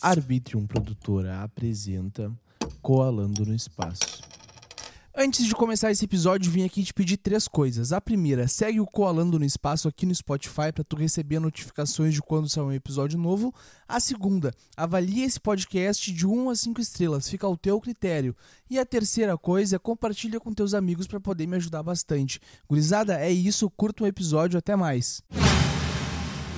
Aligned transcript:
Arbitrium 0.00 0.66
Produtora 0.66 1.42
apresenta 1.42 2.32
Coalando 2.80 3.44
no 3.44 3.54
Espaço. 3.54 4.22
Antes 5.20 5.44
de 5.44 5.52
começar 5.52 5.90
esse 5.90 6.04
episódio, 6.04 6.52
vim 6.52 6.64
aqui 6.64 6.84
te 6.84 6.94
pedir 6.94 7.16
três 7.16 7.48
coisas. 7.48 7.92
A 7.92 8.00
primeira, 8.00 8.46
segue 8.46 8.78
o 8.78 8.86
Coalando 8.86 9.36
no 9.36 9.44
Espaço 9.44 9.88
aqui 9.88 10.06
no 10.06 10.14
Spotify 10.14 10.70
para 10.72 10.84
tu 10.84 10.94
receber 10.94 11.40
notificações 11.40 12.14
de 12.14 12.22
quando 12.22 12.48
sair 12.48 12.62
um 12.62 12.72
episódio 12.72 13.18
novo. 13.18 13.52
A 13.88 13.98
segunda, 13.98 14.54
avalie 14.76 15.24
esse 15.24 15.40
podcast 15.40 16.12
de 16.12 16.24
1 16.24 16.50
a 16.50 16.54
5 16.54 16.80
estrelas, 16.80 17.28
fica 17.28 17.48
ao 17.48 17.56
teu 17.56 17.80
critério. 17.80 18.36
E 18.70 18.78
a 18.78 18.86
terceira 18.86 19.36
coisa 19.36 19.76
compartilha 19.76 20.38
com 20.38 20.54
teus 20.54 20.72
amigos 20.72 21.08
para 21.08 21.18
poder 21.18 21.48
me 21.48 21.56
ajudar 21.56 21.82
bastante. 21.82 22.40
Gurizada, 22.68 23.18
é 23.18 23.32
isso, 23.32 23.68
curta 23.70 24.04
o 24.04 24.06
episódio, 24.06 24.56
até 24.56 24.76
mais. 24.76 25.20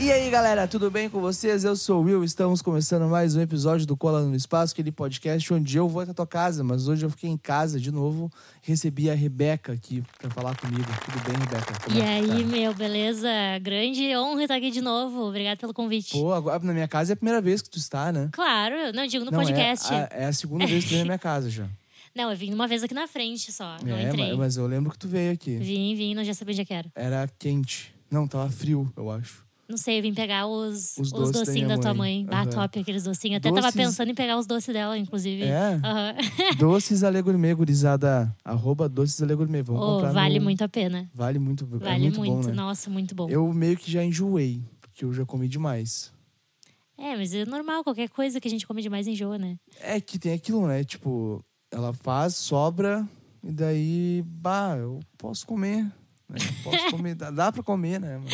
E 0.03 0.11
aí, 0.11 0.31
galera, 0.31 0.67
tudo 0.67 0.91
bem 0.91 1.11
com 1.11 1.21
vocês? 1.21 1.63
Eu 1.63 1.77
sou 1.77 2.01
o 2.01 2.05
Will, 2.07 2.25
estamos 2.25 2.63
começando 2.63 3.07
mais 3.07 3.37
um 3.37 3.41
episódio 3.43 3.87
do 3.87 3.95
Cola 3.95 4.23
no 4.23 4.35
Espaço, 4.35 4.73
aquele 4.73 4.91
podcast 4.91 5.53
onde 5.53 5.77
eu 5.77 5.87
vou 5.87 6.01
até 6.01 6.11
a 6.13 6.15
tua 6.15 6.27
casa, 6.27 6.65
mas 6.65 6.89
hoje 6.89 7.05
eu 7.05 7.11
fiquei 7.11 7.29
em 7.29 7.37
casa 7.37 7.79
de 7.79 7.93
novo, 7.93 8.33
recebi 8.63 9.11
a 9.11 9.15
Rebeca 9.15 9.75
aqui 9.75 10.03
pra 10.19 10.31
falar 10.31 10.57
comigo. 10.57 10.87
Tudo 11.05 11.23
bem, 11.25 11.39
Rebeca? 11.39 11.81
Como 11.85 11.99
E 11.99 12.01
é 12.01 12.09
aí, 12.15 12.27
tá? 12.27 12.35
meu, 12.49 12.73
beleza? 12.73 13.29
Grande 13.61 14.17
honra 14.17 14.43
estar 14.45 14.57
aqui 14.57 14.71
de 14.71 14.81
novo. 14.81 15.21
Obrigada 15.29 15.59
pelo 15.59 15.75
convite. 15.75 16.13
Pô, 16.13 16.33
agora 16.33 16.59
na 16.61 16.73
minha 16.73 16.89
casa 16.89 17.13
é 17.13 17.15
a 17.15 17.17
primeira 17.17 17.43
vez 17.43 17.61
que 17.61 17.69
tu 17.69 17.77
está, 17.77 18.11
né? 18.11 18.31
Claro, 18.33 18.75
não 18.95 19.07
digo 19.07 19.27
no 19.27 19.31
Não, 19.31 19.39
podcast. 19.39 19.93
É 19.93 19.97
a, 19.97 20.09
é 20.13 20.25
a 20.25 20.33
segunda 20.33 20.67
vez 20.67 20.83
que 20.85 20.89
tu 20.89 20.93
vem 20.93 21.01
na 21.01 21.05
minha 21.05 21.19
casa 21.19 21.51
já. 21.51 21.69
Não, 22.17 22.29
eu 22.29 22.37
vim 22.37 22.53
uma 22.53 22.67
vez 22.67 22.83
aqui 22.83 22.93
na 22.95 23.07
frente 23.07 23.53
só. 23.53 23.77
Não 23.85 23.95
é, 23.97 24.09
entrei. 24.09 24.31
mas, 24.31 24.39
mas 24.39 24.57
eu 24.57 24.67
lembro 24.67 24.91
que 24.91 24.99
tu 24.99 25.07
veio 25.07 25.33
aqui. 25.33 25.59
Vim, 25.59 25.95
vim, 25.95 26.13
não 26.13 26.25
já 26.25 26.35
sabia 26.35 26.53
onde 26.55 26.63
é 26.63 26.65
que 26.65 26.75
era. 26.75 26.91
Era 26.93 27.31
quente. 27.39 27.95
Não, 28.11 28.27
tava 28.27 28.51
frio, 28.51 28.93
eu 28.97 29.09
acho. 29.13 29.49
Não 29.71 29.77
sei, 29.77 29.99
eu 29.99 30.03
vim 30.03 30.13
pegar 30.13 30.47
os, 30.49 30.97
Os 30.99 31.13
os, 31.13 31.31
da 31.31 31.41
docinhos 31.41 31.69
da, 31.69 31.79
tua 31.79 31.95
mãe. 31.95 32.25
mãe. 32.25 32.35
Ah, 32.37 32.41
Aham. 32.43 32.51
top 32.51 32.81
aqueles 32.81 33.05
docinhos. 33.05 33.37
Até 33.37 33.49
tava 33.51 33.61
Doces- 33.63 33.75
pensando 33.77 34.11
em 34.11 34.15
pegar 34.15 34.37
os 34.37 34.47
doces 34.47 34.75
dela, 34.75 34.99
inclusive. 34.99 35.45
É? 35.45 35.75
Aham. 35.83 36.15
Doces 36.59 37.05
Ale 37.05 37.23
Gourmet, 37.23 37.55
gurizada. 37.55 38.35
Arroba 38.45 38.89
Doces 38.89 39.23
Ale 39.23 39.35
Gourmet. 39.37 39.63
Vamos 39.63 39.81
Oh, 39.83 39.93
comprar 39.95 40.13
vale 40.13 40.39
no- 40.41 40.45
muito 40.45 40.63
a 40.65 40.69
pena. 40.69 41.09
Vale 41.15 41.39
muito, 41.39 41.65
é 41.65 41.79
Vale 41.79 42.01
muito, 42.01 42.19
muito. 42.19 42.33
bom, 42.43 42.49
né? 42.49 42.53
Nossa, 42.53 42.91
muito 42.91 43.15
bom. 43.15 43.29
Eu 43.31 43.53
meio 43.53 43.77
que 43.77 43.91
já 43.91 44.03
enjoei, 44.05 44.61
porque 44.81 45.05
eu 45.05 45.13
já 45.13 45.25
comi 45.25 45.47
demais. 45.47 46.13
É, 46.99 47.17
mas 47.17 47.33
é 47.33 47.47
normal, 47.47 47.83
qualquer 47.85 48.11
coisa 48.11 48.41
que 48.41 48.49
a 48.49 48.51
gente 48.51 48.67
come 48.67 48.83
demais 48.83 49.07
enjoa, 49.07 49.39
né? 49.39 49.57
É 49.81 50.01
que 50.01 50.19
tem 50.19 50.33
aquilo, 50.35 50.67
né? 50.67 50.85
Tipo, 50.85 51.43
ela 51.71 51.95
faz, 51.95 52.35
sobra, 52.35 53.09
e 53.43 53.51
daí, 53.53 54.23
bah, 54.27 54.77
eu 54.77 55.01
posso 55.17 55.47
comer. 55.47 55.85
Né? 56.29 56.37
Posso 56.63 56.91
comer, 56.91 57.15
dá, 57.15 57.31
dá 57.31 57.51
pra 57.51 57.63
comer, 57.63 57.99
né? 58.01 58.19
Mas- 58.23 58.31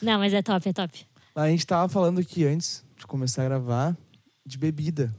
Não, 0.00 0.18
mas 0.18 0.32
é 0.32 0.42
top, 0.42 0.68
é 0.68 0.72
top. 0.72 1.06
A 1.34 1.48
gente 1.48 1.66
tava 1.66 1.88
falando 1.88 2.20
aqui 2.20 2.44
antes 2.44 2.84
de 2.96 3.06
começar 3.06 3.42
a 3.42 3.44
gravar 3.46 3.96
de 4.44 4.58
bebida. 4.58 5.14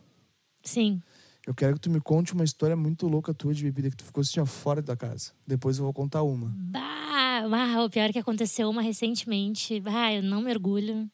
Sim. 0.63 1.02
Eu 1.47 1.55
quero 1.55 1.75
que 1.75 1.81
tu 1.81 1.89
me 1.89 1.99
conte 1.99 2.33
uma 2.33 2.44
história 2.44 2.75
muito 2.75 3.08
louca 3.08 3.33
tua 3.33 3.53
de 3.53 3.63
bebida 3.63 3.89
que 3.89 3.95
tu 3.97 4.03
ficou 4.03 4.21
assim, 4.21 4.39
ó, 4.39 4.45
fora 4.45 4.81
da 4.81 4.95
casa. 4.95 5.31
Depois 5.47 5.77
eu 5.77 5.83
vou 5.83 5.94
contar 5.94 6.21
uma. 6.23 6.53
Bah, 6.55 7.47
bah, 7.49 7.83
o 7.83 7.89
pior 7.89 8.09
é 8.09 8.13
que 8.13 8.19
aconteceu 8.19 8.69
uma 8.69 8.81
recentemente. 8.81 9.80
Bah, 9.80 10.13
eu 10.13 10.21
não 10.21 10.41
mergulho. 10.41 11.09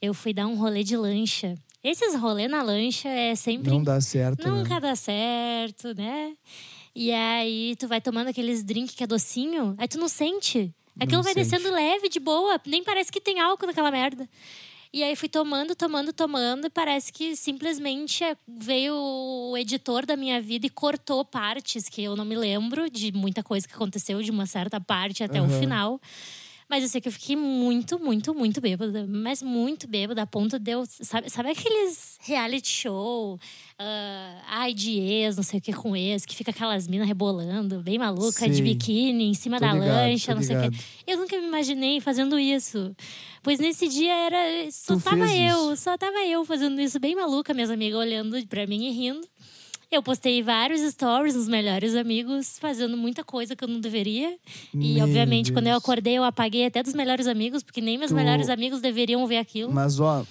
Eu 0.00 0.14
fui 0.14 0.32
dar 0.32 0.46
um 0.46 0.56
rolê 0.56 0.82
de 0.82 0.96
lancha. 0.96 1.54
Esses 1.82 2.14
rolê 2.14 2.48
na 2.48 2.62
lancha 2.62 3.08
é 3.08 3.34
sempre. 3.34 3.70
Não 3.70 3.82
dá 3.82 4.00
certo, 4.00 4.48
Nunca 4.48 4.74
né? 4.74 4.80
dá 4.80 4.96
certo, 4.96 5.94
né? 5.94 6.34
E 6.94 7.12
aí 7.12 7.76
tu 7.76 7.86
vai 7.86 8.00
tomando 8.00 8.28
aqueles 8.28 8.64
drinks 8.64 8.94
que 8.94 9.04
é 9.04 9.06
docinho, 9.06 9.74
aí 9.76 9.86
tu 9.86 9.98
não 9.98 10.08
sente. 10.08 10.74
Aquilo 10.98 11.22
vai 11.22 11.34
sente. 11.34 11.50
descendo 11.50 11.72
leve, 11.74 12.08
de 12.08 12.18
boa. 12.18 12.60
Nem 12.66 12.82
parece 12.82 13.12
que 13.12 13.20
tem 13.20 13.40
álcool 13.40 13.66
naquela 13.66 13.90
merda. 13.90 14.28
E 14.92 15.02
aí 15.02 15.14
fui 15.14 15.28
tomando, 15.28 15.74
tomando, 15.74 16.12
tomando. 16.12 16.66
E 16.66 16.70
parece 16.70 17.12
que 17.12 17.36
simplesmente 17.36 18.24
veio 18.48 18.94
o 18.94 19.56
editor 19.58 20.06
da 20.06 20.16
minha 20.16 20.40
vida 20.40 20.66
e 20.66 20.70
cortou 20.70 21.24
partes 21.24 21.88
que 21.88 22.02
eu 22.02 22.16
não 22.16 22.24
me 22.24 22.34
lembro 22.34 22.88
de 22.88 23.12
muita 23.12 23.42
coisa 23.42 23.68
que 23.68 23.74
aconteceu 23.74 24.22
de 24.22 24.30
uma 24.30 24.46
certa 24.46 24.80
parte 24.80 25.22
até 25.22 25.40
o 25.40 25.44
Aham. 25.44 25.60
final. 25.60 26.00
Mas 26.68 26.82
eu 26.82 26.88
sei 26.88 27.00
que 27.00 27.08
eu 27.08 27.12
fiquei 27.12 27.36
muito, 27.36 27.98
muito, 27.98 28.34
muito 28.34 28.60
bêbada. 28.60 29.06
Mas 29.08 29.40
muito 29.42 29.86
bêbada, 29.86 30.22
a 30.22 30.26
ponto 30.26 30.58
de 30.58 30.72
eu. 30.72 30.84
Sabe, 30.86 31.30
sabe 31.30 31.50
aqueles 31.50 32.18
reality 32.22 32.68
show? 32.68 33.38
ah, 33.78 34.42
ai, 34.48 34.72
de 34.74 34.98
ex, 34.98 35.36
não 35.36 35.42
sei 35.42 35.58
o 35.58 35.62
que 35.62 35.72
com 35.72 35.94
ex, 35.94 36.24
que 36.24 36.34
fica 36.34 36.50
aquelas 36.50 36.88
minas 36.88 37.06
rebolando, 37.06 37.80
bem 37.82 37.98
maluca, 37.98 38.48
de 38.48 38.54
Sei. 38.56 38.62
biquíni, 38.64 39.24
em 39.24 39.34
cima 39.34 39.58
Tô 39.58 39.66
da 39.66 39.74
ligado, 39.74 39.88
lancha, 39.88 40.34
não 40.34 40.42
sei 40.42 40.56
o 40.56 40.60
quê. 40.60 40.64
ligado. 40.70 40.84
Eu 41.06 41.18
nunca 41.18 41.38
me 41.38 41.46
imaginei 41.46 42.00
fazendo 42.00 42.38
isso. 42.38 42.96
Pois 43.42 43.58
nesse 43.60 43.86
dia 43.88 44.12
era. 44.14 44.70
Só 44.70 44.96
Tu 44.96 45.02
tava 45.02 45.26
eu, 45.36 45.72
isso. 45.74 45.82
só 45.82 45.96
tava 45.98 46.24
eu 46.26 46.44
fazendo 46.44 46.80
isso, 46.80 46.98
bem 46.98 47.14
maluca, 47.14 47.52
minhas 47.52 47.70
amigas 47.70 47.98
olhando 48.00 48.44
pra 48.48 48.66
mim 48.66 48.86
e 48.86 48.90
rindo. 48.92 49.26
Eu 49.90 50.02
postei 50.02 50.42
vários 50.42 50.80
stories 50.92 51.34
nos 51.36 51.46
melhores 51.48 51.94
amigos, 51.94 52.58
fazendo 52.58 52.96
muita 52.96 53.22
coisa 53.22 53.54
que 53.54 53.62
eu 53.62 53.68
não 53.68 53.80
deveria. 53.80 54.36
E, 54.74 54.94
Meu 54.94 55.04
obviamente, 55.04 55.52
quando 55.52 55.66
eu 55.68 55.72
Deus. 55.74 55.82
acordei, 55.82 56.14
eu 56.18 56.24
apaguei 56.24 56.66
até 56.66 56.82
dos 56.82 56.92
melhores 56.92 57.26
amigos, 57.28 57.62
porque 57.62 57.80
nem 57.80 57.96
meus 57.96 58.10
Tu- 58.10 58.14
melhores 58.16 58.48
amigos 58.48 58.80
deveriam 58.80 59.24
ver 59.26 59.38
aquilo. 59.38 59.72
Mas, 59.72 60.00
ó, 60.00 60.24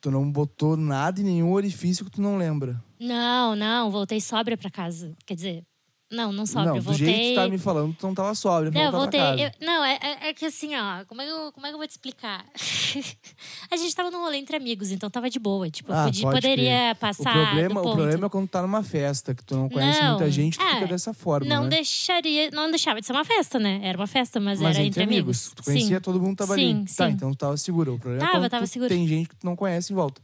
tu 0.00 0.10
não 0.10 0.30
botou 0.30 0.76
nada 0.76 1.20
em 1.20 1.24
nenhum 1.24 1.52
orifício 1.52 2.04
que 2.06 2.10
tu 2.10 2.22
não 2.22 2.38
lembra. 2.38 2.82
Não, 2.98 3.54
não, 3.54 3.90
voltei 3.90 4.18
sóbria 4.20 4.56
pra 4.56 4.70
casa. 4.70 5.14
Quer 5.26 5.34
dizer, 5.34 5.64
não, 6.10 6.32
não 6.32 6.46
sóbria, 6.46 6.70
não, 6.72 6.78
do 6.78 6.82
voltei. 6.84 7.06
jeito 7.06 7.20
que 7.20 7.32
tu 7.32 7.34
tá 7.34 7.48
me 7.48 7.58
falando, 7.58 7.94
tu 7.98 8.06
não 8.06 8.14
tava 8.14 8.34
sóbria 8.34 8.70
pra 8.70 8.80
Não, 8.80 8.86
eu 8.86 8.92
voltei. 8.92 9.20
eu- 9.20 9.50
não, 9.60 9.84
é, 9.84 9.98
é- 10.00 10.28
é 10.28 10.34
que 10.34 10.44
assim, 10.46 10.74
ó, 10.76 11.04
como 11.06 11.20
é, 11.20 11.24
que 11.26 11.30
eu, 11.32 11.52
como 11.52 11.66
é 11.66 11.70
que 11.70 11.74
eu 11.74 11.78
vou 11.78 11.86
te 11.86 11.90
explicar? 11.90 12.44
a 13.70 13.76
gente 13.76 13.94
tava 13.94 14.10
num 14.10 14.20
rolê 14.20 14.36
entre 14.38 14.56
amigos, 14.56 14.90
então 14.90 15.10
tava 15.10 15.28
de 15.28 15.38
boa. 15.38 15.68
Tipo, 15.70 15.92
eu 15.92 15.96
Ah, 15.96 16.04
podia- 16.04 16.22
pode 16.22 16.36
poderia 16.40 16.94
passar. 17.00 17.36
O 17.36 17.46
problema, 17.46 17.74
do 17.74 17.80
o 17.88 17.92
problema 17.94 18.26
é 18.26 18.28
quando 18.28 18.46
tu 18.46 18.50
tá 18.52 18.62
numa 18.62 18.82
festa, 18.82 19.34
que 19.34 19.44
tu 19.44 19.56
não 19.56 19.68
conhece 19.68 20.00
Não, 20.00 20.10
muita 20.10 20.30
gente, 20.30 20.58
tu 20.58 20.64
é, 20.64 20.74
fica 20.74 20.86
dessa 20.86 21.12
forma, 21.12 21.46
Não 21.48 21.64
né? 21.64 21.70
deixaria. 21.70 22.50
Não 22.52 22.70
deixava 22.70 23.00
de 23.00 23.06
ser 23.06 23.12
uma 23.12 23.24
festa, 23.24 23.58
né? 23.58 23.80
Era 23.82 23.98
uma 23.98 24.06
festa, 24.06 24.38
mas, 24.38 24.60
Mas 24.60 24.76
era 24.76 24.84
entre 24.86 25.02
amigos. 25.02 25.52
Tu 25.54 25.62
conhecia 25.64 25.96
Sim. 25.96 26.00
todo 26.02 26.20
mundo 26.20 26.36
tava 26.36 26.54
Sim, 26.54 26.70
ali. 26.80 26.84
Tá, 26.94 27.06
sim. 27.08 27.12
então 27.12 27.30
tu 27.32 27.36
tava 27.38 27.56
segura. 27.56 27.92
O 27.92 27.98
problema 27.98 28.22
é 28.24 28.26
Tava, 28.26 28.38
quando 28.40 28.50
tava 28.50 28.64
tu 28.64 28.68
segura. 28.70 28.88
tem 28.88 29.06
gente 29.08 29.28
que 29.28 29.36
tu 29.36 29.44
não 29.44 29.56
conhece 29.56 29.92
em 29.92 29.96
volta. 29.96 30.20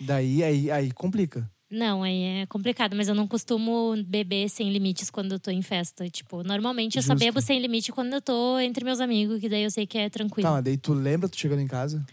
Daí, 0.00 0.42
aí, 0.42 0.70
aí 0.70 0.90
complica. 0.92 1.48
Não, 1.70 2.04
aí 2.04 2.42
é 2.42 2.46
complicado, 2.46 2.94
mas 2.94 3.08
eu 3.08 3.14
não 3.14 3.26
costumo 3.26 3.94
beber 4.06 4.48
sem 4.48 4.70
limites 4.70 5.10
quando 5.10 5.32
eu 5.32 5.38
tô 5.38 5.50
em 5.50 5.62
festa. 5.62 6.08
Tipo, 6.08 6.44
normalmente 6.44 6.96
eu 6.96 7.02
só 7.02 7.12
Justo. 7.12 7.24
bebo 7.24 7.40
sem 7.40 7.58
limite 7.58 7.90
quando 7.90 8.12
eu 8.14 8.20
tô 8.20 8.58
entre 8.60 8.84
meus 8.84 9.00
amigos, 9.00 9.40
que 9.40 9.48
daí 9.48 9.64
eu 9.64 9.70
sei 9.70 9.86
que 9.86 9.98
é 9.98 10.08
tranquilo. 10.08 10.48
Tá, 10.48 10.54
mas 10.54 10.64
daí 10.64 10.76
tu 10.76 10.92
lembra 10.92 11.28
tu 11.28 11.36
chegando 11.36 11.60
em 11.60 11.66
casa? 11.66 12.04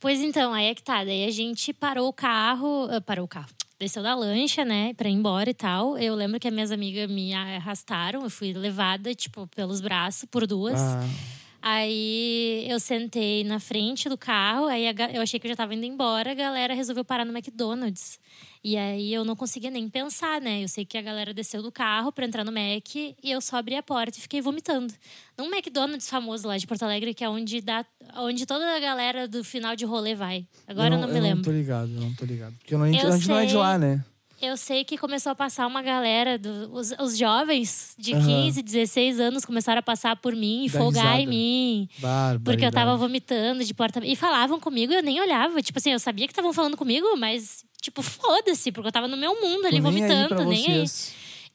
Pois 0.00 0.20
então, 0.20 0.52
aí 0.54 0.66
é 0.66 0.74
que 0.74 0.82
tá. 0.82 1.04
Daí 1.04 1.24
a 1.26 1.30
gente 1.30 1.72
parou 1.72 2.08
o 2.08 2.12
carro, 2.12 2.88
ah, 2.90 3.00
parou 3.00 3.26
o 3.26 3.28
carro. 3.28 3.48
Desceu 3.78 4.02
da 4.02 4.14
lancha, 4.14 4.64
né, 4.64 4.94
pra 4.94 5.08
ir 5.08 5.12
embora 5.12 5.50
e 5.50 5.54
tal. 5.54 5.98
Eu 5.98 6.14
lembro 6.14 6.40
que 6.40 6.48
as 6.48 6.54
minhas 6.54 6.70
amigas 6.70 7.10
me 7.10 7.34
arrastaram, 7.34 8.22
eu 8.22 8.30
fui 8.30 8.52
levada, 8.52 9.14
tipo, 9.14 9.46
pelos 9.48 9.80
braços 9.80 10.24
por 10.30 10.46
duas. 10.46 10.80
Ah, 10.80 11.06
Aí 11.66 12.66
eu 12.68 12.78
sentei 12.78 13.42
na 13.42 13.58
frente 13.58 14.06
do 14.06 14.18
carro, 14.18 14.66
aí 14.66 14.84
eu 15.14 15.22
achei 15.22 15.40
que 15.40 15.46
eu 15.46 15.48
já 15.48 15.56
tava 15.56 15.74
indo 15.74 15.86
embora, 15.86 16.32
a 16.32 16.34
galera 16.34 16.74
resolveu 16.74 17.02
parar 17.06 17.24
no 17.24 17.32
McDonald's. 17.34 18.20
E 18.62 18.76
aí 18.76 19.14
eu 19.14 19.24
não 19.24 19.34
conseguia 19.34 19.70
nem 19.70 19.88
pensar, 19.88 20.42
né? 20.42 20.62
Eu 20.62 20.68
sei 20.68 20.84
que 20.84 20.98
a 20.98 21.00
galera 21.00 21.32
desceu 21.32 21.62
do 21.62 21.72
carro 21.72 22.12
pra 22.12 22.26
entrar 22.26 22.44
no 22.44 22.52
Mac 22.52 22.94
e 22.94 23.14
eu 23.22 23.40
só 23.40 23.56
abri 23.56 23.76
a 23.76 23.82
porta 23.82 24.18
e 24.18 24.20
fiquei 24.20 24.42
vomitando. 24.42 24.92
Num 25.38 25.46
McDonald's 25.46 26.06
famoso 26.06 26.46
lá 26.46 26.58
de 26.58 26.66
Porto 26.66 26.82
Alegre, 26.82 27.14
que 27.14 27.24
é 27.24 27.30
onde, 27.30 27.62
dá, 27.62 27.82
onde 28.18 28.44
toda 28.44 28.76
a 28.76 28.78
galera 28.78 29.26
do 29.26 29.42
final 29.42 29.74
de 29.74 29.86
rolê 29.86 30.14
vai. 30.14 30.46
Agora 30.66 30.96
eu 30.96 31.00
não, 31.00 31.08
me 31.08 31.16
eu 31.16 31.22
lembro. 31.22 31.36
não 31.36 31.44
tô 31.44 31.50
ligado, 31.50 31.90
eu 31.90 32.00
não 32.02 32.12
tô 32.14 32.26
ligado. 32.26 32.52
Porque 32.58 32.74
eu 32.74 32.78
não, 32.78 32.84
a 32.84 32.92
gente, 32.92 33.02
Eu 33.02 33.08
a 33.10 33.16
gente 33.16 33.28
não 33.28 33.38
é 33.38 33.44
de 33.46 33.52
sei. 33.52 33.58
lá, 33.58 33.78
né? 33.78 34.04
Eu 34.42 34.56
sei 34.56 34.84
que 34.84 34.98
começou 34.98 35.32
a 35.32 35.34
passar 35.34 35.66
uma 35.66 35.80
galera, 35.80 36.38
do- 36.38 36.70
os, 36.72 36.92
os 37.00 37.16
jovens 37.16 37.94
de 37.98 38.12
Aham. 38.14 38.26
15, 38.26 38.62
16 38.62 39.20
anos 39.20 39.44
começaram 39.44 39.78
a 39.78 39.82
passar 39.82 40.16
por 40.16 40.34
mim 40.36 40.64
e 40.64 40.68
folgar 40.68 41.18
em 41.20 41.26
mim. 41.26 41.88
Porque 42.44 42.64
eu 42.64 42.70
tava 42.72 42.96
vomitando 42.96 43.64
de 43.64 43.72
porta. 43.72 44.04
E 44.04 44.14
falavam 44.14 44.60
comigo 44.60 44.92
e 44.92 44.96
eu 44.96 45.02
nem 45.02 45.20
olhava. 45.20 45.62
Tipo 45.62 45.78
assim, 45.78 45.92
eu 45.92 45.98
sabia 45.98 46.26
que 46.26 46.32
estavam 46.32 46.52
falando 46.52 46.76
comigo, 46.76 47.06
mas, 47.16 47.64
tipo, 47.80 48.02
foda-se, 48.02 48.70
porque 48.70 48.88
eu 48.88 48.92
tava 48.92 49.08
no 49.08 49.16
meu 49.16 49.40
mundo 49.40 49.66
ali 49.66 49.80
Tô 49.80 49.90
nem 49.90 50.04
aí 50.04 50.10
vomitando, 50.10 50.44
nem 50.44 50.66
aí. 50.66 50.84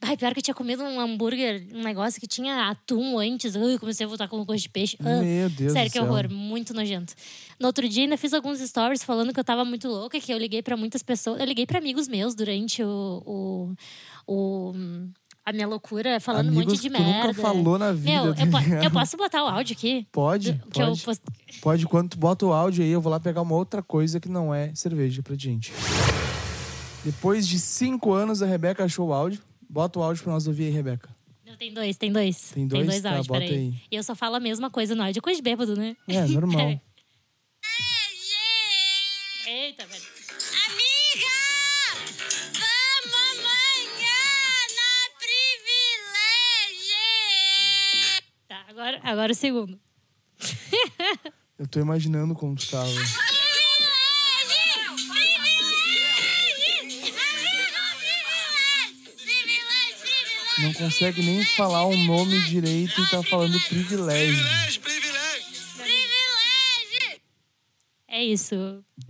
Ai, 0.02 0.16
pior 0.16 0.32
que 0.32 0.38
eu 0.38 0.42
tinha 0.42 0.54
comido 0.54 0.82
um 0.82 0.98
hambúrguer, 0.98 1.66
um 1.74 1.82
negócio 1.82 2.18
que 2.18 2.26
tinha 2.26 2.70
atum 2.70 3.18
antes. 3.18 3.54
Ai, 3.54 3.76
comecei 3.78 4.06
a 4.06 4.08
voltar 4.08 4.28
com 4.28 4.42
gosto 4.46 4.62
de 4.62 4.68
peixe. 4.70 4.96
Ah, 4.98 5.20
Meu 5.20 5.50
Deus 5.50 5.74
Sério, 5.74 5.92
que 5.92 6.00
horror. 6.00 6.26
Muito 6.30 6.72
nojento. 6.72 7.12
No 7.60 7.66
outro 7.66 7.86
dia, 7.88 8.04
ainda 8.04 8.16
fiz 8.16 8.32
alguns 8.32 8.58
stories 8.60 9.04
falando 9.04 9.32
que 9.34 9.38
eu 9.38 9.44
tava 9.44 9.64
muito 9.66 9.86
louca, 9.86 10.18
que 10.18 10.32
eu 10.32 10.38
liguei 10.38 10.62
pra 10.62 10.76
muitas 10.78 11.02
pessoas. 11.02 11.38
Eu 11.40 11.46
liguei 11.46 11.66
pra 11.66 11.78
amigos 11.78 12.08
meus 12.08 12.34
durante 12.34 12.82
o. 12.82 13.22
o, 13.26 13.74
o- 14.26 14.72
a 15.44 15.52
minha 15.52 15.66
loucura, 15.66 16.20
falando 16.20 16.46
um 16.46 16.50
Amigos 16.50 16.74
monte 16.74 16.82
de 16.82 16.88
que 16.90 16.94
tu 16.94 17.02
merda. 17.02 17.28
nunca 17.28 17.42
falou 17.42 17.78
na 17.78 17.92
vida. 17.92 18.24
Meu, 18.24 18.34
tá 18.34 18.42
eu, 18.44 18.50
po- 18.50 18.58
ligado? 18.58 18.84
eu 18.84 18.90
posso 18.90 19.16
botar 19.16 19.42
o 19.42 19.48
áudio 19.48 19.74
aqui? 19.74 20.06
Pode, 20.12 20.52
Que 20.70 20.80
eu 20.82 20.86
pode. 20.88 21.02
post- 21.02 21.22
Pode, 21.62 21.86
quando 21.86 22.10
tu 22.10 22.18
bota 22.18 22.46
o 22.46 22.52
áudio 22.52 22.84
aí, 22.84 22.90
eu 22.90 23.00
vou 23.00 23.10
lá 23.10 23.18
pegar 23.18 23.40
uma 23.42 23.54
outra 23.56 23.82
coisa 23.82 24.20
que 24.20 24.28
não 24.28 24.54
é 24.54 24.72
cerveja 24.74 25.22
pra 25.22 25.34
gente. 25.34 25.72
Depois 27.04 27.48
de 27.48 27.58
cinco 27.58 28.12
anos, 28.12 28.42
a 28.42 28.46
Rebeca 28.46 28.84
achou 28.84 29.08
o 29.08 29.12
áudio. 29.12 29.40
Bota 29.68 29.98
o 29.98 30.02
áudio 30.02 30.22
pra 30.22 30.32
nós 30.34 30.46
ouvir 30.46 30.64
aí, 30.64 30.70
Rebeca. 30.70 31.08
Não, 31.46 31.56
tem 31.56 31.72
dois, 31.72 31.96
tem 31.96 32.12
dois. 32.12 32.50
Tem 32.52 32.66
dois? 32.66 33.00
Tá, 33.00 33.08
áudios, 33.10 33.26
bota 33.26 33.40
peraí. 33.40 33.56
aí. 33.56 33.74
E 33.90 33.96
eu 33.96 34.02
só 34.02 34.14
falo 34.14 34.36
a 34.36 34.40
mesma 34.40 34.70
coisa 34.70 34.94
no 34.94 35.02
áudio. 35.02 35.22
Coisa 35.22 35.38
de 35.38 35.42
bêbado, 35.42 35.74
né? 35.74 35.96
É, 36.06 36.26
normal. 36.26 36.80
Eita, 39.52 39.84
velho. 39.84 40.04
Amiga! 40.68 41.38
Vamos 42.54 43.14
amanhã 43.32 44.22
na 44.76 44.92
privilégio! 45.18 46.94
Tá, 48.46 48.64
agora, 48.68 49.00
agora 49.02 49.32
o 49.32 49.34
segundo. 49.34 49.76
Eu 51.58 51.66
tô 51.66 51.80
imaginando 51.80 52.32
como 52.36 52.54
tu 52.54 52.70
tava. 52.70 52.88
Não 60.58 60.72
consegue 60.74 61.22
nem 61.22 61.44
falar 61.56 61.86
o 61.86 61.96
nome 61.96 62.40
direito 62.42 63.00
e 63.00 63.10
tá 63.10 63.20
falando 63.24 63.58
privilégio. 63.62 64.99
É 68.20 68.24
isso. 68.24 68.54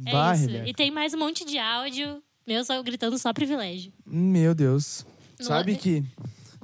É 0.07 0.13
Bah, 0.13 0.35
isso. 0.37 0.47
Rebeca. 0.47 0.69
E 0.69 0.73
tem 0.73 0.89
mais 0.93 1.13
um 1.13 1.19
monte 1.19 1.45
de 1.45 1.59
áudio. 1.59 2.23
Meu 2.47 2.65
só 2.65 2.81
gritando 2.81 3.19
só 3.19 3.33
privilégio. 3.33 3.93
Meu 4.07 4.55
Deus. 4.55 5.05
Não 5.41 5.47
Sabe 5.47 5.73
é- 5.73 5.75
que 5.75 6.05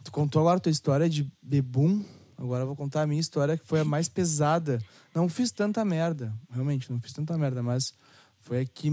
tu 0.05 0.13
contou 0.13 0.41
agora 0.43 0.59
a 0.59 0.61
tua 0.61 0.71
história 0.71 1.09
de 1.11 1.29
bebum. 1.43 2.05
Agora 2.39 2.63
eu 2.63 2.67
vou 2.69 2.77
contar 2.77 3.03
a 3.03 3.07
minha 3.07 3.21
história, 3.21 3.57
que 3.59 3.67
foi 3.67 3.81
a 3.81 3.85
mais 3.85 4.09
pesada. 4.09 4.79
Não 5.13 5.29
fiz 5.29 5.51
tanta 5.51 5.85
merda. 5.85 6.33
Realmente, 6.49 6.89
não 6.93 7.01
fiz 7.01 7.13
tanta 7.13 7.37
merda, 7.37 7.65
mas 7.65 7.93
foi 8.43 8.61
a 8.61 8.65
que, 8.65 8.93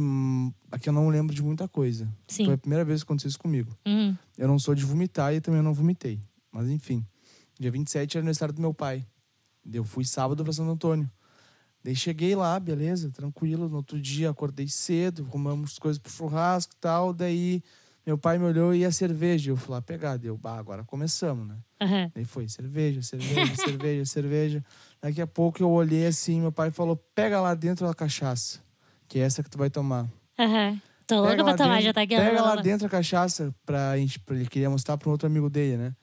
a 0.71 0.79
que 0.79 0.89
eu 0.89 0.93
não 0.93 1.09
lembro 1.09 1.35
de 1.35 1.43
muita 1.43 1.67
coisa. 1.67 2.07
Sim. 2.27 2.45
Foi 2.45 2.55
a 2.55 2.57
primeira 2.57 2.83
vez 2.83 3.01
que 3.01 3.05
aconteceu 3.05 3.29
isso 3.29 3.39
comigo. 3.39 3.77
Uhum. 3.85 4.17
Eu 4.35 4.47
não 4.47 4.57
sou 4.57 4.73
de 4.73 4.83
vomitar 4.83 5.31
e 5.31 5.39
também 5.41 5.61
não 5.61 5.75
vomitei. 5.75 6.19
Mas 6.51 6.67
enfim. 6.69 7.05
Dia 7.59 7.69
27 7.69 8.17
era 8.17 8.23
aniversário 8.23 8.51
do 8.55 8.61
meu 8.61 8.73
pai. 8.73 9.05
Eu 9.71 9.83
fui 9.83 10.05
sábado 10.05 10.43
pra 10.43 10.51
Santo 10.51 10.71
Antônio. 10.71 11.07
Daí 11.83 11.95
cheguei 11.95 12.35
lá, 12.35 12.57
beleza, 12.59 13.09
tranquilo. 13.11 13.67
No 13.67 13.77
outro 13.77 13.99
dia 13.99 14.29
acordei 14.29 14.67
cedo, 14.67 15.25
arrumamos 15.27 15.77
coisas 15.77 15.99
pro 15.99 16.11
churrasco 16.11 16.73
e 16.73 16.79
tal. 16.79 17.13
Daí 17.13 17.61
meu 18.05 18.17
pai 18.17 18.37
me 18.37 18.45
olhou 18.45 18.73
e 18.73 18.85
a 18.85 18.91
cerveja. 18.91 19.51
Eu 19.51 19.57
fui 19.57 19.71
lá 19.73 19.81
pegar. 19.81 20.15
Deu, 20.17 20.37
bah, 20.37 20.57
agora 20.57 20.83
começamos, 20.85 21.45
né? 21.47 21.55
Aham. 21.81 22.09
Daí 22.15 22.23
foi 22.23 22.47
cerveja, 22.47 23.01
cerveja, 23.01 23.55
cerveja, 23.55 24.05
cerveja. 24.05 24.65
Daqui 25.01 25.21
a 25.21 25.27
pouco 25.27 25.61
eu 25.61 25.69
olhei 25.69 26.05
assim, 26.07 26.39
meu 26.39 26.51
pai 26.53 26.71
falou: 26.71 26.95
pega 27.13 27.41
lá 27.41 27.53
dentro 27.53 27.85
a 27.87 27.93
cachaça, 27.93 28.59
que 29.09 29.19
é 29.19 29.23
essa 29.23 29.43
que 29.43 29.49
tu 29.49 29.57
vai 29.57 29.69
tomar. 29.69 30.07
Aham. 30.39 30.81
Tô 31.05 31.15
louca 31.15 31.31
Pega 31.31 31.43
pra 31.43 31.53
tomar, 31.57 31.69
dentro- 31.73 31.83
já 31.85 31.93
tá 31.93 32.01
aqui. 32.01 32.15
Pega 32.15 32.41
lá 32.41 32.55
dentro 32.55 32.87
a 32.87 32.89
cachaça 32.89 33.53
pra, 33.65 33.97
gente, 33.97 34.17
pra 34.21 34.35
ele 34.37 34.47
queria 34.47 34.69
mostrar 34.69 34.97
pra 34.97 35.09
um 35.09 35.11
outro 35.11 35.27
amigo 35.27 35.49
dele, 35.49 35.75
né? 35.75 35.95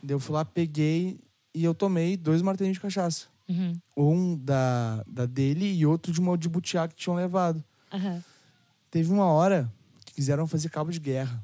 Daí 0.00 0.14
eu 0.14 0.20
fui 0.20 0.34
lá, 0.36 0.44
peguei 0.44 1.18
e 1.52 1.64
eu 1.64 1.74
tomei 1.74 2.16
dois 2.16 2.42
martelinhos 2.42 2.76
de 2.76 2.80
cachaça. 2.80 3.26
Uhum. 3.48 3.78
Um 3.96 4.36
da, 4.36 5.02
da 5.06 5.26
dele 5.26 5.66
e 5.72 5.86
outro 5.86 6.12
de 6.12 6.20
uma 6.20 6.36
de 6.36 6.48
butiá 6.48 6.86
que 6.88 6.94
tinham 6.96 7.16
levado. 7.16 7.62
Aham. 7.92 8.22
Teve 8.90 9.10
uma 9.12 9.26
hora 9.26 9.70
que 10.04 10.14
quiseram 10.14 10.46
fazer 10.46 10.68
cabo 10.70 10.90
de 10.90 10.98
guerra. 11.00 11.42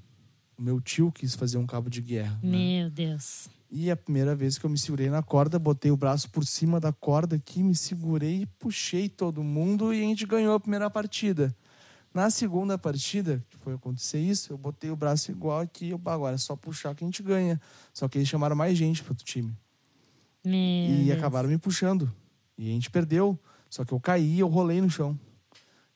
O 0.59 0.63
meu 0.63 0.81
tio 0.81 1.11
quis 1.13 1.35
fazer 1.35 1.59
um 1.59 1.67
cabo 1.67 1.89
de 1.91 2.01
guerra. 2.01 2.39
né? 2.43 2.51
Meu 2.57 2.91
Deus. 2.91 3.49
E 3.71 3.91
a 3.91 3.97
primeira 3.97 4.35
vez 4.35 4.59
que 4.59 4.67
eu 4.67 4.71
me 4.71 4.79
segurei 4.79 5.09
na 5.09 5.23
corda, 5.23 5.59
botei 5.59 5.91
o 5.91 5.97
braço 5.97 6.29
por 6.31 6.45
cima 6.45 6.79
da 6.79 6.93
corda 6.93 7.37
aqui, 7.37 7.63
me 7.63 7.75
segurei 7.75 8.43
e 8.43 8.47
puxei 8.47 9.09
todo 9.09 9.43
mundo 9.43 9.95
e 9.95 9.99
a 9.99 10.03
gente 10.05 10.27
ganhou 10.27 10.55
a 10.55 10.61
primeira 10.61 10.91
partida. 10.91 11.55
Na 12.13 12.29
segunda 12.29 12.77
partida, 12.77 13.43
que 13.49 13.57
foi 13.57 13.73
acontecer 13.73 14.19
isso, 14.21 14.53
eu 14.53 14.59
botei 14.59 14.91
o 14.91 14.97
braço 14.97 15.31
igual 15.31 15.61
aqui, 15.61 15.89
eu, 15.89 15.97
"Bah, 15.99 16.13
agora 16.13 16.35
é 16.35 16.39
só 16.39 16.55
puxar 16.55 16.95
que 16.95 17.03
a 17.03 17.07
gente 17.07 17.23
ganha. 17.23 17.59
Só 17.95 18.07
que 18.07 18.19
eles 18.19 18.29
chamaram 18.29 18.55
mais 18.55 18.77
gente 18.77 19.03
pro 19.03 19.13
outro 19.13 19.25
time. 19.25 19.57
Meu 20.45 20.55
e 20.55 21.05
Deus. 21.07 21.19
acabaram 21.19 21.49
me 21.49 21.59
puxando. 21.59 22.11
E 22.59 22.69
a 22.71 22.73
gente 22.73 22.91
perdeu. 22.91 23.39
Só 23.71 23.85
que 23.85 23.93
eu 23.93 24.01
caí 24.01 24.41
eu 24.41 24.49
rolei 24.49 24.81
no 24.81 24.91
chão. 24.91 25.19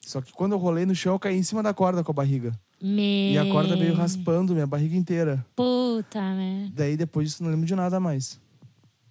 Só 0.01 0.21
que 0.21 0.33
quando 0.33 0.53
eu 0.53 0.59
rolei 0.59 0.87
no 0.87 0.95
chão, 0.95 1.15
eu 1.15 1.19
caí 1.19 1.37
em 1.37 1.43
cima 1.43 1.63
da 1.63 1.75
corda 1.75 2.03
com 2.05 2.13
a 2.13 2.15
barriga. 2.15 2.53
Meu... 2.81 3.33
E 3.33 3.39
a 3.39 3.45
corda 3.51 3.77
veio 3.77 3.95
raspando 3.95 4.53
minha 4.55 4.67
barriga 4.67 4.97
inteira. 4.97 5.45
Puta 5.57 6.21
merda. 6.35 6.73
Daí 6.75 6.97
depois 6.97 7.29
disso 7.31 7.43
não 7.43 7.51
lembro 7.51 7.67
de 7.67 7.75
nada 7.75 7.99
mais. 7.99 8.41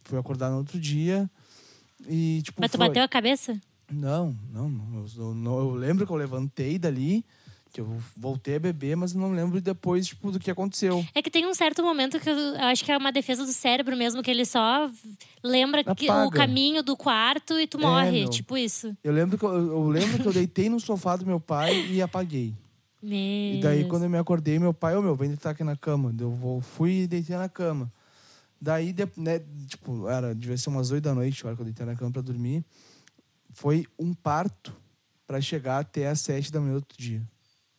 Fui 0.03 0.17
acordar 0.17 0.49
no 0.51 0.57
outro 0.57 0.79
dia 0.79 1.29
e 2.07 2.41
tipo. 2.43 2.61
Mas 2.61 2.71
tu 2.71 2.77
foi- 2.77 2.87
bateu 2.87 3.03
a 3.03 3.07
cabeça? 3.07 3.59
Não, 3.91 4.35
não, 4.51 4.69
não. 4.69 5.05
Eu, 5.17 5.33
não- 5.35 5.59
eu 5.59 5.71
lembro 5.71 6.05
que 6.05 6.11
eu 6.11 6.15
levantei 6.17 6.79
dali, 6.79 7.25
que 7.75 7.81
eu 7.81 8.01
voltei 8.15 8.55
a 8.55 8.59
beber, 8.59 8.95
mas 8.95 9.13
não 9.13 9.33
lembro 9.33 9.59
depois, 9.59 10.07
tipo, 10.07 10.31
do 10.31 10.39
que 10.39 10.49
aconteceu. 10.49 11.05
É 11.13 11.21
que 11.21 11.29
tem 11.29 11.45
um 11.45 11.53
certo 11.53 11.83
momento 11.83 12.21
que 12.21 12.29
eu, 12.29 12.55
acho 12.59 12.85
que 12.85 12.91
é 12.91 12.97
uma 12.97 13.11
defesa 13.11 13.45
do 13.45 13.51
cérebro 13.51 13.97
mesmo, 13.97 14.23
que 14.23 14.31
ele 14.31 14.45
só 14.45 14.89
lembra 15.43 15.83
que, 15.83 16.09
o 16.09 16.29
caminho 16.29 16.81
do 16.81 16.95
quarto 16.95 17.59
e 17.59 17.67
tu 17.67 17.77
É, 17.77 17.81
morre. 17.81 18.11
meu. 18.21 18.29
Tipo 18.29 18.57
isso. 18.57 18.95
Eu 19.03 19.11
lembro 19.11 19.37
que 19.37 19.43
eu, 19.43 19.53
eu 19.53 19.89
lembro 19.89 20.17
que 20.17 20.25
eu 20.25 20.31
deitei 20.31 20.69
no 20.69 20.79
sofá 20.79 21.17
do 21.17 21.25
meu 21.25 21.37
pai 21.37 21.85
e 21.89 22.01
apaguei. 22.01 22.53
Meu 23.01 23.13
E 23.17 23.59
daí, 23.61 23.83
quando 23.83 24.03
eu 24.03 24.09
me 24.09 24.17
acordei, 24.17 24.57
meu 24.57 24.73
pai, 24.73 24.95
ô 24.95 25.01
meu, 25.01 25.13
vem 25.13 25.27
deitar 25.27 25.49
aqui 25.49 25.63
na 25.65 25.75
cama. 25.75 26.15
Eu 26.17 26.31
vou, 26.31 26.61
fui 26.61 27.01
e 27.01 27.07
deitei 27.07 27.35
na 27.35 27.49
cama. 27.49 27.91
Daí, 28.61 28.93
de- 28.93 29.05
né, 29.17 29.41
tipo, 29.67 30.07
era, 30.07 30.33
devia 30.33 30.55
ser 30.57 30.69
umas 30.69 30.91
oito 30.91 31.03
da 31.03 31.13
noite, 31.13 31.43
a 31.43 31.47
hora 31.47 31.55
que 31.57 31.61
eu 31.61 31.65
deitei 31.65 31.85
na 31.85 31.93
cama 31.97 32.11
pra 32.11 32.21
dormir. 32.21 32.63
Foi 33.51 33.85
um 33.99 34.13
parto 34.13 34.73
pra 35.27 35.41
chegar 35.41 35.79
até 35.79 36.07
às 36.07 36.21
sete 36.21 36.53
da 36.53 36.61
manhã 36.61 36.71
do 36.71 36.77
outro 36.77 36.97
dia. 36.97 37.21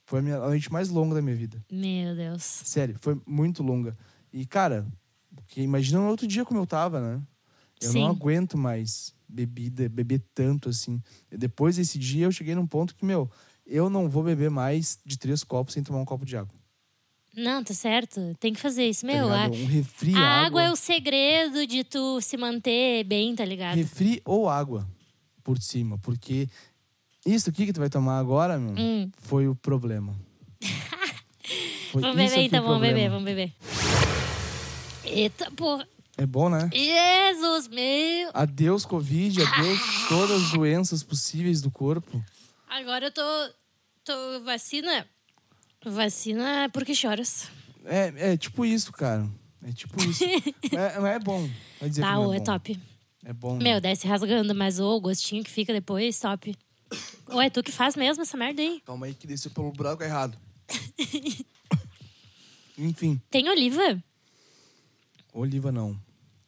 Foi 0.06 0.20
a, 0.20 0.22
minha, 0.22 0.36
a 0.36 0.46
noite 0.48 0.72
mais 0.72 0.88
longa 0.88 1.14
da 1.16 1.20
minha 1.22 1.34
vida. 1.36 1.62
Meu 1.70 2.14
Deus. 2.14 2.42
Sério, 2.42 2.96
foi 3.00 3.20
muito 3.26 3.62
longa. 3.62 3.96
E, 4.32 4.46
cara, 4.46 4.86
imagina 5.56 6.00
no 6.00 6.08
outro 6.08 6.26
dia 6.26 6.44
como 6.44 6.60
eu 6.60 6.66
tava, 6.66 7.00
né? 7.00 7.22
Eu 7.80 7.90
Sim. 7.90 8.00
não 8.02 8.10
aguento 8.10 8.56
mais 8.56 9.12
bebida, 9.28 9.88
beber 9.88 10.22
tanto 10.32 10.68
assim. 10.68 11.02
Depois 11.30 11.76
desse 11.76 11.98
dia, 11.98 12.24
eu 12.26 12.32
cheguei 12.32 12.54
num 12.54 12.66
ponto 12.66 12.94
que, 12.94 13.04
meu, 13.04 13.28
eu 13.66 13.90
não 13.90 14.08
vou 14.08 14.22
beber 14.22 14.48
mais 14.48 14.98
de 15.04 15.18
três 15.18 15.42
copos 15.42 15.74
sem 15.74 15.82
tomar 15.82 15.98
um 15.98 16.04
copo 16.04 16.24
de 16.24 16.36
água. 16.36 16.54
Não, 17.36 17.62
tá 17.62 17.74
certo. 17.74 18.34
Tem 18.40 18.54
que 18.54 18.60
fazer 18.60 18.86
isso. 18.88 19.04
tá 19.04 19.12
Meu, 19.12 19.28
a, 19.30 19.46
ligado? 19.48 19.62
um 19.62 19.66
refri, 19.66 20.14
a 20.14 20.18
água 20.20 20.46
água. 20.46 20.62
é 20.62 20.70
o 20.72 20.76
segredo 20.76 21.66
de 21.66 21.84
tu 21.84 22.20
se 22.20 22.36
manter 22.36 23.04
bem, 23.04 23.34
tá 23.34 23.44
ligado? 23.44 23.74
Refri 23.76 24.22
ou 24.24 24.48
água 24.48 24.88
por 25.44 25.60
cima. 25.60 25.98
Porque 25.98 26.48
isso 27.26 27.50
aqui 27.50 27.66
que 27.66 27.72
tu 27.72 27.80
vai 27.80 27.90
tomar 27.90 28.18
agora, 28.18 28.56
meu, 28.58 28.74
Hum. 28.78 29.10
foi 29.18 29.48
o 29.48 29.54
problema. 29.54 30.14
Foi 31.92 32.02
Vamos 32.02 32.16
beber 32.16 32.38
então, 32.42 32.62
vamos 32.64 32.80
beber, 32.80 33.08
vamos 33.08 33.24
beber. 33.24 33.52
Eita, 35.04 35.50
porra. 35.52 35.86
É 36.18 36.26
bom, 36.26 36.48
né? 36.48 36.68
Jesus, 36.72 37.68
meu. 37.68 38.30
Adeus, 38.34 38.84
Covid, 38.84 39.40
adeus 39.42 39.80
todas 40.08 40.42
as 40.42 40.50
doenças 40.50 41.02
possíveis 41.02 41.60
do 41.60 41.70
corpo. 41.70 42.22
Agora 42.68 43.06
eu 43.06 43.12
tô. 43.12 43.22
tô 44.04 44.40
vacina. 44.44 45.06
Vacina 45.84 46.64
é 46.64 46.68
porque 46.68 46.94
choras. 46.94 47.48
É, 47.84 48.32
é 48.32 48.36
tipo 48.36 48.64
isso, 48.64 48.92
cara. 48.92 49.26
É 49.64 49.72
tipo 49.72 50.02
isso. 50.02 50.24
é, 50.74 51.14
é 51.14 51.18
bom. 51.20 51.48
Vai 51.80 51.88
dizer 51.88 52.02
que 52.02 52.06
Tá, 52.08 52.14
não 52.14 52.26
ô, 52.26 52.32
é 52.32 52.36
é 52.36 52.38
bom. 52.40 52.44
top. 52.44 52.80
É 53.24 53.32
bom. 53.32 53.56
Meu, 53.58 53.80
desce 53.80 54.06
rasgando, 54.08 54.54
mas 54.54 54.80
o 54.80 55.00
gostinho 55.00 55.44
que 55.44 55.50
fica 55.50 55.72
depois, 55.72 56.18
top. 56.18 56.54
Ou 57.28 57.40
é 57.42 57.50
tu 57.50 57.62
que 57.62 57.72
faz 57.72 57.96
mesmo 57.96 58.22
essa 58.22 58.36
merda 58.36 58.62
aí? 58.62 58.80
Calma 58.84 59.06
aí 59.06 59.14
que 59.14 59.26
desceu 59.26 59.50
pelo 59.50 59.72
buraco 59.72 60.02
errado. 60.02 60.38
Enfim, 62.78 63.20
Tem 63.30 63.48
oliva? 63.48 64.02
oliva 65.32 65.72
não. 65.72 65.98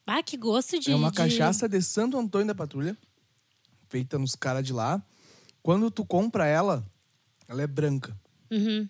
Ah, 0.06 0.22
que 0.22 0.36
gosto 0.36 0.78
de. 0.78 0.90
é 0.90 0.96
uma 0.96 1.10
de- 1.10 1.16
cachaça 1.16 1.68
de 1.68 1.80
Santo 1.82 2.18
Antônio 2.18 2.46
da 2.46 2.54
Patrulha, 2.54 2.96
feita 3.88 4.18
nos 4.18 4.34
caras 4.34 4.64
de 4.66 4.72
lá. 4.72 5.02
Quando 5.62 5.90
tu 5.90 6.04
compra 6.04 6.46
ela, 6.46 6.84
ela 7.46 7.62
é 7.62 7.66
branca. 7.66 8.18
Uhum. 8.50 8.88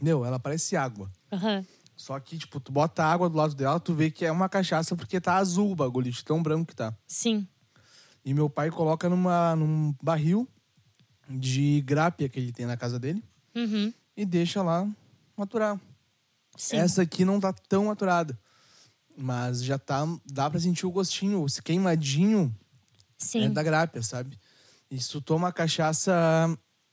Meu, 0.00 0.24
ela 0.24 0.38
parece 0.38 0.76
água. 0.76 1.10
aham. 1.32 1.64
Só 1.96 2.18
que, 2.18 2.38
tipo, 2.38 2.58
tu 2.58 2.72
bota 2.72 3.04
água 3.04 3.28
do 3.28 3.36
lado 3.36 3.54
dela, 3.54 3.78
tu 3.78 3.92
vê 3.92 4.10
que 4.10 4.24
é 4.24 4.32
uma 4.32 4.48
cachaça 4.48 4.96
porque 4.96 5.20
tá 5.20 5.36
azul 5.36 5.70
o 5.72 5.76
bagulho, 5.76 6.10
de 6.10 6.24
tão 6.24 6.42
branco 6.42 6.68
que 6.68 6.74
tá. 6.74 6.96
Sim. 7.06 7.46
E 8.24 8.32
meu 8.32 8.48
pai 8.48 8.70
coloca 8.70 9.06
numa, 9.06 9.54
num 9.54 9.94
barril 10.02 10.48
de 11.30 11.80
grápia 11.82 12.28
que 12.28 12.38
ele 12.38 12.52
tem 12.52 12.66
na 12.66 12.76
casa 12.76 12.98
dele 12.98 13.22
Uhum. 13.54 13.92
e 14.16 14.24
deixa 14.24 14.62
lá 14.62 14.88
maturar. 15.36 15.80
Sim. 16.56 16.76
Essa 16.76 17.02
aqui 17.02 17.24
não 17.24 17.38
tá 17.40 17.52
tão 17.52 17.86
maturada. 17.86 18.38
Mas 19.16 19.62
já 19.62 19.78
tá. 19.78 20.04
Dá 20.26 20.48
pra 20.50 20.58
sentir 20.60 20.86
o 20.86 20.90
gostinho, 20.90 21.44
esse 21.46 21.62
queimadinho 21.62 22.54
é 23.34 23.48
da 23.48 23.62
grápia, 23.62 24.02
sabe? 24.02 24.38
E 24.90 25.00
se 25.00 25.10
tu 25.10 25.20
toma 25.20 25.52
cachaça 25.52 26.12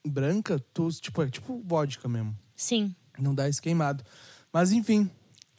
branca, 0.05 0.59
tu, 0.73 0.89
tipo, 0.89 1.21
é 1.23 1.29
tipo 1.29 1.61
vodka 1.65 2.07
mesmo. 2.07 2.37
Sim. 2.55 2.93
Não 3.17 3.33
dá 3.33 3.47
esse 3.49 3.61
queimado. 3.61 4.03
Mas 4.53 4.71
enfim, 4.71 5.09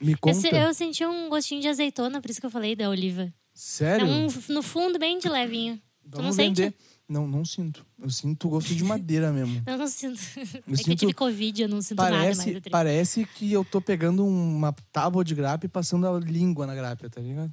me 0.01 0.13
Eu, 0.13 0.19
conta. 0.19 0.41
se- 0.41 0.55
eu 0.55 0.73
senti 0.75 1.05
um 1.05 1.29
gostinho 1.29 1.61
de 1.61 1.69
azeitona, 1.69 2.21
por 2.21 2.31
isso 2.31 2.41
que 2.41 2.47
eu 2.47 2.51
falei 2.51 2.77
da 2.77 2.89
oliva. 2.89 3.33
Sério? 3.55 4.07
É 4.07 4.11
um, 4.11 4.29
no 4.55 4.63
fundo, 4.63 4.99
bem 4.99 5.19
de 5.19 5.29
levinho. 5.29 5.77
Tu 6.11 6.17
não 6.17 6.23
Vamos 6.23 6.37
sente? 6.37 6.75
Não, 7.09 7.27
não 7.27 7.43
sinto. 7.45 7.87
Eu 7.99 8.11
sinto 8.11 8.49
gosto 8.51 8.75
de 8.75 8.85
madeira 8.85 9.33
mesmo. 9.33 9.63
Eu 9.67 9.79
não 9.79 9.89
sinto. 9.89 10.21
Eu 10.37 10.43
é 10.43 10.47
que 10.47 10.71
eu 10.73 10.77
sinto- 10.77 10.97
tive 10.99 11.15
Covid, 11.15 11.63
eu 11.63 11.69
não 11.69 11.81
sinto 11.81 11.97
nada 12.03 12.17
mais. 12.17 12.37
Parece, 12.39 12.61
parece 12.71 13.25
que 13.25 13.51
eu 13.53 13.65
tô 13.65 13.81
pegando 13.81 14.27
uma 14.27 14.73
tábua 14.93 15.25
de 15.25 15.35
grapa 15.35 15.65
e 15.65 15.69
passando 15.69 16.07
a 16.07 16.21
língua 16.21 16.67
na 16.67 16.75
grapa, 16.75 17.09
tá 17.09 17.21
ligado? 17.21 17.53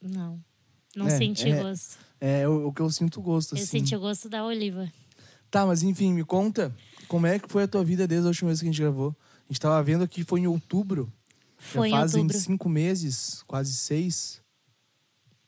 Não. 0.00 0.40
Não 0.96 1.06
É, 1.06 1.10
senti 1.18 1.48
é, 1.50 1.62
gosto. 1.62 1.98
É 2.20 2.48
o, 2.48 2.68
o 2.68 2.72
que 2.72 2.80
eu 2.80 2.90
sinto 2.90 3.20
gosto, 3.20 3.52
Eu 3.54 3.58
assim. 3.62 3.66
senti 3.66 3.94
o 3.96 4.00
gosto 4.00 4.28
da 4.28 4.44
oliva. 4.44 4.90
Tá, 5.50 5.66
mas 5.66 5.82
enfim, 5.82 6.12
me 6.12 6.24
conta 6.24 6.74
como 7.08 7.26
é 7.26 7.38
que 7.38 7.48
foi 7.48 7.64
a 7.64 7.68
tua 7.68 7.84
vida 7.84 8.06
desde 8.06 8.26
a 8.26 8.28
última 8.28 8.48
vez 8.48 8.60
que 8.60 8.66
a 8.66 8.70
gente 8.72 8.80
gravou. 8.80 9.14
A 9.48 9.52
gente 9.52 9.60
tava 9.60 9.82
vendo 9.82 10.06
que 10.08 10.24
foi 10.24 10.40
em 10.40 10.46
outubro. 10.46 11.12
Foi 11.58 11.88
em 11.88 11.90
Já 11.92 11.98
fazem 12.00 12.22
outubro. 12.22 12.42
cinco 12.42 12.68
meses, 12.68 13.42
quase 13.46 13.74
seis. 13.74 14.41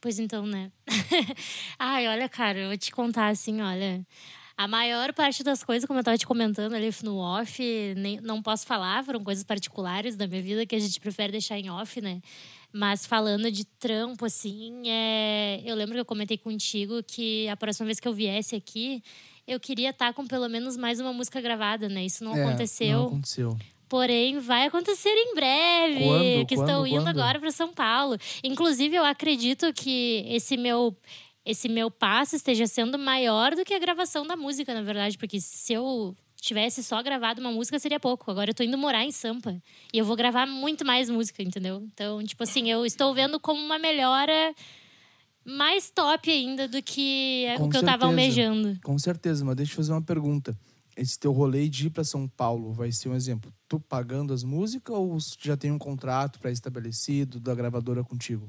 Pois 0.04 0.18
então, 0.18 0.44
né? 0.44 0.70
Ai, 1.78 2.06
olha, 2.08 2.28
cara, 2.28 2.58
eu 2.58 2.68
vou 2.68 2.76
te 2.76 2.92
contar 2.92 3.28
assim, 3.28 3.62
olha. 3.62 4.06
A 4.54 4.68
maior 4.68 5.14
parte 5.14 5.42
das 5.42 5.64
coisas, 5.64 5.86
como 5.86 5.98
eu 5.98 6.02
estava 6.02 6.18
te 6.18 6.26
comentando 6.26 6.74
ali 6.74 6.90
no 7.02 7.16
off, 7.16 7.58
nem, 7.96 8.20
não 8.20 8.42
posso 8.42 8.66
falar, 8.66 9.02
foram 9.02 9.24
coisas 9.24 9.42
particulares 9.42 10.14
da 10.14 10.26
minha 10.26 10.42
vida 10.42 10.66
que 10.66 10.76
a 10.76 10.78
gente 10.78 11.00
prefere 11.00 11.32
deixar 11.32 11.58
em 11.58 11.70
off, 11.70 12.02
né? 12.02 12.20
Mas 12.70 13.06
falando 13.06 13.50
de 13.50 13.64
trampo, 13.64 14.26
assim, 14.26 14.82
é... 14.86 15.62
eu 15.64 15.74
lembro 15.74 15.94
que 15.94 16.00
eu 16.00 16.04
comentei 16.04 16.36
contigo 16.36 17.02
que 17.02 17.48
a 17.48 17.56
próxima 17.56 17.86
vez 17.86 17.98
que 17.98 18.06
eu 18.06 18.12
viesse 18.12 18.54
aqui, 18.54 19.02
eu 19.46 19.58
queria 19.58 19.88
estar 19.88 20.12
com 20.12 20.26
pelo 20.26 20.50
menos 20.50 20.76
mais 20.76 21.00
uma 21.00 21.14
música 21.14 21.40
gravada, 21.40 21.88
né? 21.88 22.04
Isso 22.04 22.22
não 22.22 22.36
É, 22.36 22.44
aconteceu. 22.44 22.98
Não 22.98 23.06
aconteceu. 23.06 23.56
Porém, 23.94 24.40
vai 24.40 24.66
acontecer 24.66 25.08
em 25.10 25.36
breve. 25.36 26.04
Quando? 26.04 26.46
Que 26.48 26.56
Quando? 26.56 26.68
estou 26.68 26.84
indo 26.84 26.96
Quando? 27.04 27.08
agora 27.20 27.38
para 27.38 27.52
São 27.52 27.72
Paulo. 27.72 28.18
Inclusive, 28.42 28.96
eu 28.96 29.04
acredito 29.04 29.72
que 29.72 30.24
esse 30.26 30.56
meu 30.56 30.96
esse 31.46 31.68
meu 31.68 31.92
passo 31.92 32.34
esteja 32.34 32.66
sendo 32.66 32.98
maior 32.98 33.54
do 33.54 33.64
que 33.64 33.72
a 33.72 33.78
gravação 33.78 34.26
da 34.26 34.34
música, 34.34 34.74
na 34.74 34.82
verdade, 34.82 35.16
porque 35.16 35.38
se 35.40 35.74
eu 35.74 36.12
tivesse 36.40 36.82
só 36.82 37.00
gravado 37.04 37.40
uma 37.40 37.52
música 37.52 37.78
seria 37.78 38.00
pouco. 38.00 38.28
Agora 38.32 38.50
eu 38.50 38.54
tô 38.54 38.64
indo 38.64 38.76
morar 38.76 39.04
em 39.04 39.12
Sampa 39.12 39.62
e 39.92 39.98
eu 39.98 40.04
vou 40.04 40.16
gravar 40.16 40.44
muito 40.44 40.84
mais 40.84 41.08
música, 41.08 41.40
entendeu? 41.40 41.80
Então, 41.94 42.20
tipo 42.24 42.42
assim, 42.42 42.68
eu 42.68 42.84
estou 42.84 43.14
vendo 43.14 43.38
como 43.38 43.60
uma 43.64 43.78
melhora 43.78 44.52
mais 45.44 45.88
top 45.88 46.28
ainda 46.32 46.66
do 46.66 46.82
que 46.82 47.46
Com 47.58 47.66
o 47.66 47.70
que 47.70 47.76
eu 47.76 47.80
tava 47.84 48.06
certeza. 48.06 48.06
almejando. 48.06 48.80
Com 48.82 48.98
certeza, 48.98 49.44
mas 49.44 49.54
deixa 49.54 49.70
eu 49.70 49.76
fazer 49.76 49.92
uma 49.92 50.02
pergunta. 50.02 50.58
Esse 50.96 51.18
teu 51.18 51.32
rolê 51.32 51.68
de 51.68 51.86
ir 51.86 51.90
pra 51.90 52.04
São 52.04 52.28
Paulo 52.28 52.72
vai 52.72 52.92
ser 52.92 53.08
um 53.08 53.14
exemplo? 53.14 53.52
Tu 53.68 53.80
pagando 53.80 54.32
as 54.32 54.44
músicas 54.44 54.94
ou 54.96 55.18
já 55.40 55.56
tem 55.56 55.72
um 55.72 55.78
contrato 55.78 56.38
pré-estabelecido 56.38 57.40
da 57.40 57.54
gravadora 57.54 58.04
contigo? 58.04 58.48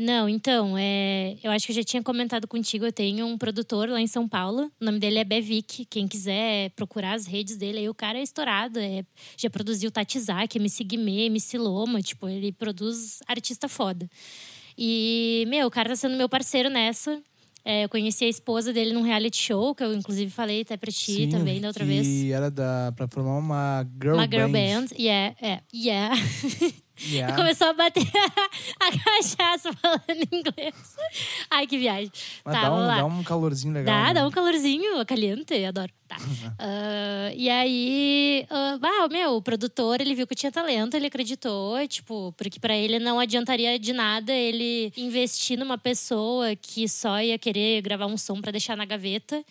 Não, 0.00 0.28
então, 0.28 0.76
é, 0.78 1.36
eu 1.42 1.50
acho 1.50 1.66
que 1.66 1.72
eu 1.72 1.76
já 1.76 1.82
tinha 1.82 2.00
comentado 2.00 2.46
contigo. 2.46 2.84
Eu 2.84 2.92
tenho 2.92 3.26
um 3.26 3.36
produtor 3.36 3.88
lá 3.88 4.00
em 4.00 4.06
São 4.06 4.28
Paulo. 4.28 4.70
O 4.80 4.84
nome 4.84 5.00
dele 5.00 5.18
é 5.18 5.24
Bevic. 5.24 5.84
Quem 5.86 6.06
quiser 6.06 6.70
procurar 6.76 7.14
as 7.14 7.26
redes 7.26 7.56
dele, 7.56 7.78
aí 7.78 7.88
o 7.88 7.94
cara 7.94 8.16
é 8.16 8.22
estourado. 8.22 8.78
é- 8.78 9.04
já 9.36 9.50
produziu 9.50 9.90
Tatizak, 9.90 10.56
MC 10.56 10.84
Guimê, 10.84 11.26
MC 11.26 11.58
Loma. 11.58 12.00
Tipo, 12.00 12.28
ele 12.28 12.52
produz 12.52 13.18
artista 13.26 13.68
foda. 13.68 14.08
E, 14.76 15.44
meu, 15.48 15.66
o 15.66 15.70
cara 15.70 15.88
tá 15.88 15.96
sendo 15.96 16.16
meu 16.16 16.28
parceiro 16.28 16.70
nessa. 16.70 17.20
É, 17.70 17.84
eu 17.84 17.88
conheci 17.90 18.24
a 18.24 18.28
esposa 18.28 18.72
dele 18.72 18.94
num 18.94 19.02
reality 19.02 19.36
show, 19.36 19.74
que 19.74 19.84
eu 19.84 19.92
inclusive 19.92 20.30
falei 20.30 20.62
até 20.62 20.74
pra 20.74 20.90
ti 20.90 21.12
Sim, 21.12 21.28
também 21.28 21.60
da 21.60 21.68
outra 21.68 21.84
vez. 21.84 22.24
era 22.30 22.50
da, 22.50 22.90
pra 22.96 23.06
formar 23.06 23.36
uma 23.36 23.86
girl 24.02 24.14
Uma 24.14 24.24
girl 24.26 24.48
band. 24.48 24.52
band. 24.52 24.86
Yeah, 24.98 25.36
é, 25.42 25.60
yeah. 25.74 26.16
Yeah. 27.06 27.36
Começou 27.36 27.68
a 27.68 27.72
bater 27.72 28.02
a 28.80 28.90
cachaça 28.90 29.72
falando 29.74 30.22
inglês. 30.32 30.96
Ai, 31.50 31.66
que 31.66 31.78
viagem. 31.78 32.10
Mas 32.44 32.54
tá, 32.54 32.62
dá, 32.62 32.74
um, 32.74 32.86
dá 32.86 33.04
um 33.04 33.22
calorzinho 33.22 33.74
legal. 33.74 33.94
Dá, 33.94 34.08
né? 34.08 34.14
dá 34.14 34.26
um 34.26 34.30
calorzinho, 34.30 35.04
caliente, 35.06 35.64
adoro. 35.64 35.92
Tá. 36.06 36.16
Ah, 36.60 37.30
e 37.34 37.48
aí, 37.48 38.46
bah, 38.80 39.08
meu, 39.10 39.36
o 39.36 39.42
produtor, 39.42 40.00
ele 40.00 40.14
viu 40.14 40.26
que 40.26 40.32
eu 40.32 40.36
tinha 40.36 40.50
talento, 40.50 40.94
ele 40.94 41.06
acreditou, 41.06 41.86
tipo, 41.86 42.32
porque 42.36 42.58
pra 42.58 42.76
ele 42.76 42.98
não 42.98 43.20
adiantaria 43.20 43.78
de 43.78 43.92
nada 43.92 44.32
ele 44.32 44.92
investir 44.96 45.58
numa 45.58 45.78
pessoa 45.78 46.56
que 46.56 46.88
só 46.88 47.20
ia 47.20 47.38
querer 47.38 47.80
gravar 47.82 48.06
um 48.06 48.16
som 48.16 48.40
pra 48.40 48.50
deixar 48.50 48.76
na 48.76 48.84
gaveta. 48.84 49.44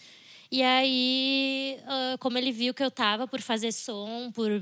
E 0.51 0.61
aí, 0.63 1.77
ah, 1.85 2.15
como 2.19 2.37
ele 2.37 2.51
viu 2.51 2.73
que 2.73 2.83
eu 2.83 2.91
tava 2.91 3.27
por 3.27 3.39
fazer 3.39 3.71
som, 3.71 4.31
por 4.33 4.61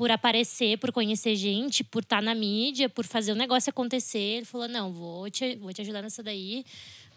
por 0.00 0.10
aparecer, 0.10 0.78
por 0.78 0.90
conhecer 0.92 1.36
gente, 1.36 1.84
por 1.84 2.02
estar 2.02 2.22
na 2.22 2.34
mídia, 2.34 2.88
por 2.88 3.04
fazer 3.04 3.32
o 3.32 3.34
negócio 3.34 3.68
acontecer. 3.68 4.18
Ele 4.38 4.46
falou: 4.46 4.66
não, 4.66 4.90
vou 4.90 5.28
te, 5.28 5.56
vou 5.56 5.70
te 5.74 5.82
ajudar 5.82 6.00
nessa 6.00 6.22
daí. 6.22 6.64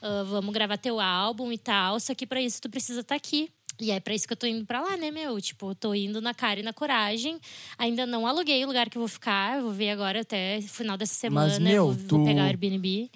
ah, 0.02 0.24
vamos 0.24 0.54
gravar 0.54 0.76
teu 0.78 1.00
álbum 1.00 1.50
e 1.50 1.58
tal. 1.58 1.98
Só 2.02 2.14
que 2.14 2.28
pra 2.28 2.42
isso 2.42 2.62
tu 2.62 2.70
precisa 2.70 3.00
estar 3.00 3.16
aqui. 3.16 3.50
E 3.80 3.90
é 3.90 4.02
pra 4.02 4.14
isso 4.14 4.28
que 4.28 4.34
eu 4.34 4.38
tô 4.38 4.46
indo 4.46 4.66
pra 4.66 4.82
lá, 4.82 4.98
né, 4.98 5.12
meu? 5.12 5.40
Tipo, 5.40 5.72
eu 5.72 5.76
tô 5.76 5.94
indo 5.96 6.20
na 6.20 6.34
cara 6.34 6.60
e 6.60 6.64
na 6.64 6.74
coragem. 6.74 7.40
Ainda 7.78 8.06
não 8.06 8.28
aluguei 8.28 8.62
o 8.66 8.68
lugar 8.68 8.90
que 8.90 8.98
eu 8.98 9.02
vou 9.02 9.08
ficar. 9.08 9.56
Eu 9.60 9.64
vou 9.64 9.72
ver 9.72 9.92
agora 9.92 10.20
até 10.20 10.60
final 10.62 10.98
dessa 10.98 11.14
semana. 11.14 11.58
meu, 11.62 11.86
vou, 11.86 11.94
vou 11.94 12.20
tu- 12.20 12.26
pegar 12.26 12.42
o 12.42 12.46
Airbnb. 12.48 13.10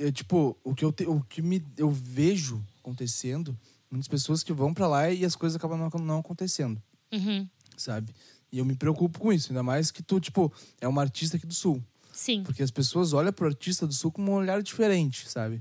É, 0.00 0.12
tipo, 0.12 0.54
o 0.62 0.74
que, 0.74 0.84
eu 0.84 0.92
te- 0.92 1.06
o 1.06 1.22
que 1.22 1.40
me, 1.40 1.64
eu 1.78 1.90
vejo 1.90 2.62
acontecendo, 2.82 3.58
muitas 3.90 4.06
pessoas 4.06 4.42
que 4.42 4.52
vão 4.52 4.74
pra 4.74 4.86
lá 4.86 5.10
e 5.10 5.24
as 5.24 5.34
coisas 5.34 5.56
acabam 5.56 5.78
não, 5.78 5.88
não 6.04 6.18
acontecendo, 6.18 6.78
Uhum. 7.10 7.48
sabe? 7.74 8.14
E 8.50 8.58
eu 8.58 8.64
me 8.64 8.74
preocupo 8.74 9.18
com 9.18 9.32
isso, 9.32 9.50
ainda 9.50 9.62
mais 9.62 9.90
que 9.90 10.02
tu, 10.02 10.18
tipo, 10.20 10.52
é 10.80 10.88
uma 10.88 11.02
artista 11.02 11.36
aqui 11.36 11.46
do 11.46 11.54
Sul. 11.54 11.82
Sim. 12.12 12.42
Porque 12.42 12.62
as 12.62 12.70
pessoas 12.70 13.12
olham 13.12 13.32
pro 13.32 13.46
artista 13.46 13.86
do 13.86 13.92
Sul 13.92 14.10
com 14.10 14.22
um 14.22 14.32
olhar 14.32 14.62
diferente, 14.62 15.28
sabe? 15.28 15.60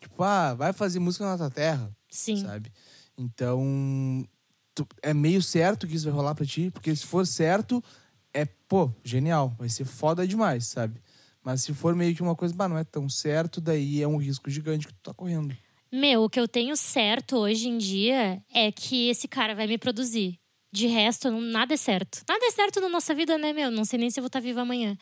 Tipo, 0.00 0.22
ah, 0.22 0.52
vai 0.54 0.72
fazer 0.72 0.98
música 0.98 1.24
na 1.24 1.36
tua 1.38 1.50
terra, 1.50 1.90
Sim. 2.10 2.36
sabe? 2.42 2.70
Então, 3.16 4.26
tu- 4.74 4.86
é 5.02 5.14
meio 5.14 5.42
certo 5.42 5.86
que 5.86 5.94
isso 5.94 6.04
vai 6.06 6.14
rolar 6.14 6.34
pra 6.34 6.44
ti, 6.44 6.70
porque 6.70 6.94
se 6.94 7.06
for 7.06 7.26
certo, 7.26 7.82
é, 8.32 8.44
pô, 8.44 8.90
genial, 9.04 9.54
vai 9.58 9.68
ser 9.68 9.84
foda 9.84 10.26
demais, 10.26 10.66
sabe? 10.66 11.00
Mas 11.42 11.62
se 11.62 11.72
for 11.74 11.94
meio 11.94 12.14
que 12.14 12.22
uma 12.22 12.34
coisa, 12.34 12.54
bah, 12.54 12.68
não 12.68 12.78
é 12.78 12.84
tão 12.84 13.08
certo, 13.08 13.60
daí 13.60 14.02
é 14.02 14.08
um 14.08 14.16
risco 14.16 14.50
gigante 14.50 14.86
que 14.86 14.92
tu 14.94 15.00
tá 15.02 15.14
correndo. 15.14 15.54
Meu, 15.92 16.24
o 16.24 16.30
que 16.30 16.40
eu 16.40 16.48
tenho 16.48 16.76
certo 16.76 17.36
hoje 17.36 17.68
em 17.68 17.78
dia 17.78 18.42
é 18.52 18.72
que 18.72 19.08
esse 19.08 19.28
cara 19.28 19.54
vai 19.54 19.66
me 19.66 19.78
produzir. 19.78 20.40
De 20.74 20.88
resto, 20.88 21.30
não- 21.30 21.40
nada 21.40 21.72
é 21.72 21.76
certo. 21.76 22.22
Nada 22.28 22.44
é 22.44 22.50
certo 22.50 22.80
na 22.80 22.88
nossa 22.88 23.14
vida, 23.14 23.38
né, 23.38 23.52
meu? 23.52 23.70
Não 23.70 23.84
sei 23.84 23.96
nem 23.96 24.10
se 24.10 24.18
eu 24.18 24.22
vou 24.22 24.26
estar 24.26 24.40
viva 24.40 24.62
amanhã. 24.62 24.98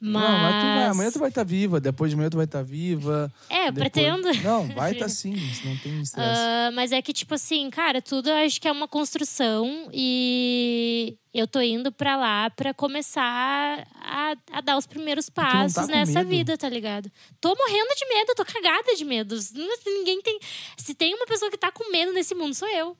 Mas. 0.00 0.22
Não, 0.22 0.38
mas 0.38 0.54
tu 0.54 0.66
vai, 0.76 0.84
amanhã 0.86 1.10
tu 1.10 1.18
vai 1.18 1.28
estar 1.28 1.42
viva, 1.44 1.80
depois 1.80 2.08
de 2.08 2.14
amanhã 2.14 2.30
tu 2.30 2.36
vai 2.36 2.44
estar 2.44 2.62
viva. 2.62 3.32
É, 3.50 3.72
depois- 3.72 3.90
pretendo. 3.90 4.28
Não, 4.44 4.68
vai 4.68 4.92
estar 4.92 5.08
sim, 5.10 5.34
não 5.64 5.76
tem 5.78 6.00
estresse. 6.00 6.30
Ah, 6.40 6.70
mas 6.72 6.92
é 6.92 7.02
que, 7.02 7.12
tipo 7.12 7.34
assim, 7.34 7.68
cara, 7.68 8.00
tudo 8.00 8.30
eu 8.30 8.36
acho 8.36 8.60
que 8.60 8.68
é 8.68 8.70
uma 8.72 8.86
construção 8.86 9.88
e 9.92 11.16
eu 11.34 11.48
tô 11.48 11.60
indo 11.60 11.90
pra 11.90 12.16
lá 12.16 12.48
pra 12.50 12.72
começar 12.72 13.84
a, 14.00 14.34
a 14.52 14.60
dar 14.60 14.76
os 14.78 14.86
primeiros 14.86 15.26
tá 15.26 15.42
passos 15.42 15.84
com 15.84 15.90
nessa 15.90 16.20
medo? 16.20 16.28
vida, 16.30 16.56
tá 16.56 16.68
ligado? 16.68 17.10
Tô 17.40 17.48
morrendo 17.56 17.92
de 17.96 18.06
medo, 18.08 18.34
tô 18.36 18.44
cagada 18.44 18.94
de 18.94 19.04
medo. 19.04 19.36
Ninguém 19.84 20.22
tem. 20.22 20.38
Se 20.76 20.94
tem 20.94 21.12
uma 21.12 21.26
pessoa 21.26 21.50
que 21.50 21.58
tá 21.58 21.72
com 21.72 21.90
medo 21.90 22.12
nesse 22.12 22.36
mundo, 22.36 22.54
sou 22.54 22.68
eu. 22.68 22.96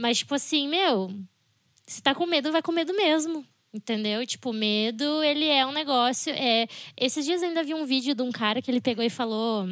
Mas, 0.00 0.18
tipo 0.18 0.32
assim, 0.36 0.68
meu, 0.68 1.10
se 1.88 2.02
tá 2.02 2.14
com 2.14 2.26
medo, 2.26 2.52
vai 2.52 2.62
com 2.62 2.70
medo 2.70 2.94
mesmo. 2.94 3.44
Entendeu? 3.72 4.26
Tipo, 4.26 4.52
medo, 4.52 5.22
ele 5.22 5.46
é 5.46 5.66
um 5.66 5.72
negócio. 5.72 6.32
É... 6.32 6.66
Esses 6.96 7.24
dias 7.24 7.42
ainda 7.42 7.62
vi 7.62 7.74
um 7.74 7.84
vídeo 7.84 8.14
de 8.14 8.22
um 8.22 8.30
cara 8.30 8.62
que 8.62 8.70
ele 8.70 8.80
pegou 8.80 9.04
e 9.04 9.10
falou. 9.10 9.66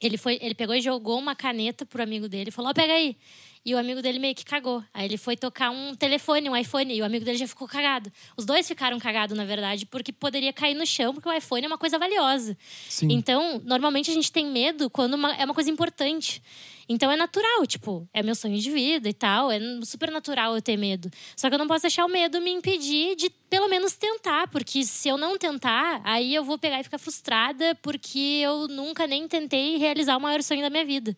Ele, 0.00 0.16
foi, 0.16 0.38
ele 0.40 0.54
pegou 0.54 0.74
e 0.74 0.80
jogou 0.80 1.18
uma 1.18 1.34
caneta 1.34 1.86
pro 1.86 2.02
amigo 2.02 2.28
dele 2.28 2.48
e 2.48 2.52
falou: 2.52 2.70
Ó, 2.70 2.74
pega 2.74 2.92
aí. 2.92 3.16
E 3.64 3.74
o 3.74 3.78
amigo 3.78 4.02
dele 4.02 4.18
meio 4.18 4.34
que 4.34 4.44
cagou. 4.44 4.82
Aí 4.92 5.04
ele 5.06 5.16
foi 5.16 5.36
tocar 5.36 5.70
um 5.70 5.94
telefone, 5.94 6.50
um 6.50 6.56
iPhone, 6.56 6.92
e 6.94 7.00
o 7.00 7.04
amigo 7.04 7.24
dele 7.24 7.38
já 7.38 7.46
ficou 7.46 7.68
cagado. 7.68 8.12
Os 8.36 8.44
dois 8.44 8.66
ficaram 8.66 8.98
cagados, 8.98 9.36
na 9.36 9.44
verdade, 9.44 9.86
porque 9.86 10.12
poderia 10.12 10.52
cair 10.52 10.74
no 10.74 10.84
chão, 10.84 11.14
porque 11.14 11.28
o 11.28 11.32
iPhone 11.32 11.64
é 11.64 11.68
uma 11.68 11.78
coisa 11.78 11.96
valiosa. 11.96 12.56
Sim. 12.88 13.06
Então, 13.12 13.62
normalmente 13.64 14.10
a 14.10 14.14
gente 14.14 14.32
tem 14.32 14.46
medo 14.46 14.90
quando 14.90 15.14
uma- 15.14 15.32
é 15.36 15.44
uma 15.44 15.54
coisa 15.54 15.70
importante. 15.70 16.42
Então 16.88 17.08
é 17.10 17.16
natural, 17.16 17.64
tipo, 17.64 18.08
é 18.12 18.20
meu 18.22 18.34
sonho 18.34 18.58
de 18.58 18.68
vida 18.68 19.08
e 19.08 19.14
tal, 19.14 19.50
é 19.52 19.60
super 19.84 20.10
natural 20.10 20.56
eu 20.56 20.60
ter 20.60 20.76
medo. 20.76 21.08
Só 21.36 21.48
que 21.48 21.54
eu 21.54 21.58
não 21.58 21.68
posso 21.68 21.82
deixar 21.82 22.04
o 22.04 22.08
medo 22.08 22.40
me 22.40 22.50
impedir 22.50 23.14
de 23.14 23.30
pelo 23.48 23.68
menos 23.68 23.92
tentar, 23.94 24.48
porque 24.48 24.82
se 24.84 25.08
eu 25.08 25.16
não 25.16 25.38
tentar, 25.38 26.00
aí 26.04 26.34
eu 26.34 26.42
vou 26.42 26.58
pegar 26.58 26.80
e 26.80 26.82
ficar 26.82 26.98
frustrada 26.98 27.76
porque 27.80 28.18
eu 28.42 28.66
nunca 28.66 29.06
nem 29.06 29.28
tentei 29.28 29.76
realizar 29.78 30.16
o 30.16 30.20
maior 30.20 30.42
sonho 30.42 30.60
da 30.60 30.68
minha 30.68 30.84
vida. 30.84 31.16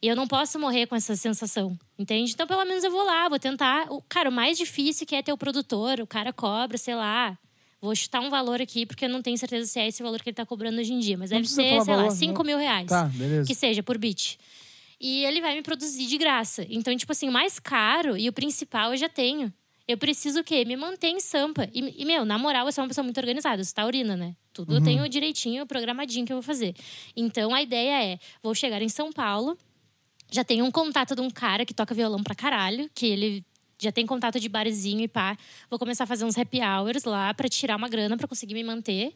E 0.00 0.06
eu 0.06 0.14
não 0.14 0.28
posso 0.28 0.58
morrer 0.58 0.86
com 0.86 0.94
essa 0.94 1.16
sensação, 1.16 1.76
entende? 1.98 2.32
Então, 2.32 2.46
pelo 2.46 2.64
menos 2.64 2.84
eu 2.84 2.90
vou 2.90 3.04
lá, 3.04 3.28
vou 3.28 3.38
tentar. 3.38 3.90
O, 3.90 4.00
cara, 4.08 4.30
o 4.30 4.32
mais 4.32 4.56
difícil 4.56 5.06
que 5.06 5.16
é 5.16 5.22
ter 5.22 5.32
o 5.32 5.38
produtor, 5.38 6.00
o 6.00 6.06
cara 6.06 6.32
cobra, 6.32 6.78
sei 6.78 6.94
lá. 6.94 7.36
Vou 7.80 7.94
chutar 7.94 8.20
um 8.20 8.30
valor 8.30 8.60
aqui, 8.60 8.84
porque 8.84 9.04
eu 9.04 9.08
não 9.08 9.22
tenho 9.22 9.38
certeza 9.38 9.66
se 9.66 9.78
é 9.78 9.86
esse 9.86 10.02
valor 10.02 10.20
que 10.20 10.30
ele 10.30 10.34
tá 10.34 10.44
cobrando 10.44 10.80
hoje 10.80 10.92
em 10.92 10.98
dia. 10.98 11.16
Mas 11.16 11.30
Não 11.30 11.38
deve 11.38 11.48
ser, 11.48 11.62
sei 11.62 11.78
lá, 11.78 11.84
valor, 11.84 12.10
5 12.10 12.32
não. 12.32 12.44
mil 12.44 12.58
reais. 12.58 12.88
Tá, 12.88 13.04
beleza. 13.04 13.46
Que 13.46 13.54
seja, 13.54 13.82
por 13.82 13.96
beat. 13.98 14.36
E 15.00 15.24
ele 15.24 15.40
vai 15.40 15.54
me 15.54 15.62
produzir 15.62 16.06
de 16.06 16.18
graça. 16.18 16.66
Então, 16.68 16.96
tipo 16.96 17.12
assim, 17.12 17.28
o 17.28 17.32
mais 17.32 17.58
caro 17.60 18.16
e 18.16 18.28
o 18.28 18.32
principal 18.32 18.92
eu 18.92 18.96
já 18.96 19.08
tenho. 19.08 19.52
Eu 19.86 19.96
preciso 19.96 20.40
o 20.40 20.44
quê? 20.44 20.64
Me 20.64 20.76
manter 20.76 21.08
em 21.08 21.20
Sampa. 21.20 21.68
E, 21.72 22.02
e, 22.02 22.04
meu, 22.04 22.24
na 22.24 22.36
moral, 22.36 22.66
eu 22.66 22.72
sou 22.72 22.82
uma 22.82 22.88
pessoa 22.88 23.04
muito 23.04 23.18
organizada. 23.18 23.60
Eu 23.60 23.64
sou 23.64 23.74
taurina, 23.74 24.16
né? 24.16 24.36
Tudo 24.52 24.74
eu 24.74 24.82
tenho 24.82 25.08
direitinho, 25.08 25.64
programadinho 25.64 26.26
que 26.26 26.32
eu 26.32 26.36
vou 26.36 26.42
fazer. 26.42 26.74
Então, 27.16 27.54
a 27.54 27.62
ideia 27.62 28.04
é... 28.04 28.18
Vou 28.42 28.54
chegar 28.54 28.82
em 28.82 28.88
São 28.88 29.12
Paulo. 29.12 29.56
Já 30.30 30.44
tenho 30.44 30.64
um 30.64 30.70
contato 30.70 31.14
de 31.14 31.20
um 31.20 31.30
cara 31.30 31.64
que 31.64 31.74
toca 31.74 31.94
violão 31.94 32.22
pra 32.22 32.34
caralho. 32.34 32.90
Que 32.94 33.06
ele 33.06 33.44
já 33.80 33.92
tem 33.92 34.04
contato 34.04 34.40
de 34.40 34.48
barzinho 34.48 35.00
e 35.02 35.08
pá. 35.08 35.36
Vou 35.70 35.78
começar 35.78 36.04
a 36.04 36.06
fazer 36.06 36.24
uns 36.24 36.36
happy 36.36 36.60
hours 36.60 37.04
lá 37.04 37.32
pra 37.32 37.48
tirar 37.48 37.76
uma 37.76 37.88
grana 37.88 38.16
pra 38.16 38.26
conseguir 38.26 38.54
me 38.54 38.64
manter. 38.64 39.14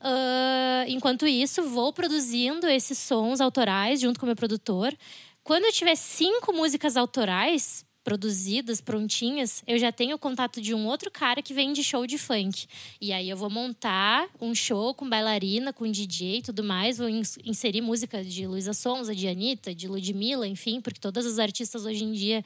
Ah, 0.00 0.84
enquanto 0.86 1.26
isso, 1.26 1.62
vou 1.62 1.92
produzindo 1.92 2.68
esses 2.68 2.98
sons 2.98 3.40
autorais 3.40 4.00
junto 4.00 4.20
com 4.20 4.26
o 4.26 4.28
meu 4.28 4.36
produtor. 4.36 4.94
Quando 5.42 5.64
eu 5.64 5.72
tiver 5.72 5.96
cinco 5.96 6.52
músicas 6.52 6.96
autorais, 6.96 7.84
produzidas, 8.04 8.82
prontinhas, 8.82 9.64
eu 9.66 9.78
já 9.78 9.90
tenho 9.90 10.14
o 10.16 10.18
contato 10.18 10.60
de 10.60 10.74
um 10.74 10.86
outro 10.86 11.10
cara 11.10 11.40
que 11.40 11.54
vende 11.54 11.82
show 11.82 12.06
de 12.06 12.18
funk. 12.18 12.66
E 13.00 13.12
aí 13.12 13.30
eu 13.30 13.36
vou 13.36 13.48
montar 13.48 14.28
um 14.38 14.54
show 14.54 14.94
com 14.94 15.08
bailarina, 15.08 15.72
com 15.72 15.90
DJ 15.90 16.38
e 16.38 16.42
tudo 16.42 16.62
mais, 16.62 16.98
vou 16.98 17.08
inserir 17.08 17.80
música 17.80 18.22
de 18.22 18.46
Luísa 18.46 18.74
Sonza, 18.74 19.14
de 19.14 19.26
Anitta, 19.26 19.74
de 19.74 19.88
Ludmilla, 19.88 20.46
enfim, 20.46 20.82
porque 20.82 21.00
todas 21.00 21.24
as 21.24 21.38
artistas 21.38 21.86
hoje 21.86 22.04
em 22.04 22.12
dia 22.12 22.44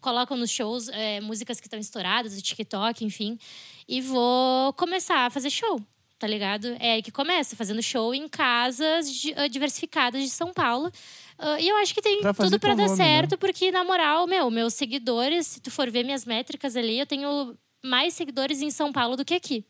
colocam 0.00 0.36
nos 0.36 0.50
shows 0.50 0.88
é, 0.88 1.20
músicas 1.20 1.60
que 1.60 1.66
estão 1.66 1.78
estouradas, 1.78 2.34
do 2.34 2.40
TikTok, 2.40 3.04
enfim. 3.04 3.38
E 3.86 4.00
vou 4.00 4.72
começar 4.74 5.26
a 5.26 5.30
fazer 5.30 5.50
show, 5.50 5.82
tá 6.18 6.26
ligado? 6.26 6.68
É 6.80 6.92
aí 6.92 7.02
que 7.02 7.10
começa, 7.10 7.54
fazendo 7.54 7.82
show 7.82 8.14
em 8.14 8.28
casas 8.28 9.10
diversificadas 9.50 10.22
de 10.22 10.30
São 10.30 10.54
Paulo. 10.54 10.90
Uh, 11.38 11.60
e 11.60 11.68
eu 11.68 11.76
acho 11.76 11.94
que 11.94 12.00
tem 12.00 12.20
tudo 12.20 12.58
para 12.58 12.74
dar 12.74 12.88
nome, 12.88 12.96
né? 12.98 13.04
certo, 13.04 13.32
né? 13.32 13.36
porque, 13.36 13.70
na 13.70 13.84
moral, 13.84 14.26
meu, 14.26 14.50
meus 14.50 14.74
seguidores, 14.74 15.46
se 15.46 15.60
tu 15.60 15.70
for 15.70 15.90
ver 15.90 16.02
minhas 16.02 16.24
métricas 16.24 16.76
ali, 16.76 16.98
eu 16.98 17.06
tenho 17.06 17.54
mais 17.84 18.14
seguidores 18.14 18.62
em 18.62 18.70
São 18.70 18.92
Paulo 18.92 19.16
do 19.16 19.24
que 19.24 19.34
aqui. 19.34 19.64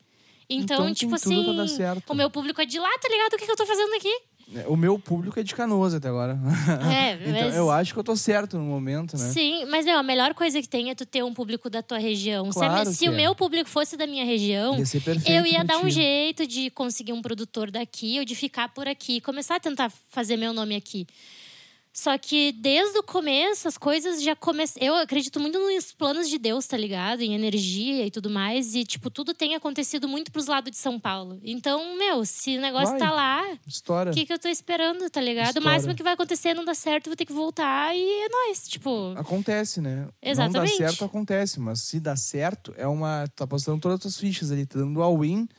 Então, 0.49 0.83
então 0.83 0.93
tipo 0.93 1.15
assim, 1.15 1.45
o 2.07 2.15
meu 2.15 2.29
público 2.29 2.61
é 2.61 2.65
de 2.65 2.79
lá, 2.79 2.89
tá 3.01 3.09
ligado? 3.09 3.33
O 3.33 3.37
que, 3.37 3.45
que 3.45 3.51
eu 3.51 3.55
tô 3.55 3.65
fazendo 3.65 3.93
aqui? 3.95 4.21
É, 4.55 4.65
o 4.67 4.77
meu 4.77 4.97
público 4.97 5.37
é 5.37 5.43
de 5.43 5.53
Canoas 5.53 5.93
até 5.93 6.07
agora. 6.07 6.39
É, 6.89 7.13
então 7.27 7.47
mas... 7.47 7.55
eu 7.55 7.69
acho 7.69 7.93
que 7.93 7.99
eu 7.99 8.03
tô 8.03 8.15
certo 8.15 8.57
no 8.57 8.63
momento, 8.63 9.17
né? 9.17 9.29
Sim, 9.29 9.65
mas 9.65 9.85
meu, 9.85 9.97
a 9.97 10.03
melhor 10.03 10.33
coisa 10.33 10.61
que 10.61 10.69
tem 10.69 10.89
é 10.89 10.95
tu 10.95 11.05
ter 11.05 11.21
um 11.21 11.33
público 11.33 11.69
da 11.69 11.81
tua 11.81 11.97
região. 11.97 12.49
Claro 12.49 12.89
se, 12.89 12.95
se 12.95 13.09
o 13.09 13.11
é. 13.11 13.15
meu 13.15 13.35
público 13.35 13.69
fosse 13.69 13.97
da 13.97 14.07
minha 14.07 14.23
região, 14.23 14.77
eu 15.25 15.45
ia 15.45 15.65
dar 15.65 15.79
um 15.79 15.89
jeito 15.89 16.47
de 16.47 16.69
conseguir 16.69 17.11
um 17.11 17.21
produtor 17.21 17.69
daqui 17.69 18.19
ou 18.19 18.23
de 18.23 18.35
ficar 18.35 18.69
por 18.69 18.87
aqui, 18.87 19.19
começar 19.19 19.57
a 19.57 19.59
tentar 19.59 19.91
fazer 20.07 20.37
meu 20.37 20.53
nome 20.53 20.77
aqui. 20.77 21.05
Só 21.97 22.15
que 22.15 22.51
desde 22.51 22.99
o 22.99 23.01
começo 23.01 23.67
as 23.67 23.75
coisas 23.75 24.21
já 24.21 24.35
começaram. 24.35 24.85
Eu 24.85 24.93
acredito 24.93 25.39
muito 25.39 25.57
nos 25.57 25.91
planos 25.91 26.29
de 26.29 26.37
Deus, 26.37 26.67
tá 26.67 26.77
ligado? 26.77 27.21
Em 27.21 27.33
energia 27.33 28.05
e 28.05 28.11
tudo 28.11 28.29
mais. 28.29 28.75
E, 28.75 28.85
tipo, 28.85 29.09
tudo 29.09 29.33
tem 29.33 29.55
acontecido 29.55 30.07
muito 30.07 30.31
pros 30.31 30.45
lados 30.45 30.69
de 30.69 30.77
São 30.77 30.99
Paulo. 30.99 31.39
Então, 31.43 31.97
meu, 31.97 32.23
se 32.23 32.55
o 32.55 32.61
negócio 32.61 32.91
vai. 32.91 32.99
tá 32.99 33.11
lá. 33.11 33.57
História. 33.65 34.11
O 34.11 34.13
que, 34.15 34.27
que 34.27 34.31
eu 34.31 34.37
tô 34.37 34.47
esperando, 34.47 35.09
tá 35.09 35.19
ligado? 35.19 35.47
História. 35.47 35.67
O 35.67 35.71
máximo 35.71 35.95
que 35.95 36.03
vai 36.03 36.13
acontecer 36.13 36.53
não 36.53 36.63
dá 36.63 36.75
certo, 36.75 37.07
vou 37.07 37.15
ter 37.15 37.25
que 37.25 37.33
voltar 37.33 37.95
e 37.95 37.99
é 37.99 38.29
nóis. 38.29 38.67
Tipo. 38.67 39.15
Acontece, 39.17 39.81
né? 39.81 40.07
Exatamente. 40.21 40.73
Não 40.73 40.77
dá 40.77 40.89
certo, 40.89 41.03
acontece. 41.03 41.59
Mas 41.59 41.81
se 41.81 41.99
dá 41.99 42.15
certo, 42.15 42.75
é 42.77 42.85
uma. 42.85 43.25
Tá 43.35 43.47
postando 43.47 43.81
todas 43.81 43.95
as 43.95 44.01
tuas 44.03 44.17
fichas 44.17 44.51
ali, 44.51 44.67
tá 44.67 44.77
dando 44.77 45.01
all-in. 45.01 45.49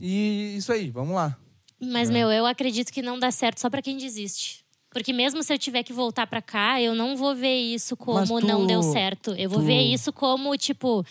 E 0.00 0.54
isso 0.56 0.72
aí, 0.72 0.88
vamos 0.90 1.14
lá. 1.14 1.36
Mas, 1.78 2.08
é. 2.08 2.12
meu, 2.14 2.32
eu 2.32 2.46
acredito 2.46 2.90
que 2.90 3.02
não 3.02 3.18
dá 3.18 3.30
certo 3.30 3.60
só 3.60 3.68
para 3.68 3.82
quem 3.82 3.98
desiste. 3.98 4.61
Porque 4.92 5.12
mesmo 5.12 5.42
se 5.42 5.52
eu 5.52 5.58
tiver 5.58 5.82
que 5.82 5.92
voltar 5.92 6.26
para 6.26 6.42
cá, 6.42 6.80
eu 6.80 6.94
não 6.94 7.16
vou 7.16 7.34
ver 7.34 7.56
isso 7.56 7.96
como 7.96 8.40
tu, 8.40 8.46
não 8.46 8.66
deu 8.66 8.82
certo. 8.82 9.32
Eu 9.32 9.48
vou 9.48 9.60
tu... 9.60 9.64
ver 9.64 9.80
isso 9.80 10.12
como, 10.12 10.56
tipo, 10.56 11.04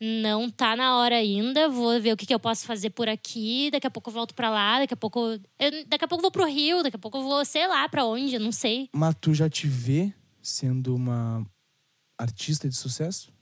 não 0.00 0.50
tá 0.50 0.74
na 0.74 0.98
hora 0.98 1.16
ainda, 1.16 1.68
vou 1.68 2.00
ver 2.00 2.12
o 2.12 2.16
que, 2.16 2.26
que 2.26 2.34
eu 2.34 2.40
posso 2.40 2.66
fazer 2.66 2.90
por 2.90 3.08
aqui, 3.08 3.70
daqui 3.70 3.86
a 3.86 3.90
pouco 3.90 4.10
eu 4.10 4.14
volto 4.14 4.34
para 4.34 4.50
lá, 4.50 4.78
daqui 4.80 4.94
a 4.94 4.96
pouco. 4.96 5.20
Eu, 5.58 5.86
daqui 5.86 6.04
a 6.04 6.08
pouco 6.08 6.20
eu 6.20 6.22
vou 6.22 6.30
pro 6.30 6.46
Rio, 6.46 6.82
daqui 6.82 6.96
a 6.96 6.98
pouco 6.98 7.18
eu 7.18 7.22
vou, 7.22 7.44
sei 7.44 7.66
lá, 7.68 7.88
para 7.88 8.04
onde, 8.04 8.34
eu 8.34 8.40
não 8.40 8.52
sei. 8.52 8.88
Mas 8.92 9.14
tu 9.20 9.32
já 9.32 9.48
te 9.48 9.66
vê 9.66 10.12
sendo 10.42 10.94
uma 10.94 11.46
artista 12.18 12.68
de 12.68 12.76
sucesso? 12.76 13.32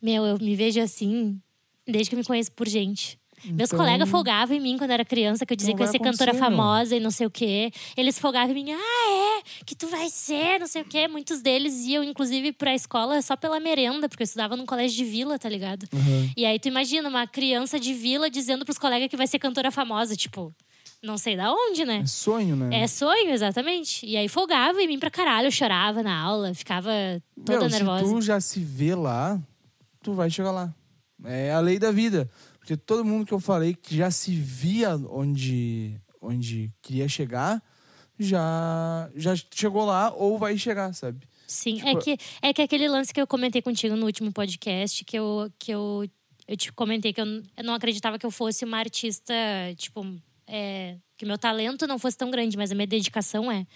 Meu, 0.00 0.24
eu 0.24 0.38
me 0.38 0.54
vejo 0.54 0.80
assim 0.80 1.40
desde 1.86 2.10
que 2.10 2.14
eu 2.14 2.18
me 2.18 2.24
conheço 2.24 2.52
por 2.52 2.68
gente. 2.68 3.19
Meus 3.44 3.70
então, 3.70 3.78
colegas 3.78 4.08
folgavam 4.08 4.56
em 4.56 4.60
mim 4.60 4.76
quando 4.76 4.90
era 4.90 5.04
criança, 5.04 5.46
que 5.46 5.52
eu 5.52 5.56
dizia 5.56 5.74
que 5.74 5.80
eu 5.80 5.86
ia 5.86 5.92
ser 5.92 5.98
cantora 5.98 6.34
famosa 6.34 6.94
e 6.94 7.00
não 7.00 7.10
sei 7.10 7.26
o 7.26 7.30
quê. 7.30 7.70
Eles 7.96 8.18
folgavam 8.18 8.50
em 8.50 8.64
mim, 8.64 8.72
ah, 8.72 9.38
é? 9.38 9.64
Que 9.64 9.74
tu 9.74 9.86
vai 9.88 10.08
ser, 10.10 10.60
não 10.60 10.66
sei 10.66 10.82
o 10.82 10.84
quê. 10.84 11.08
Muitos 11.08 11.40
deles 11.40 11.84
iam, 11.86 12.04
inclusive, 12.04 12.52
pra 12.52 12.74
escola 12.74 13.20
só 13.22 13.36
pela 13.36 13.58
merenda, 13.58 14.08
porque 14.08 14.22
eu 14.22 14.26
estudava 14.26 14.56
num 14.56 14.66
colégio 14.66 14.96
de 14.96 15.04
vila, 15.04 15.38
tá 15.38 15.48
ligado? 15.48 15.86
Uhum. 15.92 16.30
E 16.36 16.44
aí 16.44 16.58
tu 16.58 16.68
imagina 16.68 17.08
uma 17.08 17.26
criança 17.26 17.80
de 17.80 17.94
vila 17.94 18.28
dizendo 18.28 18.64
pros 18.64 18.78
colegas 18.78 19.08
que 19.08 19.16
vai 19.16 19.26
ser 19.26 19.38
cantora 19.38 19.70
famosa, 19.70 20.14
tipo 20.14 20.54
não 21.02 21.16
sei 21.16 21.34
da 21.34 21.50
onde, 21.50 21.84
né? 21.84 22.00
É 22.02 22.06
sonho, 22.06 22.54
né? 22.54 22.82
É 22.82 22.86
sonho, 22.86 23.30
exatamente. 23.30 24.04
E 24.04 24.16
aí 24.16 24.28
folgava 24.28 24.82
em 24.82 24.86
mim 24.86 24.98
pra 24.98 25.10
caralho, 25.10 25.46
eu 25.46 25.50
chorava 25.50 26.02
na 26.02 26.18
aula, 26.20 26.52
ficava 26.54 26.90
toda 27.44 27.60
Meu, 27.60 27.70
nervosa. 27.70 28.04
Se 28.04 28.12
tu 28.12 28.20
já 28.20 28.40
se 28.40 28.60
vê 28.60 28.94
lá, 28.94 29.40
tu 30.02 30.12
vai 30.12 30.28
chegar 30.28 30.50
lá. 30.50 30.74
É 31.24 31.52
a 31.52 31.60
lei 31.60 31.78
da 31.78 31.90
vida. 31.90 32.30
Porque 32.70 32.84
todo 32.84 33.04
mundo 33.04 33.26
que 33.26 33.34
eu 33.34 33.40
falei 33.40 33.74
que 33.74 33.96
já 33.96 34.12
se 34.12 34.30
via 34.30 34.94
onde, 35.08 36.00
onde 36.22 36.72
queria 36.80 37.08
chegar, 37.08 37.60
já, 38.16 39.10
já 39.16 39.34
chegou 39.52 39.84
lá 39.84 40.14
ou 40.14 40.38
vai 40.38 40.56
chegar, 40.56 40.94
sabe? 40.94 41.26
Sim, 41.48 41.78
tipo, 41.78 41.88
é, 41.88 41.96
que, 41.96 42.18
é 42.40 42.52
que 42.52 42.62
aquele 42.62 42.86
lance 42.86 43.12
que 43.12 43.20
eu 43.20 43.26
comentei 43.26 43.60
contigo 43.60 43.96
no 43.96 44.06
último 44.06 44.32
podcast, 44.32 45.04
que 45.04 45.18
eu, 45.18 45.50
que 45.58 45.72
eu, 45.72 46.08
eu 46.46 46.56
te 46.56 46.72
comentei 46.72 47.12
que 47.12 47.20
eu, 47.20 47.26
eu 47.56 47.64
não 47.64 47.74
acreditava 47.74 48.20
que 48.20 48.24
eu 48.24 48.30
fosse 48.30 48.64
uma 48.64 48.78
artista, 48.78 49.34
tipo, 49.74 50.06
é, 50.46 50.96
que 51.16 51.26
meu 51.26 51.38
talento 51.38 51.88
não 51.88 51.98
fosse 51.98 52.16
tão 52.16 52.30
grande, 52.30 52.56
mas 52.56 52.70
a 52.70 52.74
minha 52.76 52.86
dedicação 52.86 53.50
é. 53.50 53.66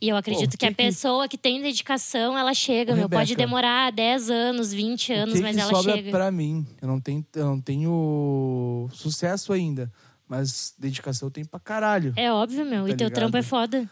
E 0.00 0.08
eu 0.08 0.16
acredito 0.16 0.52
que, 0.52 0.58
que, 0.58 0.66
a 0.66 0.72
pessoa 0.72 1.26
que 1.26 1.36
tem 1.36 1.60
dedicação, 1.60 2.38
ela 2.38 2.54
chega, 2.54 2.92
Ô, 2.92 2.94
meu. 2.94 3.04
Rebeca, 3.04 3.20
pode 3.20 3.34
demorar 3.34 3.90
10 3.90 4.30
anos, 4.30 4.72
20 4.72 5.12
anos, 5.12 5.34
que 5.34 5.40
mas 5.40 5.56
que 5.56 5.62
ela 5.62 5.70
sobra 5.74 5.96
chega. 5.96 6.10
pra 6.10 6.30
mim. 6.30 6.66
Eu 6.80 6.86
não 6.86 7.00
tenho, 7.00 7.26
eu 7.34 7.46
não 7.46 7.60
tenho 7.60 8.88
sucesso 8.92 9.52
ainda. 9.52 9.92
Mas 10.28 10.74
dedicação 10.78 11.26
eu 11.26 11.32
tenho 11.32 11.48
pra 11.48 11.58
caralho. 11.58 12.12
É 12.14 12.30
óbvio, 12.30 12.64
meu. 12.64 12.84
Tá 12.84 12.90
e 12.90 12.96
teu 12.96 13.10
trampo 13.10 13.36
é 13.36 13.42
foda. 13.42 13.88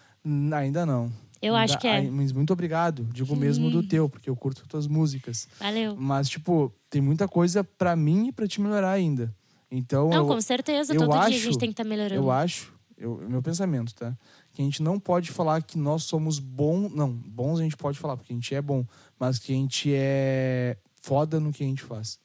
Ainda 0.52 0.84
não. 0.84 1.10
Eu 1.40 1.54
acho 1.54 1.78
que 1.78 1.86
é. 1.86 2.02
Mas 2.02 2.32
muito 2.32 2.52
obrigado. 2.52 3.08
Digo 3.12 3.34
hum. 3.34 3.36
mesmo 3.36 3.70
do 3.70 3.82
teu, 3.82 4.08
porque 4.08 4.28
eu 4.28 4.36
curto 4.36 4.66
tuas 4.68 4.86
músicas. 4.86 5.48
Valeu. 5.58 5.96
Mas, 5.96 6.28
tipo, 6.28 6.72
tem 6.90 7.00
muita 7.00 7.26
coisa 7.26 7.64
pra 7.64 7.96
mim 7.96 8.28
e 8.28 8.32
pra 8.32 8.46
te 8.46 8.60
melhorar 8.60 8.92
ainda. 8.92 9.34
Então. 9.70 10.08
Não, 10.10 10.18
eu, 10.18 10.26
com 10.26 10.40
certeza. 10.40 10.94
Todo 10.94 11.12
acho, 11.12 11.30
dia 11.30 11.38
a 11.38 11.42
gente 11.42 11.58
tem 11.58 11.68
que 11.68 11.72
estar 11.72 11.84
tá 11.84 11.88
melhorando. 11.88 12.22
Eu 12.22 12.30
acho, 12.30 12.72
eu, 12.96 13.16
meu 13.28 13.42
pensamento, 13.42 13.94
tá? 13.94 14.16
que 14.52 14.62
a 14.62 14.64
gente 14.64 14.82
não 14.82 14.98
pode 14.98 15.30
falar 15.30 15.62
que 15.62 15.76
nós 15.76 16.04
somos 16.04 16.38
bons. 16.38 16.90
Não, 16.92 17.12
bons 17.12 17.60
a 17.60 17.62
gente 17.62 17.76
pode 17.76 17.98
falar, 17.98 18.16
porque 18.16 18.32
a 18.32 18.36
gente 18.36 18.54
é 18.54 18.62
bom, 18.62 18.86
mas 19.18 19.38
que 19.38 19.52
a 19.52 19.56
gente 19.56 19.92
é 19.94 20.78
foda 21.02 21.38
no 21.38 21.52
que 21.52 21.62
a 21.62 21.66
gente 21.66 21.82
faz. 21.82 22.18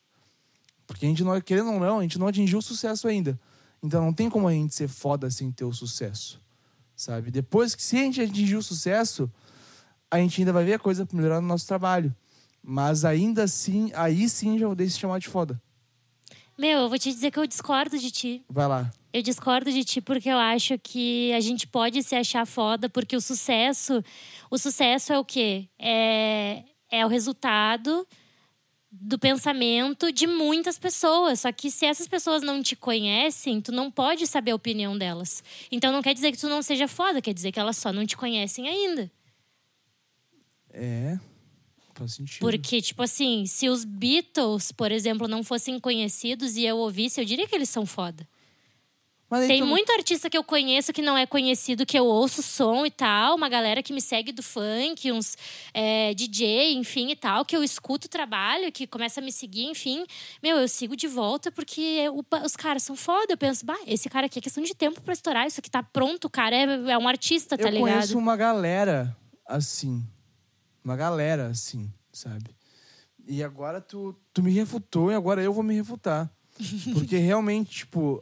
Porque 0.87 1.05
a 1.05 1.09
gente 1.09 1.23
não, 1.23 1.39
querendo 1.41 1.71
ou 1.73 1.79
não, 1.79 1.99
a 1.99 2.01
gente 2.01 2.17
não 2.17 2.27
atingiu 2.27 2.59
o 2.59 2.61
sucesso 2.61 3.07
ainda. 3.07 3.39
Então 3.83 4.03
não 4.03 4.13
tem 4.13 4.29
como 4.29 4.47
a 4.47 4.53
gente 4.53 4.73
ser 4.73 4.87
foda 4.87 5.29
sem 5.29 5.51
ter 5.51 5.65
o 5.65 5.73
sucesso. 5.73 6.41
Sabe? 6.95 7.31
Depois 7.31 7.75
que 7.75 7.83
se 7.83 7.97
a 7.97 7.99
gente 7.99 8.21
atingir 8.21 8.55
o 8.55 8.63
sucesso, 8.63 9.29
a 10.09 10.19
gente 10.19 10.39
ainda 10.41 10.53
vai 10.53 10.63
ver 10.63 10.73
a 10.75 10.79
coisa 10.79 11.07
melhorar 11.11 11.41
no 11.41 11.47
nosso 11.47 11.67
trabalho. 11.67 12.15
Mas 12.63 13.03
ainda 13.03 13.43
assim, 13.43 13.91
aí 13.93 14.29
sim 14.29 14.57
já 14.57 14.67
vou 14.67 14.75
deixar 14.75 14.93
se 14.93 14.99
chamar 14.99 15.19
de 15.19 15.27
foda. 15.27 15.61
Meu, 16.57 16.81
eu 16.81 16.89
vou 16.89 16.99
te 16.99 17.11
dizer 17.11 17.31
que 17.31 17.39
eu 17.39 17.47
discordo 17.47 17.97
de 17.97 18.11
ti. 18.11 18.45
Vai 18.47 18.67
lá. 18.67 18.91
Eu 19.13 19.21
discordo 19.21 19.71
de 19.71 19.83
ti 19.83 19.99
porque 19.99 20.29
eu 20.29 20.37
acho 20.37 20.79
que 20.79 21.33
a 21.33 21.39
gente 21.39 21.67
pode 21.67 22.01
se 22.01 22.15
achar 22.15 22.45
foda, 22.45 22.87
porque 22.87 23.15
o 23.15 23.21
sucesso. 23.21 24.03
O 24.49 24.57
sucesso 24.57 25.11
é 25.11 25.19
o 25.19 25.25
quê? 25.25 25.67
É, 25.77 26.63
é 26.89 27.05
o 27.05 27.09
resultado 27.09 28.07
do 28.91 29.17
pensamento 29.17 30.11
de 30.11 30.27
muitas 30.27 30.77
pessoas. 30.77 31.41
Só 31.41 31.51
que 31.51 31.71
se 31.71 31.85
essas 31.85 32.07
pessoas 32.07 32.41
não 32.41 32.61
te 32.61 32.75
conhecem, 32.75 33.61
tu 33.61 33.71
não 33.71 33.89
pode 33.89 34.27
saber 34.27 34.51
a 34.51 34.55
opinião 34.55 34.97
delas. 34.97 35.43
Então 35.71 35.91
não 35.91 36.01
quer 36.01 36.13
dizer 36.13 36.31
que 36.31 36.37
tu 36.37 36.49
não 36.49 36.61
seja 36.61 36.87
foda, 36.87 37.21
quer 37.21 37.33
dizer 37.33 37.51
que 37.51 37.59
elas 37.59 37.77
só 37.77 37.91
não 37.91 38.05
te 38.05 38.15
conhecem 38.15 38.67
ainda. 38.67 39.11
É. 40.73 41.19
Faz 41.95 42.13
sentido. 42.13 42.39
Porque, 42.39 42.81
tipo 42.81 43.03
assim, 43.03 43.45
se 43.45 43.69
os 43.69 43.83
Beatles, 43.85 44.71
por 44.71 44.91
exemplo, 44.91 45.27
não 45.27 45.43
fossem 45.43 45.79
conhecidos 45.79 46.55
e 46.55 46.63
eu 46.63 46.77
ouvisse, 46.77 47.19
eu 47.19 47.25
diria 47.25 47.47
que 47.47 47.55
eles 47.55 47.69
são 47.69 47.85
foda. 47.85 48.27
Tem 49.47 49.61
tu... 49.61 49.65
muito 49.65 49.89
artista 49.93 50.29
que 50.29 50.37
eu 50.37 50.43
conheço 50.43 50.91
que 50.91 51.01
não 51.01 51.17
é 51.17 51.25
conhecido, 51.25 51.85
que 51.85 51.97
eu 51.97 52.05
ouço 52.05 52.43
som 52.43 52.85
e 52.85 52.91
tal, 52.91 53.35
uma 53.35 53.47
galera 53.47 53.81
que 53.81 53.93
me 53.93 54.01
segue 54.01 54.33
do 54.33 54.43
funk, 54.43 55.09
uns 55.09 55.37
é, 55.73 56.13
DJ, 56.13 56.73
enfim 56.73 57.11
e 57.11 57.15
tal, 57.15 57.45
que 57.45 57.55
eu 57.55 57.63
escuto 57.63 58.07
o 58.07 58.09
trabalho, 58.09 58.71
que 58.71 58.85
começa 58.85 59.21
a 59.21 59.23
me 59.23 59.31
seguir, 59.31 59.65
enfim. 59.65 60.05
Meu, 60.43 60.57
eu 60.57 60.67
sigo 60.67 60.97
de 60.97 61.07
volta 61.07 61.49
porque 61.49 62.09
o, 62.09 62.23
os 62.43 62.57
caras 62.57 62.83
são 62.83 62.95
foda. 62.95 63.33
Eu 63.33 63.37
penso, 63.37 63.65
bah, 63.65 63.79
esse 63.87 64.09
cara 64.09 64.25
aqui 64.25 64.39
é 64.39 64.41
questão 64.41 64.63
de 64.63 64.75
tempo 64.75 65.01
para 65.01 65.13
estourar, 65.13 65.47
isso 65.47 65.61
aqui 65.61 65.71
tá 65.71 65.81
pronto, 65.81 66.25
o 66.25 66.29
cara 66.29 66.55
é, 66.55 66.63
é 66.91 66.97
um 66.97 67.07
artista, 67.07 67.57
tá 67.57 67.63
eu 67.63 67.71
ligado? 67.71 67.87
Eu 67.87 67.93
conheço 67.93 68.17
uma 68.17 68.35
galera 68.35 69.15
assim. 69.47 70.05
Uma 70.83 70.97
galera 70.97 71.47
assim, 71.47 71.89
sabe? 72.11 72.49
E 73.25 73.41
agora 73.41 73.79
tu, 73.79 74.13
tu 74.33 74.43
me 74.43 74.51
refutou 74.51 75.11
e 75.11 75.15
agora 75.15 75.41
eu 75.41 75.53
vou 75.53 75.63
me 75.63 75.75
refutar. 75.75 76.29
Porque 76.93 77.17
realmente, 77.17 77.71
tipo, 77.71 78.21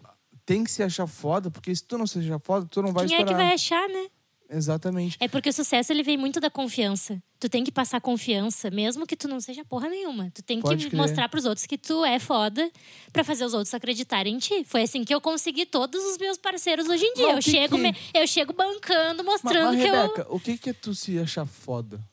tem 0.49 0.63
que 0.63 0.71
se 0.71 0.81
achar 0.81 1.05
foda, 1.05 1.51
porque 1.51 1.75
se 1.75 1.83
tu 1.83 1.95
não 1.95 2.07
se 2.07 2.17
achar 2.17 2.39
foda, 2.39 2.65
tu 2.65 2.81
não 2.81 2.91
vai 2.91 3.05
Quem 3.05 3.19
estourar. 3.19 3.27
Quem 3.27 3.35
é 3.35 3.37
que 3.37 3.45
vai 3.45 3.53
achar, 3.53 3.87
né? 3.87 4.07
Exatamente. 4.49 5.15
É 5.19 5.27
porque 5.27 5.49
o 5.49 5.53
sucesso 5.53 5.93
ele 5.93 6.01
vem 6.01 6.17
muito 6.17 6.39
da 6.39 6.49
confiança. 6.49 7.21
Tu 7.39 7.47
tem 7.47 7.63
que 7.63 7.71
passar 7.71 8.01
confiança, 8.01 8.71
mesmo 8.71 9.05
que 9.05 9.15
tu 9.15 9.27
não 9.27 9.39
seja 9.39 9.63
porra 9.63 9.87
nenhuma. 9.87 10.31
Tu 10.33 10.41
tem 10.41 10.59
Pode 10.59 10.85
que 10.85 10.89
crer. 10.89 10.99
mostrar 10.99 11.29
pros 11.29 11.45
outros 11.45 11.67
que 11.67 11.77
tu 11.77 12.03
é 12.03 12.17
foda 12.17 12.67
para 13.13 13.23
fazer 13.23 13.45
os 13.45 13.53
outros 13.53 13.71
acreditarem 13.75 14.33
em 14.33 14.37
ti. 14.39 14.63
Foi 14.65 14.81
assim 14.81 15.03
que 15.03 15.13
eu 15.13 15.21
consegui 15.21 15.67
todos 15.67 16.03
os 16.03 16.17
meus 16.17 16.35
parceiros 16.35 16.89
hoje 16.89 17.05
em 17.05 17.13
dia. 17.13 17.33
eu, 17.33 17.41
chego, 17.43 17.75
que... 17.75 17.81
me... 17.83 17.95
eu 18.11 18.25
chego 18.25 18.51
bancando, 18.51 19.23
mostrando 19.23 19.77
mas, 19.77 19.77
mas, 19.77 19.83
que 19.83 19.91
Rebeca, 19.91 20.21
eu. 20.21 20.35
O 20.35 20.39
que 20.39 20.57
que 20.57 20.71
é 20.71 20.73
tu 20.73 20.95
se 20.95 21.19
achar 21.19 21.45
foda? 21.45 22.03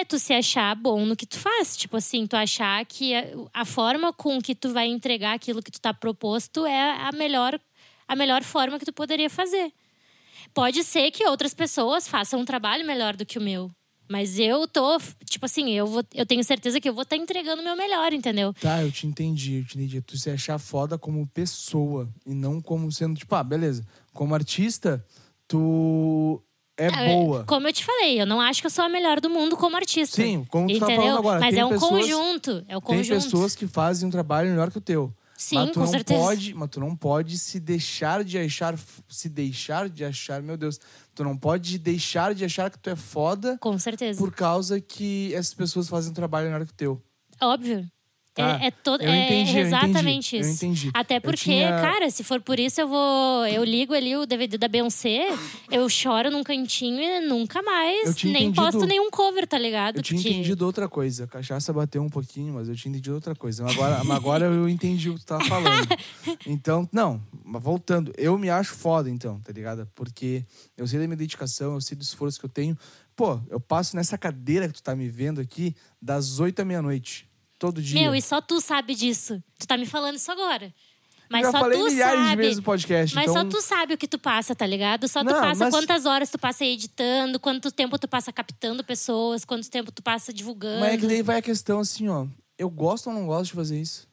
É 0.00 0.04
tu 0.04 0.18
se 0.18 0.32
achar 0.32 0.74
bom 0.74 1.04
no 1.04 1.14
que 1.14 1.26
tu 1.26 1.38
faz. 1.38 1.76
Tipo 1.76 1.98
assim, 1.98 2.26
tu 2.26 2.34
achar 2.34 2.82
que 2.86 3.12
a, 3.52 3.66
forma 3.66 4.14
com 4.14 4.40
que 4.40 4.54
tu 4.54 4.72
vai 4.72 4.86
entregar 4.86 5.34
aquilo 5.34 5.62
que 5.62 5.70
tu 5.70 5.78
tá 5.78 5.92
proposto 5.92 6.64
é 6.64 6.92
a 7.06 7.12
melhor, 7.12 7.60
a 8.08 8.16
melhor 8.16 8.42
forma 8.42 8.78
que 8.78 8.86
tu 8.86 8.94
poderia 8.94 9.28
fazer. 9.28 9.70
Pode 10.54 10.84
ser 10.84 11.10
que 11.10 11.26
outras 11.26 11.52
pessoas 11.52 12.08
façam 12.08 12.40
um 12.40 12.46
trabalho 12.46 12.86
melhor 12.86 13.14
do 13.14 13.26
que 13.26 13.36
o 13.36 13.42
meu. 13.42 13.70
Mas 14.08 14.38
eu 14.38 14.66
tô, 14.66 14.98
tipo 15.26 15.44
assim, 15.44 15.70
eu, 15.72 15.86
vou, 15.86 16.02
eu 16.14 16.24
tenho 16.24 16.42
certeza 16.42 16.80
que 16.80 16.88
eu 16.88 16.94
vou 16.94 17.02
estar 17.02 17.16
tá 17.16 17.22
entregando 17.22 17.60
o 17.60 17.64
meu 17.64 17.76
melhor, 17.76 18.10
entendeu? 18.14 18.54
Tá, 18.54 18.82
eu 18.82 18.90
te 18.90 19.06
entendi, 19.06 19.56
eu 19.56 19.66
te 19.66 19.76
entendi. 19.76 20.00
Tu 20.00 20.16
se 20.16 20.30
achar 20.30 20.58
foda 20.58 20.96
como 20.96 21.26
pessoa 21.26 22.08
e 22.24 22.32
não 22.32 22.58
como 22.58 22.90
sendo, 22.90 23.18
tipo, 23.18 23.34
ah, 23.34 23.44
beleza. 23.44 23.86
Como 24.14 24.34
artista, 24.34 25.04
tu 25.46 26.42
é 26.80 26.88
ah, 26.88 27.06
boa. 27.14 27.44
Como 27.44 27.68
eu 27.68 27.72
te 27.72 27.84
falei, 27.84 28.20
eu 28.20 28.26
não 28.26 28.40
acho 28.40 28.60
que 28.60 28.66
eu 28.66 28.70
sou 28.70 28.84
a 28.84 28.88
melhor 28.88 29.20
do 29.20 29.28
mundo 29.28 29.56
como 29.56 29.76
artista. 29.76 30.16
Sim, 30.16 30.46
como 30.48 30.66
tu 30.66 30.72
entendeu? 30.72 30.88
tá 30.88 30.96
falando 30.96 31.18
agora. 31.18 31.40
Mas 31.40 31.54
é 31.54 31.64
um 31.64 31.70
pessoas, 31.70 31.90
conjunto. 31.90 32.64
É 32.68 32.76
o 32.76 32.80
conjunto. 32.80 33.08
Tem 33.08 33.20
pessoas 33.20 33.54
que 33.54 33.66
fazem 33.66 34.08
um 34.08 34.10
trabalho 34.10 34.50
melhor 34.50 34.70
que 34.70 34.78
o 34.78 34.80
teu. 34.80 35.12
Sim, 35.36 35.56
mas 35.56 35.70
tu 35.70 35.74
com 35.74 35.80
não 35.80 35.86
certeza. 35.86 36.20
Pode, 36.20 36.54
mas 36.54 36.68
tu 36.68 36.80
não 36.80 36.94
pode 36.94 37.38
se 37.38 37.58
deixar 37.58 38.22
de 38.22 38.38
achar. 38.38 38.78
Se 39.08 39.28
deixar 39.28 39.88
de 39.88 40.04
achar, 40.04 40.42
meu 40.42 40.56
Deus. 40.56 40.78
Tu 41.14 41.24
não 41.24 41.36
pode 41.36 41.78
deixar 41.78 42.34
de 42.34 42.44
achar 42.44 42.70
que 42.70 42.78
tu 42.78 42.90
é 42.90 42.96
foda. 42.96 43.56
Com 43.58 43.78
certeza. 43.78 44.18
Por 44.18 44.34
causa 44.34 44.80
que 44.80 45.34
essas 45.34 45.54
pessoas 45.54 45.88
fazem 45.88 46.10
um 46.10 46.14
trabalho 46.14 46.46
melhor 46.50 46.66
que 46.66 46.72
o 46.72 46.76
teu. 46.76 47.02
Óbvio. 47.40 47.88
Tá. 48.32 48.60
É, 48.62 48.68
é, 48.68 48.70
todo, 48.70 49.02
é 49.02 49.24
entendi, 49.24 49.58
exatamente 49.58 50.36
eu 50.36 50.40
entendi, 50.40 50.52
isso. 50.52 50.64
Eu 50.64 50.68
entendi. 50.68 50.90
Até 50.94 51.18
porque, 51.18 51.42
tinha... 51.42 51.68
cara, 51.80 52.08
se 52.10 52.22
for 52.22 52.40
por 52.40 52.60
isso, 52.60 52.80
eu 52.80 52.86
vou. 52.86 53.44
Eu 53.46 53.64
ligo 53.64 53.92
ali 53.92 54.16
o 54.16 54.24
DVD 54.24 54.56
da 54.56 54.68
Beyoncé, 54.68 55.36
eu 55.68 55.88
choro 55.88 56.30
num 56.30 56.44
cantinho 56.44 57.00
e 57.00 57.20
nunca 57.20 57.60
mais 57.60 58.14
nem 58.22 58.44
entendido... 58.44 58.62
posto 58.62 58.86
nenhum 58.86 59.10
cover, 59.10 59.48
tá 59.48 59.58
ligado? 59.58 59.96
Eu 59.96 60.02
tinha 60.02 60.20
porque... 60.20 60.32
entendido 60.32 60.64
outra 60.64 60.88
coisa. 60.88 61.24
A 61.24 61.26
cachaça 61.26 61.72
bateu 61.72 62.02
um 62.02 62.08
pouquinho, 62.08 62.54
mas 62.54 62.68
eu 62.68 62.76
tinha 62.76 62.90
entendido 62.90 63.16
outra 63.16 63.34
coisa. 63.34 63.68
Agora, 63.68 64.00
agora 64.14 64.46
eu 64.46 64.68
entendi 64.68 65.10
o 65.10 65.14
que 65.14 65.20
tu 65.20 65.26
tava 65.26 65.44
falando. 65.44 65.88
Então, 66.46 66.88
não, 66.92 67.20
voltando, 67.44 68.12
eu 68.16 68.36
me 68.38 68.50
acho 68.50 68.74
foda, 68.74 69.10
então, 69.10 69.40
tá 69.40 69.52
ligado? 69.52 69.88
Porque 69.94 70.44
eu 70.76 70.86
sei 70.86 70.98
da 70.98 71.06
minha 71.06 71.16
dedicação, 71.16 71.74
eu 71.74 71.80
sei 71.80 71.96
do 71.96 72.02
esforço 72.02 72.38
que 72.38 72.44
eu 72.44 72.50
tenho. 72.50 72.76
Pô, 73.14 73.40
eu 73.48 73.60
passo 73.60 73.96
nessa 73.96 74.16
cadeira 74.16 74.68
que 74.68 74.74
tu 74.74 74.82
tá 74.82 74.94
me 74.94 75.08
vendo 75.08 75.40
aqui 75.40 75.74
das 76.00 76.38
oito 76.40 76.60
à 76.60 76.64
meia-noite 76.64 77.29
todo 77.60 77.80
dia. 77.80 78.00
Meu, 78.00 78.14
e 78.14 78.22
só 78.22 78.40
tu 78.40 78.60
sabe 78.60 78.94
disso. 78.94 79.40
Tu 79.58 79.68
tá 79.68 79.76
me 79.76 79.86
falando 79.86 80.16
isso 80.16 80.32
agora. 80.32 80.74
Mas 81.30 81.44
eu 81.46 81.52
só 81.52 81.60
falei 81.60 81.78
tu 81.78 81.84
milhares 81.84 82.20
sabe. 82.20 82.30
de 82.30 82.36
vezes 82.36 82.56
no 82.56 82.62
podcast. 82.64 83.14
Mas 83.14 83.30
então... 83.30 83.42
só 83.42 83.48
tu 83.48 83.62
sabe 83.62 83.94
o 83.94 83.98
que 83.98 84.08
tu 84.08 84.18
passa, 84.18 84.52
tá 84.52 84.66
ligado? 84.66 85.06
Só 85.06 85.20
tu 85.22 85.26
Não, 85.26 85.40
passa 85.40 85.64
mas... 85.66 85.74
quantas 85.74 86.06
horas 86.06 86.28
tu 86.28 86.38
passa 86.38 86.64
editando, 86.64 87.38
quanto 87.38 87.70
tempo 87.70 87.96
tu 87.98 88.08
passa 88.08 88.32
captando 88.32 88.82
pessoas, 88.82 89.44
quanto 89.44 89.70
tempo 89.70 89.92
tu 89.92 90.02
passa 90.02 90.32
divulgando. 90.32 90.80
Mas 90.80 90.94
é 90.94 90.98
que 90.98 91.06
daí 91.06 91.22
vai 91.22 91.38
a 91.38 91.42
questão 91.42 91.78
assim, 91.78 92.08
ó. 92.08 92.26
Eu 92.58 92.68
gosto 92.68 93.08
ou 93.08 93.14
não 93.14 93.26
gosto 93.26 93.50
de 93.50 93.52
fazer 93.52 93.80
isso? 93.80 94.08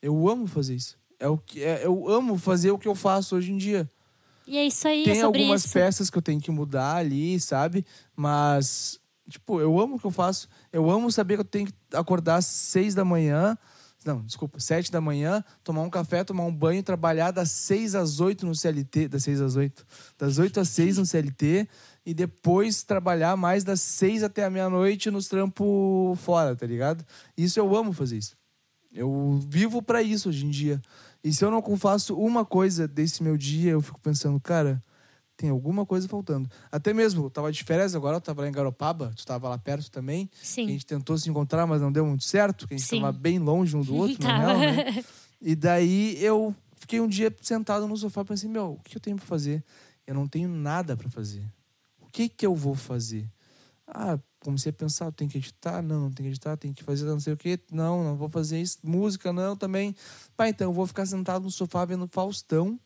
Eu 0.00 0.28
amo 0.28 0.46
fazer 0.46 0.76
isso. 0.76 0.96
É 1.18 1.28
o 1.28 1.36
que, 1.36 1.64
é, 1.64 1.84
eu 1.84 2.08
amo 2.08 2.38
fazer 2.38 2.70
o 2.70 2.78
que 2.78 2.86
eu 2.86 2.94
faço 2.94 3.34
hoje 3.34 3.50
em 3.50 3.56
dia. 3.56 3.88
E 4.46 4.56
é 4.56 4.66
isso 4.66 4.86
aí, 4.86 5.04
Tem 5.04 5.18
é 5.18 5.22
algumas 5.22 5.64
isso. 5.64 5.74
peças 5.74 6.10
que 6.10 6.16
eu 6.16 6.22
tenho 6.22 6.40
que 6.40 6.50
mudar 6.50 6.96
ali, 6.96 7.40
sabe? 7.40 7.84
Mas, 8.14 9.00
tipo, 9.30 9.60
eu 9.60 9.78
amo 9.80 9.96
o 9.96 9.98
que 9.98 10.06
eu 10.06 10.10
faço. 10.10 10.48
Eu 10.72 10.90
amo 10.90 11.10
saber 11.10 11.36
que 11.36 11.40
eu 11.40 11.44
tenho 11.44 11.66
que 11.66 11.74
acordar 11.94 12.36
às 12.36 12.46
seis 12.46 12.94
da 12.94 13.04
manhã. 13.04 13.56
Não, 14.04 14.22
desculpa, 14.22 14.58
sete 14.58 14.90
da 14.90 15.00
manhã, 15.00 15.44
tomar 15.62 15.82
um 15.82 15.90
café, 15.90 16.24
tomar 16.24 16.44
um 16.44 16.54
banho, 16.54 16.82
trabalhar 16.82 17.30
das 17.32 17.50
seis 17.50 17.94
às 17.94 18.18
oito 18.18 18.46
no 18.46 18.54
CLT, 18.54 19.08
das 19.08 19.24
seis 19.24 19.42
às 19.42 19.56
oito, 19.56 19.86
das 20.18 20.38
oito 20.38 20.58
às 20.58 20.70
seis 20.70 20.96
no 20.96 21.04
CLT 21.04 21.68
e 22.04 22.14
depois 22.14 22.82
trabalhar 22.82 23.36
mais 23.36 23.62
das 23.62 23.82
seis 23.82 24.22
até 24.22 24.44
a 24.44 24.50
meia-noite 24.50 25.10
nos 25.10 25.28
trampos 25.28 26.18
fora, 26.20 26.56
tá 26.56 26.66
ligado? 26.66 27.04
Isso 27.36 27.60
eu 27.60 27.76
amo 27.76 27.92
fazer 27.92 28.16
isso. 28.16 28.36
Eu 28.90 29.38
vivo 29.48 29.82
para 29.82 30.02
isso 30.02 30.30
hoje 30.30 30.46
em 30.46 30.50
dia. 30.50 30.80
E 31.22 31.32
se 31.32 31.44
eu 31.44 31.50
não 31.50 31.62
faço 31.76 32.16
uma 32.16 32.44
coisa 32.44 32.88
desse 32.88 33.22
meu 33.22 33.36
dia, 33.36 33.72
eu 33.72 33.82
fico 33.82 34.00
pensando, 34.00 34.40
cara, 34.40 34.82
tem 35.40 35.48
alguma 35.48 35.86
coisa 35.86 36.06
faltando. 36.06 36.50
Até 36.70 36.92
mesmo, 36.92 37.24
eu 37.24 37.30
tava 37.30 37.50
de 37.50 37.64
férias 37.64 37.94
agora, 37.94 38.18
eu 38.18 38.20
tava 38.20 38.42
lá 38.42 38.48
em 38.48 38.52
Garopaba, 38.52 39.10
tu 39.16 39.24
tava 39.24 39.48
lá 39.48 39.56
perto 39.56 39.90
também. 39.90 40.28
Sim. 40.42 40.66
a 40.66 40.68
gente 40.68 40.84
tentou 40.84 41.16
se 41.16 41.30
encontrar, 41.30 41.66
mas 41.66 41.80
não 41.80 41.90
deu 41.90 42.04
muito 42.04 42.24
certo, 42.24 42.68
que 42.68 42.74
a 42.74 42.76
gente 42.76 42.86
Sim. 42.86 43.00
tava 43.00 43.12
bem 43.12 43.38
longe 43.38 43.74
um 43.74 43.80
do 43.80 43.94
outro, 43.96 44.22
na 44.22 44.36
real, 44.36 44.58
né? 44.58 45.04
E 45.40 45.56
daí 45.56 46.22
eu 46.22 46.54
fiquei 46.76 47.00
um 47.00 47.08
dia 47.08 47.34
sentado 47.40 47.88
no 47.88 47.96
sofá 47.96 48.20
e 48.20 48.24
pensei, 48.26 48.50
meu, 48.50 48.72
o 48.72 48.80
que 48.82 48.98
eu 48.98 49.00
tenho 49.00 49.16
pra 49.16 49.24
fazer? 49.24 49.64
Eu 50.06 50.14
não 50.14 50.28
tenho 50.28 50.48
nada 50.48 50.94
para 50.94 51.08
fazer. 51.08 51.42
O 52.02 52.06
que 52.06 52.28
que 52.28 52.44
eu 52.44 52.54
vou 52.54 52.74
fazer? 52.74 53.26
Ah, 53.86 54.18
comecei 54.40 54.68
a 54.68 54.72
pensar, 54.74 55.10
tenho 55.12 55.30
que 55.30 55.38
editar? 55.38 55.80
Não, 55.80 56.02
não 56.02 56.10
tenho 56.10 56.28
que 56.28 56.32
editar, 56.32 56.54
tenho 56.58 56.74
que 56.74 56.84
fazer 56.84 57.06
não 57.06 57.18
sei 57.18 57.32
o 57.32 57.36
quê. 57.36 57.58
Não, 57.72 58.04
não 58.04 58.14
vou 58.14 58.28
fazer 58.28 58.60
isso. 58.60 58.78
Música, 58.82 59.32
não, 59.32 59.56
também. 59.56 59.96
Pá, 60.36 60.48
então 60.50 60.68
eu 60.68 60.72
vou 60.74 60.86
ficar 60.86 61.06
sentado 61.06 61.44
no 61.44 61.50
sofá 61.50 61.86
vendo 61.86 62.06
Faustão 62.06 62.78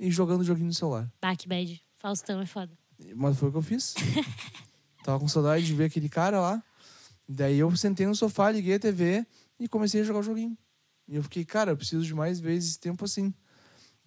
e 0.00 0.10
jogando 0.10 0.42
joguinho 0.42 0.68
no 0.68 0.74
celular. 0.74 1.12
Bah, 1.20 1.36
que 1.36 1.46
bad. 1.46 1.82
Faustão 1.98 2.40
é 2.40 2.46
foda. 2.46 2.72
Mas 3.14 3.38
foi 3.38 3.48
o 3.48 3.52
que 3.52 3.58
eu 3.58 3.62
fiz. 3.62 3.94
Tava 5.04 5.18
com 5.18 5.28
saudade 5.28 5.64
de 5.64 5.74
ver 5.74 5.84
aquele 5.84 6.08
cara 6.08 6.40
lá. 6.40 6.62
Daí 7.28 7.58
eu 7.58 7.74
sentei 7.76 8.06
no 8.06 8.14
sofá, 8.14 8.50
liguei 8.50 8.74
a 8.74 8.78
TV 8.78 9.26
e 9.58 9.68
comecei 9.68 10.00
a 10.00 10.04
jogar 10.04 10.20
o 10.20 10.22
joguinho. 10.22 10.56
E 11.06 11.16
eu 11.16 11.22
fiquei, 11.22 11.44
cara, 11.44 11.72
eu 11.72 11.76
preciso 11.76 12.04
de 12.04 12.14
mais 12.14 12.40
vezes 12.40 12.76
tempo 12.76 13.04
assim. 13.04 13.32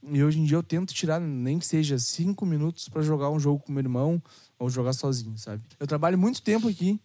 E 0.04 0.24
hoje 0.24 0.40
em 0.40 0.46
dia 0.46 0.58
eu 0.58 0.64
tento 0.64 0.94
tirar, 0.94 1.20
nem 1.20 1.60
que 1.60 1.66
seja 1.66 2.00
cinco 2.00 2.46
minutos 2.46 2.90
para 2.90 3.02
jogar 3.02 3.30
um 3.30 3.40
jogo 3.40 3.60
com 3.60 3.72
meu 3.72 3.82
irmão 3.82 4.22
ou 4.58 4.70
jogar 4.70 4.94
sozinho, 4.94 5.38
sabe? 5.38 5.64
Eu 5.80 5.86
trabalho 5.86 6.18
muito 6.18 6.42
tempo 6.42 6.68
aqui 6.68 7.00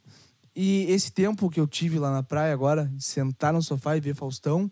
e 0.54 0.86
esse 0.88 1.12
tempo 1.12 1.50
que 1.50 1.60
eu 1.60 1.66
tive 1.66 1.98
lá 1.98 2.10
na 2.10 2.22
praia 2.22 2.54
agora, 2.54 2.86
de 2.86 3.04
sentar 3.04 3.52
no 3.52 3.62
sofá 3.62 3.96
e 3.96 4.00
ver 4.00 4.14
Faustão, 4.14 4.70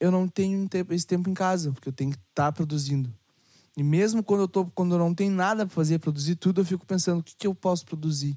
eu 0.00 0.10
não 0.10 0.26
tenho 0.26 0.68
esse 0.90 1.06
tempo 1.06 1.30
em 1.30 1.34
casa, 1.34 1.70
porque 1.70 1.88
eu 1.88 1.92
tenho 1.92 2.10
que 2.10 2.16
estar 2.16 2.46
tá 2.46 2.52
produzindo. 2.52 3.12
E 3.78 3.82
mesmo 3.84 4.24
quando 4.24 4.40
eu, 4.40 4.48
tô, 4.48 4.64
quando 4.66 4.96
eu 4.96 4.98
não 4.98 5.14
tenho 5.14 5.30
nada 5.32 5.64
para 5.64 5.72
fazer, 5.72 6.00
produzir 6.00 6.34
tudo, 6.34 6.60
eu 6.60 6.64
fico 6.64 6.84
pensando 6.84 7.20
o 7.20 7.22
que, 7.22 7.36
que 7.36 7.46
eu 7.46 7.54
posso 7.54 7.86
produzir. 7.86 8.36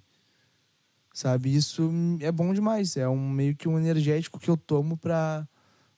Sabe? 1.11 1.53
Isso 1.55 1.89
é 2.19 2.31
bom 2.31 2.53
demais. 2.53 2.95
É 2.95 3.09
um 3.09 3.27
meio 3.27 3.55
que 3.55 3.67
um 3.67 3.75
energético 3.75 4.39
que 4.39 4.47
eu 4.51 4.55
tomo 4.55 4.95
para 4.95 5.47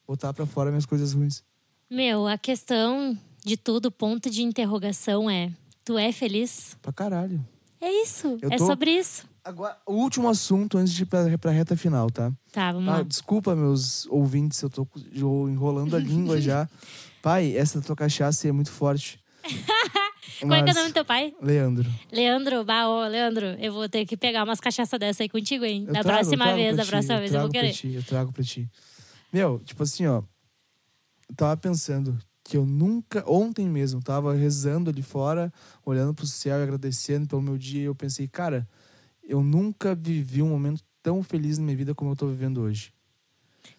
botar 0.07 0.33
para 0.33 0.45
fora 0.45 0.69
minhas 0.69 0.85
coisas 0.85 1.11
ruins. 1.11 1.43
Meu, 1.89 2.25
a 2.25 2.37
questão 2.37 3.17
de 3.43 3.57
tudo, 3.57 3.91
ponto 3.91 4.29
de 4.29 4.43
interrogação 4.43 5.29
é: 5.29 5.51
tu 5.83 5.97
é 5.97 6.13
feliz? 6.13 6.77
Pra 6.81 6.93
caralho. 6.93 7.45
É 7.81 7.91
isso. 8.01 8.37
Eu 8.41 8.49
é 8.49 8.55
tô- 8.55 8.65
sobre 8.65 8.91
isso. 8.97 9.27
Agora, 9.43 9.77
o 9.85 9.95
último 9.95 10.29
assunto 10.29 10.77
antes 10.77 10.93
de 10.93 11.03
ir 11.03 11.05
pra, 11.05 11.37
pra 11.37 11.51
reta 11.51 11.75
final, 11.75 12.09
tá? 12.09 12.31
Tá, 12.49 12.71
vamos 12.71 12.87
Ah, 12.87 12.97
lá. 12.99 13.03
desculpa, 13.03 13.53
meus 13.53 14.05
ouvintes, 14.05 14.61
eu 14.61 14.69
tô 14.69 14.87
enrolando 15.49 15.97
a 15.97 15.99
língua 15.99 16.39
já. 16.41 16.67
Pai, 17.21 17.55
essa 17.57 17.81
tua 17.81 17.95
cachaça 17.95 18.47
é 18.47 18.53
muito 18.53 18.71
forte. 18.71 19.19
Como 20.39 20.53
é 20.53 20.63
que 20.63 20.69
é 20.69 20.71
o 20.71 20.75
nome 20.75 20.89
do 20.89 20.93
teu 20.93 21.05
pai? 21.05 21.33
Leandro. 21.41 21.89
Leandro, 22.11 22.63
bah, 22.65 22.87
ô, 22.87 23.05
Leandro, 23.07 23.45
eu 23.59 23.71
vou 23.73 23.87
ter 23.87 24.05
que 24.05 24.17
pegar 24.17 24.43
umas 24.43 24.59
cachaças 24.59 24.99
dessa 24.99 25.23
aí 25.23 25.29
contigo, 25.29 25.63
hein? 25.65 25.85
Eu 25.87 25.93
Da 25.93 26.01
trago, 26.01 26.19
próxima 26.19 26.53
vez, 26.53 26.75
da 26.75 26.83
ti, 26.83 26.89
próxima 26.89 27.19
vez 27.19 27.33
eu 27.33 27.41
vou 27.41 27.49
querer. 27.49 27.67
Pra 27.69 27.77
ti, 27.77 27.93
eu 27.93 28.03
trago 28.03 28.31
pra 28.31 28.43
ti. 28.43 28.69
Meu, 29.31 29.59
tipo 29.59 29.83
assim, 29.83 30.05
ó. 30.05 30.23
Eu 31.29 31.35
tava 31.35 31.57
pensando 31.57 32.17
que 32.43 32.57
eu 32.57 32.65
nunca. 32.65 33.23
Ontem 33.29 33.67
mesmo, 33.67 34.01
tava 34.01 34.33
rezando 34.33 34.89
ali 34.89 35.01
fora, 35.01 35.51
olhando 35.85 36.13
pro 36.13 36.25
céu 36.25 36.59
e 36.59 36.63
agradecendo 36.63 37.27
pelo 37.27 37.41
meu 37.41 37.57
dia. 37.57 37.81
E 37.81 37.85
eu 37.85 37.95
pensei, 37.95 38.27
cara, 38.27 38.67
eu 39.23 39.41
nunca 39.41 39.95
vivi 39.95 40.41
um 40.41 40.49
momento 40.49 40.83
tão 41.01 41.23
feliz 41.23 41.57
na 41.57 41.65
minha 41.65 41.77
vida 41.77 41.95
como 41.95 42.11
eu 42.11 42.15
tô 42.15 42.27
vivendo 42.27 42.61
hoje. 42.61 42.93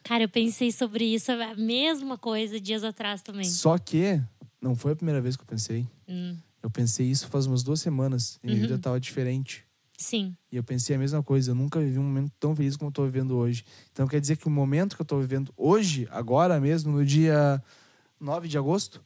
Cara, 0.02 0.24
eu 0.24 0.28
pensei 0.28 0.72
sobre 0.72 1.04
isso, 1.04 1.30
a 1.30 1.54
mesma 1.54 2.16
coisa 2.16 2.58
dias 2.58 2.82
atrás 2.84 3.22
também. 3.22 3.44
Só 3.44 3.76
que 3.78 4.20
não 4.64 4.74
foi 4.74 4.92
a 4.92 4.96
primeira 4.96 5.20
vez 5.20 5.36
que 5.36 5.42
eu 5.42 5.46
pensei. 5.46 5.86
Hum, 6.08 6.36
Eu 6.62 6.70
pensei 6.70 7.06
isso 7.10 7.28
faz 7.28 7.44
umas 7.46 7.62
duas 7.62 7.80
semanas. 7.80 8.38
E 8.42 8.46
minha 8.46 8.56
Uhum. 8.56 8.62
vida 8.66 8.78
tava 8.78 8.98
diferente. 8.98 9.62
sim. 9.98 10.34
E 10.50 10.56
eu 10.56 10.64
pensei 10.64 10.96
a 10.96 10.98
mesma 10.98 11.22
coisa. 11.22 11.50
Eu 11.50 11.54
nunca 11.54 11.78
vivi 11.78 11.98
um 11.98 12.02
momento 12.02 12.32
tão 12.40 12.56
feliz 12.56 12.76
como 12.76 12.88
eu 12.88 12.92
tô 12.92 13.04
vivendo 13.04 13.36
hoje. 13.36 13.64
Então 13.92 14.06
quer 14.08 14.20
dizer 14.20 14.36
que 14.36 14.46
o 14.48 14.50
momento 14.50 14.96
que 14.96 15.02
eu 15.02 15.06
tô 15.06 15.20
vivendo 15.20 15.52
hoje, 15.56 16.08
agora 16.10 16.58
mesmo, 16.60 16.90
no 16.92 17.04
dia 17.04 17.62
9 18.18 18.48
de 18.48 18.56
agosto. 18.58 19.04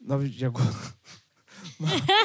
9 0.00 0.28
de 0.28 0.44
agosto. 0.44 0.94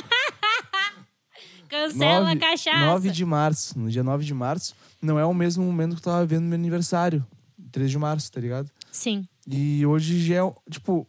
Cancela 1.68 2.32
a 2.32 2.38
cachaça. 2.38 2.86
9 2.86 3.10
de 3.12 3.26
março. 3.26 3.78
No 3.80 3.90
dia 3.90 4.04
9 4.04 4.24
de 4.26 4.34
março, 4.34 4.76
não 5.02 5.18
é 5.18 5.26
o 5.26 5.34
mesmo 5.34 5.64
momento 5.64 5.92
que 5.94 6.00
eu 6.00 6.04
tava 6.04 6.26
vivendo 6.26 6.44
no 6.44 6.50
meu 6.50 6.60
aniversário. 6.60 7.26
3 7.72 7.90
de 7.92 7.98
março, 7.98 8.32
tá 8.32 8.40
ligado? 8.40 8.70
Sim. 8.92 9.28
E 9.48 9.86
hoje 9.86 10.22
já 10.26 10.46
é, 10.46 10.54
tipo, 10.70 11.08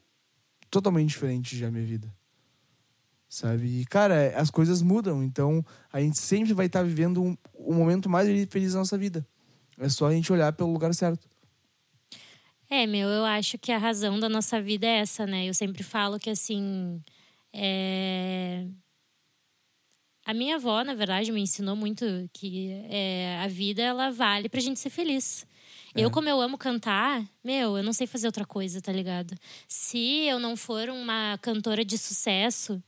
totalmente 0.76 1.08
diferente 1.08 1.56
já 1.56 1.68
a 1.68 1.70
minha 1.70 1.84
vida. 1.84 2.12
Sabe? 3.28 3.80
E, 3.80 3.84
cara, 3.86 4.32
as 4.36 4.50
coisas 4.50 4.82
mudam. 4.82 5.22
Então, 5.22 5.64
a 5.92 6.00
gente 6.00 6.18
sempre 6.18 6.52
vai 6.52 6.66
estar 6.66 6.82
vivendo 6.82 7.22
um, 7.22 7.36
o 7.54 7.74
momento 7.74 8.08
mais 8.08 8.28
feliz 8.48 8.74
da 8.74 8.80
nossa 8.80 8.96
vida. 8.96 9.26
É 9.78 9.88
só 9.88 10.06
a 10.06 10.12
gente 10.12 10.32
olhar 10.32 10.52
pelo 10.52 10.72
lugar 10.72 10.94
certo. 10.94 11.28
É, 12.68 12.86
meu, 12.86 13.08
eu 13.08 13.24
acho 13.24 13.58
que 13.58 13.72
a 13.72 13.78
razão 13.78 14.18
da 14.18 14.28
nossa 14.28 14.60
vida 14.60 14.86
é 14.86 14.98
essa, 14.98 15.26
né? 15.26 15.48
Eu 15.48 15.54
sempre 15.54 15.82
falo 15.82 16.18
que, 16.18 16.30
assim, 16.30 17.00
é... 17.52 18.66
A 20.24 20.34
minha 20.34 20.56
avó, 20.56 20.82
na 20.82 20.94
verdade, 20.94 21.30
me 21.30 21.40
ensinou 21.40 21.76
muito 21.76 22.04
que 22.32 22.72
é, 22.90 23.38
a 23.40 23.46
vida 23.46 23.80
ela 23.80 24.10
vale 24.10 24.48
pra 24.48 24.60
gente 24.60 24.80
ser 24.80 24.90
feliz. 24.90 25.46
É. 25.96 26.04
Eu, 26.04 26.10
como 26.10 26.28
eu 26.28 26.40
amo 26.40 26.58
cantar, 26.58 27.24
meu, 27.44 27.76
eu 27.76 27.82
não 27.82 27.92
sei 27.92 28.06
fazer 28.06 28.26
outra 28.26 28.44
coisa, 28.44 28.80
tá 28.80 28.92
ligado? 28.92 29.34
Se 29.68 29.98
eu 30.26 30.38
não 30.38 30.56
for 30.56 30.88
uma 30.88 31.38
cantora 31.40 31.84
de 31.84 31.96
sucesso, 31.96 32.82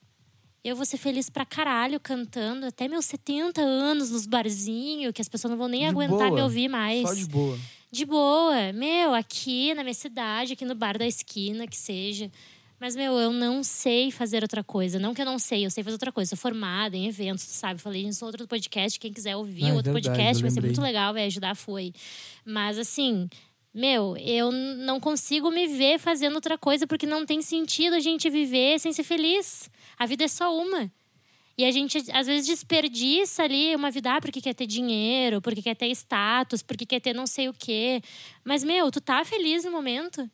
eu 0.62 0.76
vou 0.76 0.84
ser 0.84 0.98
feliz 0.98 1.30
pra 1.30 1.44
caralho 1.46 1.98
cantando 2.00 2.66
até 2.66 2.88
meus 2.88 3.04
70 3.06 3.60
anos 3.60 4.10
nos 4.10 4.26
barzinhos, 4.26 5.12
que 5.12 5.22
as 5.22 5.28
pessoas 5.28 5.50
não 5.50 5.58
vão 5.58 5.68
nem 5.68 5.80
De 5.80 5.86
aguentar 5.86 6.28
boa. 6.28 6.30
me 6.32 6.42
ouvir 6.42 6.68
mais. 6.68 7.02
Só 7.08 7.14
de 7.14 7.26
boa. 7.26 7.58
De 7.90 8.04
boa. 8.04 8.72
Meu, 8.74 9.14
aqui 9.14 9.72
na 9.74 9.82
minha 9.82 9.94
cidade, 9.94 10.52
aqui 10.52 10.64
no 10.64 10.74
bar 10.74 10.98
da 10.98 11.06
esquina, 11.06 11.66
que 11.66 11.76
seja. 11.76 12.30
Mas, 12.80 12.94
meu, 12.94 13.18
eu 13.18 13.32
não 13.32 13.64
sei 13.64 14.10
fazer 14.10 14.42
outra 14.42 14.62
coisa. 14.62 14.98
Não 14.98 15.12
que 15.12 15.20
eu 15.20 15.26
não 15.26 15.38
sei, 15.38 15.66
eu 15.66 15.70
sei 15.70 15.82
fazer 15.82 15.94
outra 15.94 16.12
coisa. 16.12 16.30
Sou 16.30 16.38
formada 16.38 16.96
em 16.96 17.06
eventos, 17.06 17.44
tu 17.44 17.52
sabe? 17.52 17.80
Falei 17.80 18.06
isso 18.06 18.24
outro 18.24 18.46
podcast. 18.46 19.00
Quem 19.00 19.12
quiser 19.12 19.36
ouvir 19.36 19.64
Ah, 19.64 19.68
é 19.68 19.72
outro 19.72 19.92
verdade, 19.92 20.16
podcast, 20.16 20.42
eu 20.42 20.42
vai 20.42 20.50
ser 20.50 20.60
muito 20.60 20.80
legal, 20.80 21.12
vai 21.12 21.24
ajudar, 21.24 21.56
foi. 21.56 21.92
Mas, 22.44 22.78
assim, 22.78 23.28
meu, 23.74 24.16
eu 24.16 24.52
não 24.52 25.00
consigo 25.00 25.50
me 25.50 25.66
ver 25.66 25.98
fazendo 25.98 26.36
outra 26.36 26.56
coisa 26.56 26.86
porque 26.86 27.06
não 27.06 27.26
tem 27.26 27.42
sentido 27.42 27.94
a 27.94 28.00
gente 28.00 28.30
viver 28.30 28.78
sem 28.78 28.92
ser 28.92 29.02
feliz. 29.02 29.68
A 29.98 30.06
vida 30.06 30.24
é 30.24 30.28
só 30.28 30.56
uma. 30.56 30.90
E 31.56 31.64
a 31.64 31.72
gente, 31.72 31.98
às 32.12 32.28
vezes, 32.28 32.46
desperdiça 32.46 33.42
ali 33.42 33.74
uma 33.74 33.90
vida 33.90 34.14
ah, 34.14 34.20
porque 34.20 34.40
quer 34.40 34.54
ter 34.54 34.66
dinheiro, 34.66 35.42
porque 35.42 35.60
quer 35.60 35.74
ter 35.74 35.88
status, 35.88 36.62
porque 36.62 36.86
quer 36.86 37.00
ter 37.00 37.12
não 37.12 37.26
sei 37.26 37.48
o 37.48 37.52
quê. 37.52 38.00
Mas, 38.44 38.62
meu, 38.62 38.88
tu 38.92 39.00
tá 39.00 39.24
feliz 39.24 39.64
no 39.64 39.72
momento? 39.72 40.30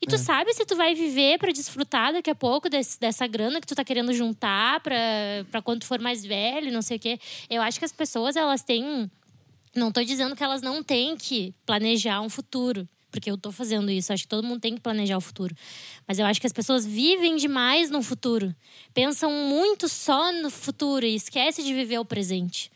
E 0.00 0.06
tu 0.06 0.14
É. 0.14 0.18
sabe 0.18 0.52
se 0.54 0.64
tu 0.64 0.76
vai 0.76 0.94
viver 0.94 1.38
pra 1.38 1.50
desfrutar 1.50 2.12
daqui 2.12 2.30
a 2.30 2.34
pouco 2.34 2.68
desse- 2.68 2.98
dessa 3.00 3.26
grana 3.26 3.60
que 3.60 3.66
tu 3.66 3.74
tá 3.74 3.84
querendo 3.84 4.12
juntar 4.12 4.80
pra, 4.80 4.96
pra 5.50 5.60
quando 5.60 5.80
tu 5.80 5.86
for 5.86 6.00
mais 6.00 6.24
velho, 6.24 6.72
não 6.72 6.82
sei 6.82 6.96
o 6.98 7.00
quê. 7.00 7.18
Eu 7.50 7.60
acho 7.62 7.78
que 7.78 7.84
as 7.84 7.92
pessoas, 7.92 8.36
elas 8.36 8.62
têm. 8.62 9.10
Não 9.74 9.90
tô 9.92 10.02
dizendo 10.02 10.34
que 10.36 10.42
elas 10.42 10.62
não 10.62 10.82
têm 10.82 11.16
que 11.16 11.52
planejar 11.66 12.20
um 12.20 12.28
futuro. 12.28 12.88
Porque 13.10 13.30
eu 13.30 13.38
tô 13.38 13.50
fazendo 13.50 13.90
isso. 13.90 14.12
Acho 14.12 14.24
que 14.24 14.28
todo 14.28 14.46
mundo 14.46 14.60
tem 14.60 14.74
que 14.74 14.80
planejar 14.82 15.16
o 15.16 15.20
futuro. 15.20 15.54
Mas 16.06 16.18
eu 16.18 16.26
acho 16.26 16.38
que 16.40 16.46
as 16.46 16.52
pessoas 16.52 16.84
vivem 16.86 17.36
demais 17.36 17.90
no 17.90 18.02
futuro. 18.02 18.54
Pensam 18.92 19.32
muito 19.32 19.88
só 19.88 20.30
no 20.30 20.50
futuro 20.50 21.06
e 21.06 21.14
esquece 21.14 21.62
de 21.62 21.72
viver 21.72 21.98
o 21.98 22.04
presente. 22.04 22.70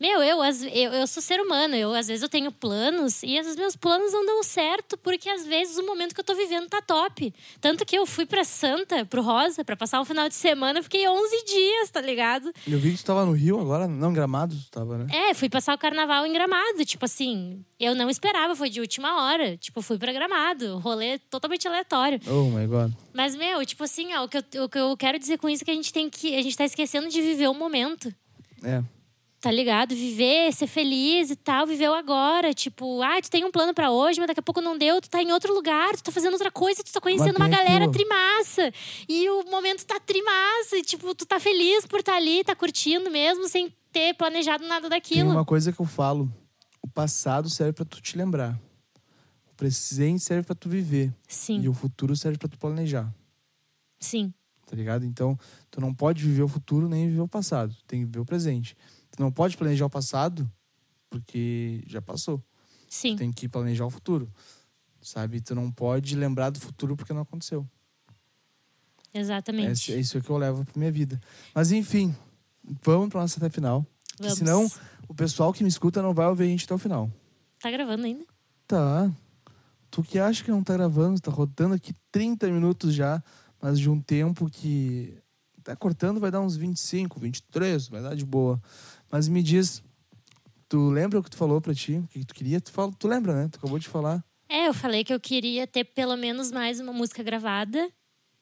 Meu, 0.00 0.22
eu, 0.22 0.42
eu, 0.42 0.92
eu 0.92 1.06
sou 1.06 1.22
ser 1.22 1.38
humano. 1.40 1.74
Eu, 1.74 1.92
às 1.92 2.08
vezes 2.08 2.22
eu 2.22 2.28
tenho 2.28 2.50
planos 2.50 3.22
e 3.22 3.38
os 3.38 3.54
meus 3.54 3.76
planos 3.76 4.10
não 4.14 4.24
dão 4.24 4.42
certo 4.42 4.96
porque 4.96 5.28
às 5.28 5.46
vezes 5.46 5.76
o 5.76 5.84
momento 5.84 6.14
que 6.14 6.20
eu 6.20 6.24
tô 6.24 6.34
vivendo 6.34 6.68
tá 6.68 6.80
top. 6.80 7.34
Tanto 7.60 7.84
que 7.84 7.98
eu 7.98 8.06
fui 8.06 8.24
pra 8.24 8.42
Santa, 8.42 9.04
pro 9.04 9.20
Rosa, 9.20 9.62
pra 9.62 9.76
passar 9.76 10.00
um 10.00 10.04
final 10.06 10.26
de 10.26 10.34
semana. 10.34 10.82
Fiquei 10.82 11.06
11 11.06 11.44
dias, 11.44 11.90
tá 11.90 12.00
ligado? 12.00 12.50
Eu 12.66 12.78
vi 12.78 12.92
que 12.92 12.96
tu 12.96 13.04
tava 13.04 13.26
no 13.26 13.32
Rio 13.32 13.60
agora, 13.60 13.86
não, 13.86 14.10
Gramado, 14.10 14.56
tu 14.56 14.70
tava, 14.70 14.96
né? 14.96 15.06
É, 15.14 15.34
fui 15.34 15.50
passar 15.50 15.74
o 15.74 15.78
carnaval 15.78 16.26
em 16.26 16.32
Gramado. 16.32 16.82
Tipo 16.86 17.04
assim, 17.04 17.62
eu 17.78 17.94
não 17.94 18.08
esperava, 18.08 18.56
foi 18.56 18.70
de 18.70 18.80
última 18.80 19.24
hora. 19.24 19.58
Tipo, 19.58 19.82
fui 19.82 19.98
pra 19.98 20.14
Gramado. 20.14 20.78
Rolê 20.78 21.18
totalmente 21.18 21.68
aleatório. 21.68 22.18
Oh 22.26 22.44
my 22.44 22.66
god. 22.66 22.90
Mas, 23.12 23.36
meu, 23.36 23.66
tipo 23.66 23.84
assim, 23.84 24.14
ó, 24.14 24.24
o, 24.24 24.28
que 24.28 24.38
eu, 24.38 24.64
o 24.64 24.68
que 24.68 24.78
eu 24.78 24.96
quero 24.96 25.18
dizer 25.18 25.36
com 25.36 25.46
isso 25.46 25.62
é 25.62 25.66
que 25.66 25.70
a 25.70 25.74
gente 25.74 25.92
tem 25.92 26.08
que. 26.08 26.34
A 26.34 26.42
gente 26.42 26.56
tá 26.56 26.64
esquecendo 26.64 27.10
de 27.10 27.20
viver 27.20 27.48
o 27.48 27.54
momento. 27.54 28.10
É. 28.64 28.82
Tá 29.40 29.50
ligado? 29.50 29.94
Viver, 29.94 30.52
ser 30.52 30.66
feliz 30.66 31.30
e 31.30 31.36
tal, 31.36 31.66
viver 31.66 31.88
o 31.88 31.94
agora. 31.94 32.52
Tipo, 32.52 33.00
ah, 33.02 33.18
tu 33.22 33.30
tem 33.30 33.42
um 33.44 33.50
plano 33.50 33.72
pra 33.72 33.90
hoje, 33.90 34.20
mas 34.20 34.26
daqui 34.26 34.40
a 34.40 34.42
pouco 34.42 34.60
não 34.60 34.76
deu, 34.76 35.00
tu 35.00 35.08
tá 35.08 35.22
em 35.22 35.32
outro 35.32 35.54
lugar, 35.54 35.96
tu 35.96 36.02
tá 36.02 36.12
fazendo 36.12 36.34
outra 36.34 36.50
coisa, 36.50 36.84
tu 36.84 36.92
tá 36.92 37.00
conhecendo 37.00 37.36
uma 37.36 37.48
tem 37.48 37.56
galera 37.56 37.86
aquilo. 37.86 37.92
trimassa. 37.92 38.70
E 39.08 39.30
o 39.30 39.44
momento 39.50 39.84
tá 39.86 39.98
trimassa. 39.98 40.76
E, 40.76 40.82
tipo, 40.82 41.14
tu 41.14 41.24
tá 41.24 41.40
feliz 41.40 41.86
por 41.86 42.00
estar 42.00 42.16
ali, 42.16 42.44
tá 42.44 42.54
curtindo 42.54 43.10
mesmo, 43.10 43.48
sem 43.48 43.72
ter 43.90 44.12
planejado 44.14 44.66
nada 44.66 44.82
Tem 44.82 44.98
daquilo. 44.98 45.30
uma 45.30 45.44
coisa 45.44 45.72
que 45.72 45.80
eu 45.80 45.86
falo. 45.86 46.30
O 46.82 46.88
passado 46.88 47.48
serve 47.48 47.72
pra 47.72 47.84
tu 47.86 48.00
te 48.02 48.18
lembrar. 48.18 48.60
O 49.50 49.54
presente 49.56 50.22
serve 50.22 50.44
pra 50.46 50.54
tu 50.54 50.68
viver. 50.68 51.14
Sim, 51.26 51.62
E 51.62 51.68
o 51.68 51.72
futuro 51.72 52.14
serve 52.14 52.36
pra 52.36 52.48
tu 52.48 52.58
planejar. 52.58 53.10
sim. 53.98 54.34
Tá 54.66 54.76
ligado? 54.76 55.04
Então, 55.04 55.36
tu 55.68 55.80
não 55.80 55.92
pode 55.92 56.22
viver 56.24 56.42
o 56.44 56.48
futuro 56.48 56.88
nem 56.88 57.08
viver 57.08 57.22
o 57.22 57.26
passado. 57.26 57.74
Tem 57.88 58.00
que 58.00 58.06
viver 58.06 58.20
o 58.20 58.24
presente. 58.24 58.76
Tu 59.20 59.22
não 59.22 59.30
pode 59.30 59.54
planejar 59.54 59.84
o 59.84 59.90
passado 59.90 60.50
porque 61.10 61.84
já 61.86 62.00
passou. 62.00 62.42
Sim. 62.88 63.16
Tu 63.16 63.18
tem 63.18 63.30
que 63.30 63.46
planejar 63.46 63.84
o 63.84 63.90
futuro. 63.90 64.32
Sabe? 65.02 65.42
Tu 65.42 65.54
não 65.54 65.70
pode 65.70 66.16
lembrar 66.16 66.48
do 66.48 66.58
futuro 66.58 66.96
porque 66.96 67.12
não 67.12 67.20
aconteceu. 67.20 67.68
Exatamente. 69.12 69.92
É, 69.92 69.96
é 69.96 70.00
isso 70.00 70.18
que 70.22 70.30
eu 70.30 70.38
levo 70.38 70.64
pra 70.64 70.72
minha 70.74 70.90
vida. 70.90 71.20
Mas 71.54 71.70
enfim, 71.70 72.16
vamos 72.82 73.10
pra 73.10 73.20
nossa 73.20 73.38
até 73.38 73.50
final. 73.50 73.84
Vamos. 74.18 74.38
senão 74.38 74.66
o 75.06 75.12
pessoal 75.12 75.52
que 75.52 75.62
me 75.62 75.68
escuta 75.68 76.00
não 76.00 76.14
vai 76.14 76.26
ouvir 76.26 76.44
a 76.44 76.46
gente 76.46 76.64
até 76.64 76.72
o 76.72 76.78
final. 76.78 77.12
Tá 77.60 77.70
gravando 77.70 78.06
ainda? 78.06 78.24
Tá. 78.66 79.12
Tu 79.90 80.02
que 80.02 80.18
acha 80.18 80.42
que 80.42 80.50
não 80.50 80.64
tá 80.64 80.72
gravando, 80.72 81.20
tá 81.20 81.30
rodando 81.30 81.74
aqui 81.74 81.92
30 82.10 82.50
minutos 82.50 82.94
já, 82.94 83.22
mas 83.60 83.78
de 83.78 83.90
um 83.90 84.00
tempo 84.00 84.48
que 84.48 85.20
tá 85.62 85.76
cortando 85.76 86.18
vai 86.18 86.30
dar 86.30 86.40
uns 86.40 86.56
25, 86.56 87.20
23, 87.20 87.88
vai 87.88 88.02
dar 88.02 88.16
de 88.16 88.24
boa. 88.24 88.60
Mas 89.10 89.28
me 89.28 89.42
diz, 89.42 89.82
tu 90.68 90.88
lembra 90.90 91.18
o 91.18 91.22
que 91.22 91.30
tu 91.30 91.36
falou 91.36 91.60
pra 91.60 91.74
ti? 91.74 91.94
O 91.96 92.08
que 92.08 92.24
tu 92.24 92.34
queria? 92.34 92.60
Tu, 92.60 92.70
fala, 92.70 92.92
tu 92.98 93.08
lembra, 93.08 93.34
né? 93.34 93.48
Tu 93.50 93.56
acabou 93.58 93.78
de 93.78 93.88
falar. 93.88 94.24
É, 94.48 94.68
eu 94.68 94.74
falei 94.74 95.04
que 95.04 95.12
eu 95.12 95.20
queria 95.20 95.66
ter 95.66 95.84
pelo 95.84 96.16
menos 96.16 96.50
mais 96.50 96.80
uma 96.80 96.92
música 96.92 97.22
gravada, 97.22 97.88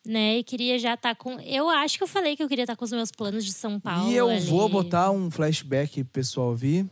né? 0.06 0.38
E 0.38 0.44
queria 0.44 0.78
já 0.78 0.94
estar 0.94 1.14
com. 1.14 1.38
Eu 1.40 1.68
acho 1.68 1.98
que 1.98 2.04
eu 2.04 2.08
falei 2.08 2.36
que 2.36 2.42
eu 2.42 2.48
queria 2.48 2.64
estar 2.64 2.76
com 2.76 2.84
os 2.84 2.92
meus 2.92 3.10
planos 3.10 3.44
de 3.44 3.52
São 3.52 3.78
Paulo. 3.80 4.10
e 4.10 4.14
eu 4.14 4.28
ali. 4.28 4.40
vou 4.46 4.68
botar 4.68 5.10
um 5.10 5.30
flashback 5.30 6.04
pro 6.04 6.12
pessoal 6.12 6.48
ouvir. 6.48 6.86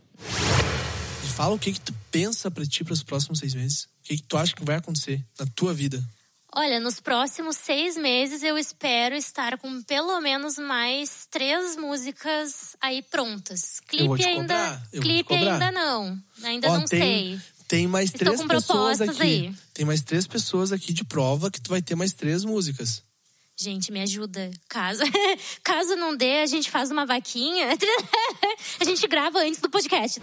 Fala 1.36 1.54
o 1.54 1.58
que 1.58 1.72
que 1.72 1.80
tu 1.80 1.94
pensa 2.10 2.50
pra 2.50 2.64
ti 2.64 2.82
pros 2.82 3.02
próximos 3.02 3.40
seis 3.40 3.54
meses. 3.54 3.84
O 3.84 4.04
que 4.04 4.16
que 4.16 4.22
tu 4.22 4.38
acha 4.38 4.54
que 4.54 4.64
vai 4.64 4.76
acontecer 4.76 5.22
na 5.38 5.44
tua 5.54 5.74
vida? 5.74 6.02
Olha, 6.59 6.81
nos 6.81 7.01
próximos 7.01 7.55
seis 7.59 7.99
meses 7.99 8.42
eu 8.42 8.57
espero 8.57 9.14
estar 9.14 9.59
com 9.59 9.83
pelo 9.83 10.19
menos 10.23 10.57
mais 10.57 11.27
três 11.31 11.77
músicas 11.77 12.75
aí 12.81 13.03
prontas. 13.03 13.79
Clipe 13.87 14.25
ainda. 14.25 14.83
clipe 14.90 15.35
ainda 15.35 15.71
não. 15.71 16.19
Ainda 16.42 16.71
Ó, 16.71 16.79
não 16.79 16.85
tem- 16.87 16.99
sei. 17.38 17.40
Tem 17.69 17.87
mais 17.87 18.07
Estou 18.07 18.21
três 18.21 18.40
com 18.40 18.49
pessoas 18.49 19.01
aqui. 19.03 19.23
aí. 19.23 19.55
Tem 19.75 19.85
mais 19.85 20.01
três 20.01 20.27
pessoas 20.27 20.73
aqui 20.73 20.92
de 20.95 21.05
prova 21.05 21.51
que 21.51 21.61
tu 21.61 21.69
vai 21.69 21.83
ter 21.83 21.95
mais 21.95 22.12
três 22.14 22.42
músicas. 22.45 23.03
Gente, 23.59 23.90
me 23.92 24.01
ajuda. 24.01 24.51
Caso, 24.69 25.03
caso 25.62 25.95
não 25.97 26.16
dê, 26.16 26.40
a 26.42 26.47
gente 26.47 26.71
faz 26.71 26.90
uma 26.90 27.05
vaquinha. 27.05 27.69
a 28.81 28.85
gente 28.85 29.07
grava 29.09 29.40
antes 29.40 29.61
do 29.61 29.69
podcast. 29.69 30.21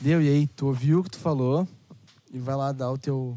Deu, 0.00 0.22
e 0.22 0.28
aí? 0.28 0.46
Tu 0.56 0.66
ouviu 0.66 1.00
o 1.00 1.02
que 1.04 1.10
tu 1.10 1.18
falou 1.18 1.68
e 2.32 2.38
vai 2.38 2.54
lá 2.56 2.70
dar 2.72 2.90
o 2.92 2.96
teu, 2.96 3.36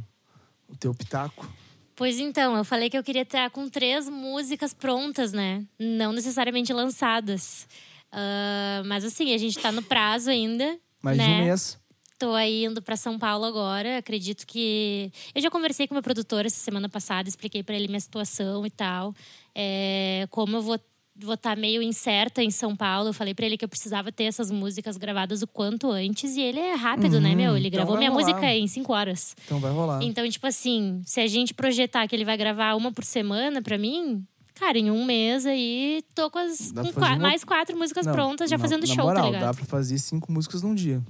o 0.74 0.78
teu 0.78 0.94
pitaco. 0.94 1.50
Pois 1.96 2.20
então, 2.20 2.58
eu 2.58 2.66
falei 2.66 2.90
que 2.90 2.98
eu 2.98 3.04
queria 3.04 3.22
estar 3.22 3.50
com 3.52 3.70
três 3.70 4.10
músicas 4.10 4.74
prontas, 4.74 5.32
né? 5.32 5.64
Não 5.80 6.12
necessariamente 6.12 6.74
lançadas. 6.74 7.68
Ah, 8.12 8.84
mas 8.86 9.04
assim, 9.04 9.34
a 9.34 9.38
gente 9.38 9.58
tá 9.60 9.72
no 9.72 9.82
prazo 9.82 10.30
ainda. 10.30 10.78
Mais 11.02 11.18
né? 11.18 11.26
de 11.26 11.32
um 11.32 11.46
mês. 11.46 11.80
Tô 12.20 12.34
aí 12.34 12.64
indo 12.64 12.82
pra 12.82 12.96
São 12.96 13.18
Paulo 13.20 13.44
agora. 13.44 13.98
Acredito 13.98 14.46
que. 14.48 15.12
Eu 15.36 15.42
já 15.42 15.50
conversei 15.50 15.88
com 15.88 15.94
meu 15.94 16.04
produtor 16.04 16.46
essa 16.46 16.60
semana 16.60 16.88
passada, 16.88 17.28
expliquei 17.28 17.64
pra 17.64 17.76
ele 17.76 17.88
minha 17.88 18.00
situação 18.00 18.66
e 18.66 18.70
tal. 18.70 19.14
É, 19.54 20.28
Como 20.30 20.56
eu 20.56 20.62
vou 20.62 20.80
vou 21.16 21.36
estar 21.36 21.56
meio 21.56 21.82
incerta 21.82 22.44
em 22.44 22.50
São 22.50 22.76
Paulo. 22.76 23.10
Eu 23.10 23.14
falei 23.14 23.34
pra 23.34 23.46
ele 23.46 23.58
que 23.58 23.64
eu 23.66 23.70
precisava 23.70 24.12
ter 24.12 24.24
essas 24.26 24.50
músicas 24.50 24.98
gravadas 24.98 25.42
o 25.42 25.48
quanto 25.48 25.90
antes. 25.92 26.36
E 26.36 26.42
ele 26.42 26.60
é 26.60 26.74
rápido, 26.76 27.20
né, 27.22 27.30
Uhum, 27.32 27.36
meu? 27.36 27.58
Ele 27.58 27.68
então 27.68 27.78
gravou 27.80 27.98
minha 27.98 28.10
rolar. 28.10 28.26
música 28.26 28.54
em 28.56 28.68
cinco 28.68 28.94
horas. 28.94 29.36
Então 29.46 29.60
vai 29.60 29.72
rolar. 29.72 30.02
Então, 30.04 30.28
tipo 30.30 30.48
assim, 30.48 31.02
se 31.06 31.20
a 31.22 31.28
gente 31.28 31.54
projetar 31.54 32.08
que 32.08 32.16
ele 32.16 32.26
vai 32.26 32.36
gravar 32.38 32.76
uma 32.76 32.92
por 32.92 33.04
semana 33.04 33.62
pra 33.62 33.78
mim, 33.78 34.26
cara, 34.56 34.78
em 34.78 34.90
um 34.90 35.06
mês 35.06 35.46
aí 35.46 36.04
tô 36.16 36.30
com, 36.32 36.40
as, 36.40 36.72
com 36.72 36.92
qua- 36.94 37.10
uma- 37.10 37.18
mais 37.20 37.44
quatro 37.44 37.78
músicas 37.78 38.06
Não, 38.06 38.14
prontas 38.14 38.50
já 38.50 38.58
na- 38.58 38.62
fazendo 38.62 38.88
na 38.88 38.94
show, 38.94 39.04
moral, 39.06 39.24
tá 39.24 39.30
ligado? 39.30 39.42
dá 39.42 39.54
pra 39.54 39.66
fazer 39.66 39.98
cinco 40.00 40.32
músicas 40.32 40.62
num 40.64 40.74
dia. 40.76 41.02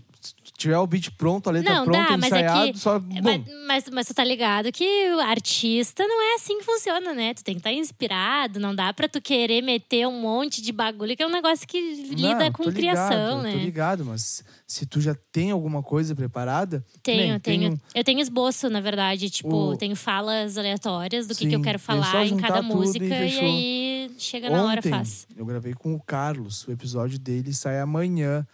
Tiver 0.64 0.78
o 0.78 0.88
beat 0.88 1.10
pronto, 1.18 1.50
a 1.50 1.52
letra 1.52 1.74
Não, 1.74 1.84
pronta, 1.84 2.12
dá, 2.12 2.18
mas 2.18 2.24
é 2.24 2.28
ensaiado, 2.28 2.72
que- 2.72 2.80
só... 2.80 2.98
Mas, 3.00 3.22
bum. 3.38 3.44
mas, 3.68 3.84
mas 3.92 4.08
tu 4.08 4.14
tá 4.14 4.24
ligado 4.24 4.72
que 4.72 4.86
o 5.14 5.20
artista 5.20 6.08
não 6.08 6.22
é 6.32 6.36
assim 6.36 6.58
que 6.58 6.64
funciona, 6.64 7.14
né? 7.14 7.34
Tu 7.34 7.44
tem 7.44 7.56
que 7.56 7.60
estar 7.60 7.74
inspirado, 7.74 8.62
não 8.62 8.74
dá 8.74 8.94
pra 8.94 9.10
tu 9.10 9.22
querer 9.22 9.62
meter 9.62 10.08
um 10.08 10.22
monte 10.22 10.62
de 10.62 10.72
bagulho, 10.72 11.18
que 11.18 11.22
é 11.24 11.28
um 11.28 11.32
negócio 11.32 11.68
que 11.68 11.80
lida 12.16 12.46
Não, 12.46 12.52
com 12.54 12.64
tô 12.64 12.72
criação, 12.72 13.40
ligado, 13.40 13.44
né? 13.44 13.52
Tô 13.52 13.58
ligado, 13.58 14.06
mas 14.06 14.42
se 14.66 14.86
tu 14.86 15.02
já 15.02 15.14
tem 15.34 15.52
alguma 15.52 15.84
coisa 15.84 16.16
preparada... 16.16 16.82
que 16.94 17.00
Tenho, 17.12 17.18
nem, 17.32 17.40
tem 17.42 17.60
tenho. 17.60 17.74
um- 17.74 17.80
Eu 17.94 18.04
tenho 18.06 18.20
esboço, 18.22 18.70
na 18.70 18.80
verdade. 18.80 19.30
Tipo, 19.30 19.54
O- 19.72 19.76
tenho 19.78 19.98
falas 19.98 20.58
aleatórias 20.58 21.28
do 21.28 21.36
que, 21.36 21.44
que 21.44 21.50
Sim, 21.50 21.56
eu 21.56 21.62
quero 21.62 21.76
é 21.76 21.80
falar 21.80 22.26
em 22.26 22.38
cada 22.38 22.60
e 22.60 22.62
música. 22.62 23.04
E, 23.06 23.10
fechou. 23.10 23.44
aí 23.44 24.12
chega 24.18 24.50
na 24.50 24.64
hora, 24.64 24.82
faz. 24.82 25.28
eu 25.36 25.46
gravei 25.46 25.74
com 25.74 25.94
o 25.94 26.00
Carlos. 26.02 26.66
O 26.68 26.72
episódio 26.72 27.20
dele 27.20 27.54
sai 27.54 27.82
amanhã. 27.82 28.48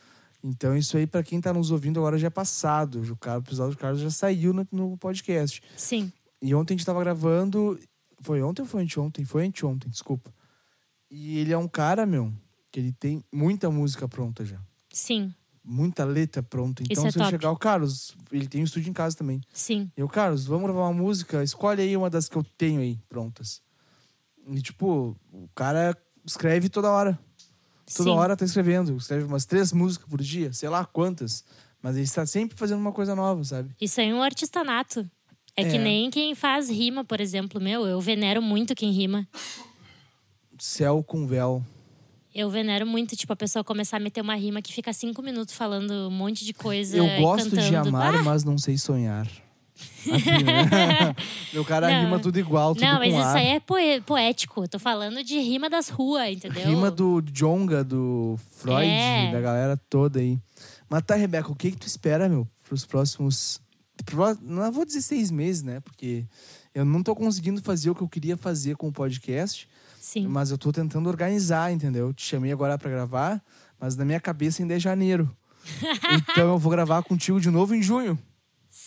Então, 0.43 0.75
isso 0.75 0.95
aí, 0.95 1.05
pra 1.05 1.21
quem 1.21 1.41
tá 1.41 1.53
nos 1.53 1.71
ouvindo 1.71 1.99
agora, 1.99 2.17
já 2.17 2.27
é 2.27 2.29
passado. 2.29 2.99
O 2.99 3.29
o 3.29 3.37
episódio 3.37 3.75
do 3.75 3.79
Carlos 3.79 4.01
já 4.01 4.09
saiu 4.09 4.53
no, 4.53 4.67
no 4.71 4.97
podcast. 4.97 5.61
Sim. 5.75 6.11
E 6.41 6.55
ontem 6.55 6.73
a 6.73 6.77
gente 6.77 6.85
tava 6.85 7.01
gravando. 7.01 7.77
Foi 8.21 8.41
ontem 8.41 8.61
ou 8.61 8.67
foi 8.67 8.83
anteontem? 8.83 9.25
Foi 9.25 9.45
anteontem, 9.45 9.89
desculpa. 9.89 10.33
E 11.11 11.39
ele 11.39 11.51
é 11.51 11.57
um 11.57 11.67
cara, 11.67 12.05
meu, 12.05 12.31
que 12.71 12.79
ele 12.79 12.91
tem 12.91 13.23
muita 13.33 13.69
música 13.69 14.07
pronta 14.07 14.45
já. 14.45 14.59
Sim, 14.91 15.33
Muita 15.63 16.03
letra 16.03 16.41
pronta. 16.41 16.81
Então, 16.83 17.05
é 17.05 17.11
se 17.11 17.17
eu 17.17 17.21
top. 17.21 17.31
chegar, 17.31 17.51
o 17.51 17.57
Carlos, 17.57 18.15
ele 18.31 18.47
tem 18.47 18.61
um 18.61 18.63
estúdio 18.63 18.89
em 18.89 18.93
casa 18.93 19.15
também. 19.17 19.41
sim. 19.53 19.91
Eu, 19.95 20.07
Carlos, 20.07 20.45
vamos 20.45 20.63
gravar 20.63 20.87
uma 20.87 20.93
música, 20.93 21.43
escolhe 21.43 21.81
aí 21.81 21.95
uma 21.95 22.09
das 22.09 22.27
que 22.27 22.35
eu 22.37 22.43
tenho 22.57 22.79
aí 22.81 22.97
prontas. 23.07 23.61
E, 24.47 24.61
tipo, 24.61 25.15
o 25.31 25.47
cara 25.53 25.95
escreve 26.25 26.69
toda 26.69 26.89
hora. 26.89 27.19
Toda 27.95 28.09
sim. 28.11 28.15
hora 28.15 28.37
tá 28.37 28.45
escrevendo. 28.45 28.95
Escreve 28.97 29.25
umas 29.25 29.45
três 29.45 29.71
músicas 29.73 30.07
por 30.07 30.21
dia, 30.21 30.51
sei 30.53 30.69
lá 30.69 30.85
quantas. 30.85 31.43
Mas 31.81 31.95
ele 31.95 32.03
está 32.05 32.25
sempre 32.25 32.57
fazendo 32.57 32.79
uma 32.79 32.91
coisa 32.91 33.15
nova, 33.15 33.43
sabe? 33.43 33.73
Isso 33.79 33.99
aí 34.01 34.09
é 34.09 34.13
um 34.13 34.21
artistanato. 34.23 35.09
É, 35.55 35.63
que 35.63 35.75
É. 35.77 35.79
nem 35.79 36.09
quem 36.09 36.35
faz 36.35 36.69
rima, 36.69 37.03
por 37.03 37.19
exemplo. 37.19 37.59
Meu, 37.59 37.85
eu 37.85 37.99
venero 37.99 38.41
muito 38.41 38.75
quem 38.75 38.91
rima. 38.91 39.27
Céu 40.57 41.03
com 41.03 41.25
véu. 41.25 41.63
Eu 42.33 42.49
venero 42.49 42.85
muito, 42.85 43.15
tipo, 43.15 43.33
a 43.33 43.35
pessoa 43.35 43.63
começar 43.63 43.97
a 43.97 43.99
meter 43.99 44.21
uma 44.21 44.35
rima 44.35 44.61
que 44.61 44.71
fica 44.71 44.93
cinco 44.93 45.21
minutos 45.21 45.53
falando 45.55 45.91
um 46.07 46.11
monte 46.11 46.45
de 46.45 46.53
coisa. 46.53 46.97
Eu 46.97 47.21
gosto 47.21 47.49
de 47.49 47.55
cantando. 47.71 47.89
amar, 47.89 48.15
Ah, 48.15 48.23
mas 48.23 48.43
não 48.43 48.57
sei 48.57 48.77
sonhar. 48.77 49.27
Né? 50.05 51.15
Meu 51.53 51.65
cara 51.65 51.89
Não. 51.89 52.03
rima 52.03 52.19
tudo 52.19 52.39
igual, 52.39 52.73
tudo 52.73 52.85
Não, 52.85 52.99
mas 52.99 53.13
isso 53.13 53.21
ar. 53.21 53.35
aí 53.35 53.47
é 53.47 53.59
poético. 54.01 54.67
Tô 54.67 54.79
falando 54.79 55.23
de 55.23 55.39
rima 55.39 55.69
das 55.69 55.89
ruas, 55.89 56.29
entendeu? 56.29 56.65
Rima 56.67 56.89
do 56.89 57.21
Jonga, 57.21 57.83
do 57.83 58.37
Freud, 58.57 58.85
É. 58.87 59.31
da 59.31 59.41
galera 59.41 59.77
toda 59.89 60.19
aí. 60.19 60.39
Mas 60.89 61.03
tá, 61.03 61.15
Rebeca, 61.15 61.51
o 61.51 61.55
que 61.55 61.71
que 61.71 61.77
tu 61.77 61.87
espera, 61.87 62.27
meu, 62.29 62.47
pros 62.63 62.85
próximos... 62.85 63.61
Não 64.41 64.71
vou 64.71 64.85
dizer 64.85 65.01
seis 65.01 65.29
meses, 65.29 65.61
né? 65.61 65.81
Porque 65.81 66.25
eu 66.73 66.85
não 66.85 67.03
tô 67.03 67.13
conseguindo 67.13 67.61
fazer 67.61 67.89
o 67.89 67.95
que 67.95 68.01
eu 68.01 68.07
queria 68.07 68.37
fazer 68.37 68.77
com 68.77 68.87
o 68.87 68.91
podcast. 68.91 69.67
Sim. 69.99 70.27
Mas 70.27 70.49
eu 70.51 70.57
tô 70.57 70.71
tentando 70.71 71.09
organizar, 71.09 71.71
entendeu? 71.71 72.13
Te 72.13 72.25
chamei 72.25 72.51
agora 72.51 72.77
pra 72.77 72.89
gravar, 72.89 73.43
mas 73.79 73.97
na 73.97 74.05
minha 74.05 74.19
cabeça 74.19 74.63
ainda 74.63 74.73
é 74.75 74.79
janeiro. 74.79 75.29
então 76.31 76.49
eu 76.51 76.57
vou 76.57 76.71
gravar 76.71 77.03
contigo 77.03 77.39
de 77.41 77.51
novo 77.51 77.75
em 77.75 77.83
junho. 77.83 78.17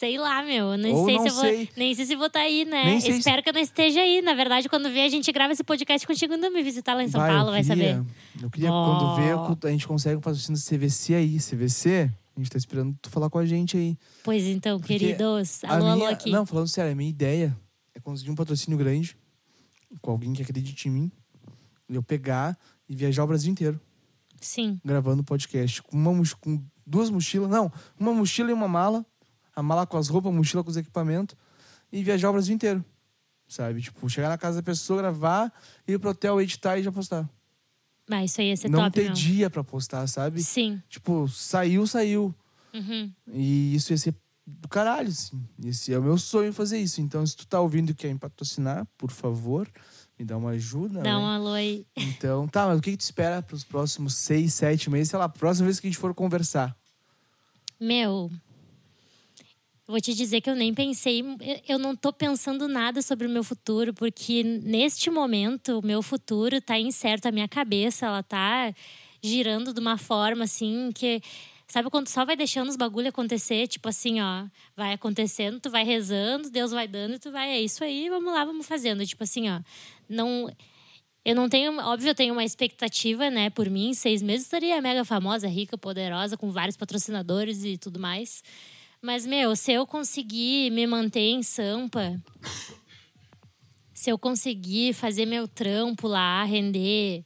Sei 0.03 0.19
lá, 0.19 0.43
meu. 0.43 0.77
Nem 0.77 0.93
Ou 0.95 1.05
sei 1.05 1.15
não 1.17 1.23
se 1.23 1.29
eu 1.29 1.35
vou. 1.35 1.45
sei. 1.45 1.69
Nem 1.77 1.95
sei 1.95 2.05
se 2.07 2.17
vou 2.17 2.27
estar 2.27 2.41
aí, 2.41 2.65
né? 2.65 2.87
Nem 2.87 3.01
sei 3.01 3.13
se- 3.13 3.19
Espero 3.21 3.41
que 3.41 3.49
eu 3.51 3.53
não 3.53 3.61
esteja 3.61 4.01
aí. 4.01 4.21
Na 4.21 4.35
verdade, 4.35 4.69
quando 4.69 4.91
vier, 4.91 5.07
a 5.07 5.09
gente 5.09 5.31
grava 5.31 5.53
esse 5.53 5.63
podcast 5.63 6.05
contigo 6.05 6.35
ainda 6.35 6.51
me 6.51 6.61
visitar 6.61 6.95
lá 6.95 7.05
em 7.05 7.09
São 7.09 7.21
Vai, 7.21 7.31
eu 7.31 7.35
Paulo, 7.37 7.51
vai 7.53 7.63
queria- 7.63 7.95
saber. 7.95 8.11
Eu 8.43 8.51
queria 8.51 8.73
Ó. 8.73 8.99
quando 8.99 9.15
ver, 9.61 9.69
a 9.69 9.71
gente 9.71 9.87
consegue 9.87 10.17
um 10.17 10.21
patrocínio 10.21 10.61
do 10.61 10.65
CVC 10.65 11.15
aí. 11.15 11.39
CVC, 11.39 12.11
a 12.37 12.41
gente 12.41 12.51
tá 12.51 12.59
esperando 12.59 12.99
tu 13.01 13.11
falar 13.11 13.31
com 13.31 13.39
a 13.39 13.47
gente 13.47 13.77
aí. 13.77 13.97
Pois 14.25 14.43
então, 14.45 14.81
Porque 14.81 14.99
queridos. 14.99 15.63
A 15.63 15.75
Alô, 15.77 15.87
alô 15.87 15.97
minha- 15.99 16.11
aqui. 16.11 16.31
Não, 16.33 16.45
falando 16.45 16.67
sério, 16.67 16.91
a 16.91 16.95
minha 16.97 17.09
ideia 17.11 17.57
é 17.95 18.01
conseguir 18.01 18.33
um 18.33 18.35
patrocínio 18.35 18.77
grande 18.77 19.17
com 20.01 20.11
alguém 20.11 20.33
que 20.33 20.43
acredite 20.43 20.89
em 20.89 20.91
mim. 20.91 21.13
E 21.89 21.95
eu 21.95 22.03
pegar 22.03 22.59
e 22.89 22.97
viajar 22.97 23.23
o 23.23 23.27
Brasil 23.29 23.53
inteiro 23.53 23.81
Sim. 24.41 24.81
gravando 24.85 25.23
podcast. 25.23 25.81
Com, 25.81 25.97
uma, 25.97 26.13
moch- 26.13 26.35
com 26.41 26.61
duas 26.85 27.09
mochilas, 27.09 27.49
não, 27.49 27.71
uma 27.97 28.13
mochila 28.13 28.51
e 28.51 28.53
uma 28.53 28.67
mala. 28.67 29.07
A 29.55 29.63
mala 29.63 29.87
com 29.87 29.97
as 29.97 30.09
roupas, 30.09 30.33
a 30.33 30.35
mochila 30.35 30.65
com 30.65 30.71
os 30.71 30.77
equipamentos. 30.77 31.37
E 31.91 32.03
viajar 32.03 32.31
o 32.31 32.33
Brasil 32.33 32.55
inteiro. 32.55 32.85
Sabe? 33.47 33.83
Tipo, 33.83 34.09
chegar 34.09 34.29
na 34.29 34.39
casa 34.39 34.57
da 34.57 34.63
pessoa, 34.63 35.03
gravar, 35.03 35.53
ir 35.87 35.99
pro 35.99 36.11
hotel, 36.11 36.41
editar 36.41 36.79
e 36.79 36.83
já 36.83 36.91
postar. 36.91 37.29
Ah, 38.11 38.25
isso 38.25 38.41
aí 38.41 38.49
ia 38.49 38.57
ser 38.57 38.69
não 38.69 38.81
top, 38.81 38.93
ter 38.93 39.05
meu. 39.05 39.13
dia 39.13 39.51
pra 39.51 39.63
postar, 39.63 40.07
sabe? 40.07 40.43
Sim. 40.43 40.83
Tipo, 40.89 41.29
saiu, 41.29 41.87
saiu. 41.87 42.35
Uhum. 42.73 43.13
E 43.29 43.75
isso 43.75 43.93
ia 43.93 43.99
ser 43.99 44.15
do 44.47 44.69
caralho, 44.69 45.09
assim. 45.09 45.41
Esse 45.65 45.93
é 45.93 45.99
o 45.99 46.03
meu 46.03 46.19
sonho 46.19 46.53
fazer 46.53 46.79
isso. 46.79 47.01
Então, 47.01 47.25
se 47.25 47.37
tu 47.37 47.47
tá 47.47 47.61
ouvindo 47.61 47.91
e 47.91 47.95
quer 47.95 48.13
me 48.13 48.19
patrocinar, 48.19 48.87
por 48.99 49.11
favor, 49.11 49.69
me 50.19 50.25
dá 50.25 50.37
uma 50.37 50.51
ajuda. 50.51 51.01
Dá 51.01 51.11
né? 51.11 51.17
um 51.17 51.27
alô 51.27 51.53
aí. 51.53 51.87
Então, 51.97 52.49
tá, 52.49 52.67
mas 52.67 52.79
o 52.79 52.83
que, 52.83 52.93
que 52.93 52.97
tu 52.97 53.03
espera 53.03 53.43
pros 53.43 53.65
próximos 53.65 54.15
seis, 54.15 54.55
sete 54.55 54.91
meses? 54.91 55.11
Sei 55.11 55.19
lá, 55.19 55.29
próxima 55.29 55.67
vez 55.67 55.79
que 55.79 55.87
a 55.87 55.91
gente 55.91 55.99
for 55.99 56.13
conversar. 56.15 56.77
Meu, 57.81 58.31
vou 59.87 60.01
te 60.01 60.15
dizer 60.15 60.41
que 60.41 60.49
eu 60.51 60.55
nem 60.55 60.73
pensei, 60.73 61.23
eu- 61.69 61.79
não 61.79 61.95
tô 61.97 62.13
pensando 62.13 62.69
nada 62.69 63.03
sobre 63.03 63.27
o 63.27 63.31
meu 63.31 63.45
futuro, 63.45 63.93
porque 63.93 64.43
neste 64.43 65.11
momento 65.11 65.79
o 65.79 65.87
meu 65.87 66.03
futuro 66.03 66.61
tá 66.61 66.79
incerto, 66.79 67.27
a 67.27 67.33
minha 67.33 67.49
cabeça, 67.49 68.07
ela 68.07 68.23
tá 68.23 68.73
girando 69.23 69.73
de 69.73 69.81
uma 69.81 69.97
forma 69.99 70.45
assim 70.45 70.91
que 70.95 71.21
Sabe 71.73 71.89
quando 71.89 72.07
só 72.09 72.23
vai 72.27 72.37
deixando 72.37 72.69
os 72.69 72.77
bagulho 72.77 73.09
acontecer, 73.09 73.67
tipo 73.67 73.89
assim, 73.89 74.21
ó, 74.21 74.45
vai 74.77 74.93
acontecendo, 74.93 75.59
tu 75.59 75.71
vai 75.71 75.83
rezando, 75.85 76.51
Deus 76.51 76.71
vai 76.71 76.87
dando 76.87 77.19
tu 77.19 77.33
vai, 77.33 77.49
é 77.49 77.63
isso 77.63 77.83
aí, 77.83 78.11
vamos 78.11 78.31
lá, 78.31 78.45
vamos 78.45 78.67
fazendo, 78.67 79.07
tipo 79.07 79.25
assim, 79.25 79.49
ó. 79.49 79.59
Não 80.07 80.51
eu 81.25 81.35
não 81.35 81.49
tenho, 81.49 81.79
óbvio, 81.81 82.11
eu 82.11 82.15
tenho 82.15 82.35
uma 82.35 82.45
expectativa, 82.45 83.31
né, 83.31 83.49
por 83.49 83.71
mim, 83.71 83.95
seis 83.95 84.21
meses 84.21 84.43
estaria 84.45 84.83
mega 84.83 85.03
famosa, 85.05 85.49
rica, 85.49 85.79
poderosa, 85.79 86.37
com 86.37 86.51
vários 86.51 86.77
patrocinadores 86.77 87.65
e 87.65 87.79
tudo 87.79 87.99
mais. 87.99 88.43
Mas, 89.05 89.27
meu, 89.27 89.57
se 89.57 89.73
eu 89.73 89.85
conseguir 89.85 90.71
me 90.71 90.87
manter 90.87 91.19
em 91.31 91.43
Sampa, 91.43 92.23
se 93.93 94.11
eu 94.11 94.17
conseguir 94.17 94.95
fazer 94.95 95.27
meu 95.27 95.49
trampo 95.49 96.07
lá, 96.07 96.45
render 96.45 97.25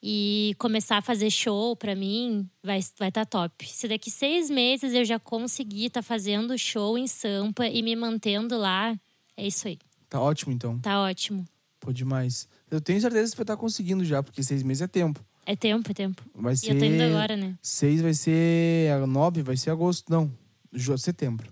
e 0.00 0.54
começar 0.56 0.98
a 0.98 1.02
fazer 1.02 1.28
show 1.30 1.74
pra 1.74 1.96
mim, 1.96 2.48
vai 2.62 2.78
estar 2.78 2.96
vai 3.04 3.10
tá 3.10 3.24
top. 3.24 3.68
Se 3.68 3.88
daqui 3.88 4.08
seis 4.08 4.48
meses 4.48 4.94
eu 4.94 5.04
já 5.04 5.18
conseguir 5.18 5.86
estar 5.86 6.00
fazendo 6.02 6.56
show 6.56 6.96
em 6.96 7.08
Sampa 7.08 7.66
e 7.66 7.82
me 7.82 7.96
mantendo 7.96 8.56
lá, 8.56 8.96
é 9.36 9.48
isso 9.48 9.66
aí. 9.66 9.80
Tá 10.08 10.20
ótimo, 10.20 10.52
então. 10.52 10.78
Tá 10.78 11.00
ótimo. 11.02 11.44
Pô, 11.80 11.92
demais. 11.92 12.48
Eu 12.70 12.80
tenho 12.80 13.00
certeza 13.00 13.24
que 13.24 13.30
você 13.30 13.36
vai 13.36 13.42
estar 13.42 13.56
conseguindo 13.56 14.04
já, 14.04 14.22
porque 14.22 14.44
seis 14.44 14.62
meses 14.62 14.82
é 14.82 14.86
tempo. 14.86 15.24
É 15.44 15.56
tempo, 15.56 15.90
é 15.90 15.94
tempo. 15.94 16.22
Vai 16.34 16.54
E 16.54 16.56
ser. 16.56 16.72
eu 16.72 16.78
tô 16.78 16.84
indo 16.84 17.02
agora, 17.02 17.36
né? 17.36 17.58
Seis 17.60 18.00
vai 18.00 18.14
ser. 18.14 18.96
Nove 19.08 19.42
vai 19.42 19.56
ser 19.56 19.70
agosto. 19.70 20.08
Não. 20.08 20.32
Ju- 20.76 20.96
Setembro. 20.98 21.48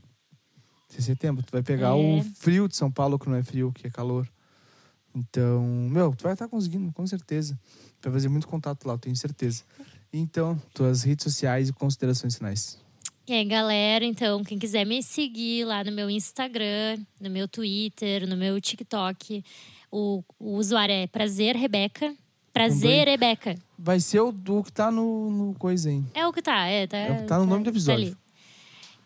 Vai 0.88 0.96
ser 1.00 1.02
setembro. 1.02 1.42
Tu 1.44 1.50
vai 1.50 1.62
pegar 1.62 1.88
É. 1.88 1.92
o 1.94 2.22
frio 2.37 2.68
de 2.68 2.76
São 2.76 2.90
Paulo, 2.90 3.18
que 3.18 3.28
não 3.28 3.37
é 3.37 3.42
frio, 3.42 3.72
que 3.72 3.87
é 3.87 3.90
calor. 3.90 4.28
Então, 5.14 5.62
meu, 5.90 6.14
tu 6.14 6.22
vai 6.24 6.32
estar 6.32 6.48
conseguindo, 6.48 6.92
com 6.92 7.06
certeza. 7.06 7.58
Vai 8.02 8.12
fazer 8.12 8.28
muito 8.28 8.46
contato 8.48 8.84
lá, 8.87 8.94
eu 8.94 8.98
tenho 8.98 9.16
certeza. 9.16 9.64
Então, 10.12 10.60
tuas 10.72 11.02
redes 11.02 11.24
sociais 11.24 11.68
e 11.68 11.72
considerações 11.72 12.37
finais. 12.37 12.78
E 13.26 13.32
aí, 13.32 13.44
galera, 13.44 14.04
então, 14.04 14.44
quem 14.44 14.58
quiser 14.58 14.84
me 14.84 15.02
seguir 15.02 15.64
lá 15.64 15.82
no 15.82 15.90
meu 15.92 16.10
Instagram, 16.10 16.98
no 17.20 17.30
meu 17.30 17.48
Twitter, 17.48 18.28
no 18.28 18.37
meu 18.37 18.60
TikTok, 18.60 19.42
o, 19.90 20.22
o 20.38 20.56
usuário 20.56 20.92
é 20.94 21.06
Prazer 21.06 21.56
Rebeca. 21.56 22.14
Prazer 22.52 23.08
Rebeca. 23.08 23.56
Vai 23.78 23.98
ser 23.98 24.20
o 24.20 24.30
do 24.30 24.62
que 24.62 24.72
tá 24.72 24.90
no, 24.90 25.30
no 25.30 25.54
coisa 25.54 25.88
aí. 25.88 26.04
É 26.14 26.26
o 26.26 26.32
que 26.32 26.42
tá, 26.42 26.66
é. 26.66 26.87
Tá, 26.87 26.96
É 26.98 27.12
o 27.12 27.16
que 27.16 27.22
tá 27.24 27.38
no 27.38 27.46
nome 27.46 27.64
do 27.64 27.70
episódio. 27.70 28.08
ali. 28.08 28.16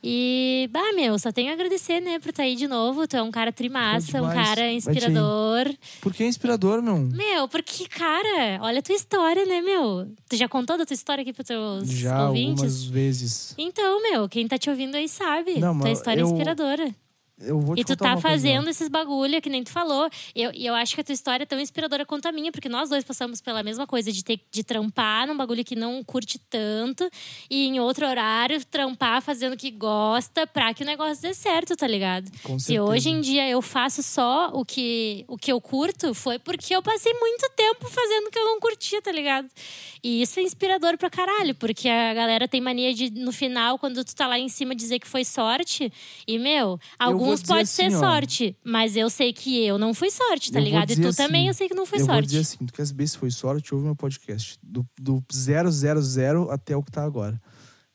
E, 0.03 0.69
bah, 0.73 0.93
meu, 0.95 1.19
só 1.19 1.33
tenho 1.33 1.51
a 1.51 1.55
agradecer, 1.55 2.01
né, 2.01 2.19
por 2.19 2.31
estar 2.31 2.45
aí 2.45 2.55
de 2.55 2.69
novo. 2.69 3.07
Tu 3.09 3.17
é 3.17 3.23
um 3.23 3.31
cara 3.31 3.53
trimassa, 3.53 4.23
um 4.23 4.29
cara 4.31 4.71
inspirador. 4.73 5.73
Porque 6.01 6.23
é 6.23 6.27
inspirador, 6.27 6.81
meu. 6.83 6.97
Meu, 6.99 7.49
porque, 7.49 7.87
cara, 7.89 8.59
olha 8.63 8.79
a 8.79 8.83
tua 8.83 8.95
história, 8.95 9.45
né, 9.45 9.61
meu? 9.61 10.09
Tu 10.29 10.37
já 10.37 10.49
contou 10.49 10.79
da 10.79 10.87
tua 10.87 10.95
história 10.95 11.23
aqui 11.23 11.33
pros 11.33 11.47
teus 11.47 11.89
Já 11.89 12.29
ouvintes? 12.29 12.51
algumas 12.63 12.85
vezes. 12.85 13.55
Então, 13.59 14.01
meu, 14.03 14.29
quem 14.29 14.47
tá 14.47 14.57
te 14.57 14.71
ouvindo 14.71 14.95
aí 14.95 15.09
sabe. 15.09 15.59
Não, 15.59 15.79
tua 15.79 15.91
história 15.91 16.21
é 16.21 16.23
eu- 16.23 16.29
inspiradora. 16.29 16.95
Eu 17.41 17.61
vou 17.61 17.75
te 17.77 17.81
E 17.81 17.85
tu 17.85 17.97
tá 17.97 18.13
coisa, 18.15 18.21
fazendo 18.29 18.69
esses 18.69 18.89
bagulho, 18.89 19.41
que 19.41 19.49
nem 19.49 19.63
tu 19.63 19.71
falou. 19.71 20.09
Eu- 20.35 20.51
E 20.53 20.67
eu, 20.67 20.75
acho 20.75 20.95
que 20.95 21.01
a 21.01 21.05
tua 21.05 21.13
história 21.13 21.45
é 21.45 21.47
tão 21.47 21.61
inspiradora 21.61 22.05
quanto 22.05 22.27
a 22.27 22.33
minha, 22.33 22.51
porque 22.51 22.69
nós 22.69 22.89
dois 22.89 23.05
passamos 23.05 23.41
pela 23.41 23.63
mesma 23.63 23.87
coisa, 23.87 24.11
de 24.11 24.25
ter 24.25 24.41
de 24.51 24.65
trampar 24.65 25.27
num 25.27 25.37
bagulho 25.37 25.65
que 25.65 25.77
não 25.77 26.03
curte 26.03 26.39
tanto, 26.39 27.09
e 27.51 27.67
em 27.67 27.79
outro 27.81 28.07
horário 28.07 28.65
trampar 28.65 29.23
fazendo 29.23 29.53
o 29.53 29.57
que 29.57 29.71
gosta 29.71 30.47
pra 30.47 30.73
que 30.75 30.83
o 30.83 30.87
negócio 30.87 31.23
dê 31.23 31.33
certo, 31.35 31.77
tá 31.77 31.87
ligado? 31.87 32.31
Com 32.43 32.59
Se 32.59 32.79
hoje 32.81 33.11
em 33.11 33.21
dia 33.21 33.49
eu 33.49 33.61
faço 33.63 34.03
só 34.03 34.51
o 34.53 34.65
que, 34.65 35.25
o 35.29 35.37
que 35.37 35.53
eu 35.53 35.61
curto, 35.61 36.15
foi 36.15 36.39
porque 36.39 36.75
eu 36.75 36.83
passei 36.83 37.13
muito 37.15 37.49
tempo 37.55 37.89
fazendo 37.89 38.27
o 38.27 38.31
que 38.31 38.39
eu 38.39 38.45
não 38.45 38.59
curtia, 38.61 39.01
tá 39.01 39.13
ligado? 39.13 39.49
E 40.03 40.23
isso 40.23 40.39
é 40.41 40.43
inspirador 40.43 40.97
pra 40.99 41.11
caralho, 41.11 41.55
porque 41.55 41.89
a 41.89 42.15
galera 42.15 42.49
tem 42.49 42.61
mania 42.61 42.93
de, 42.95 43.11
no 43.11 43.33
final, 43.33 43.79
quando 43.79 44.05
tu 44.05 44.15
tá 44.15 44.27
lá 44.27 44.39
em 44.39 44.49
cima, 44.49 44.75
dizer 44.75 44.99
que 44.99 45.07
foi 45.09 45.25
sorte. 45.25 45.93
E, 46.27 46.39
meu, 46.39 46.79
vou 47.19 47.28
alguns 47.33 47.43
pode 47.43 47.63
assim, 47.63 47.91
ser 47.91 47.97
ó. 47.97 47.99
sorte, 48.01 48.57
mas 48.65 48.97
eu 48.97 49.09
sei 49.11 49.33
que 49.33 49.65
eu 49.65 49.79
não 49.79 49.95
fui 49.95 50.11
sorte, 50.11 50.53
tá 50.53 50.59
Eu 50.59 50.63
vou 50.63 50.73
ligado? 50.73 50.91
E 50.91 50.97
tu 50.97 51.03
dizer 51.03 51.17
também 51.17 51.43
assim, 51.43 51.49
eu 51.49 51.55
sei 51.55 51.69
que 51.69 51.75
não 51.75 51.87
foi 51.87 52.01
eu 52.01 52.07
vou 52.07 52.15
sorte. 52.15 52.27
dizer 52.29 52.41
assim, 52.41 52.67
tu 52.67 52.73
quer 52.73 52.87
saber 52.87 53.07
se 53.07 53.19
foi 53.19 53.31
sorte, 53.31 53.75
ouve 53.75 53.87
meu 53.87 53.97
podcast. 53.97 54.59
Do, 54.63 54.87
do 55.01 55.23
000 55.33 56.51
até 56.51 56.77
o 56.77 56.83
que 56.83 56.91
tá 56.91 57.05
agora. 57.05 57.41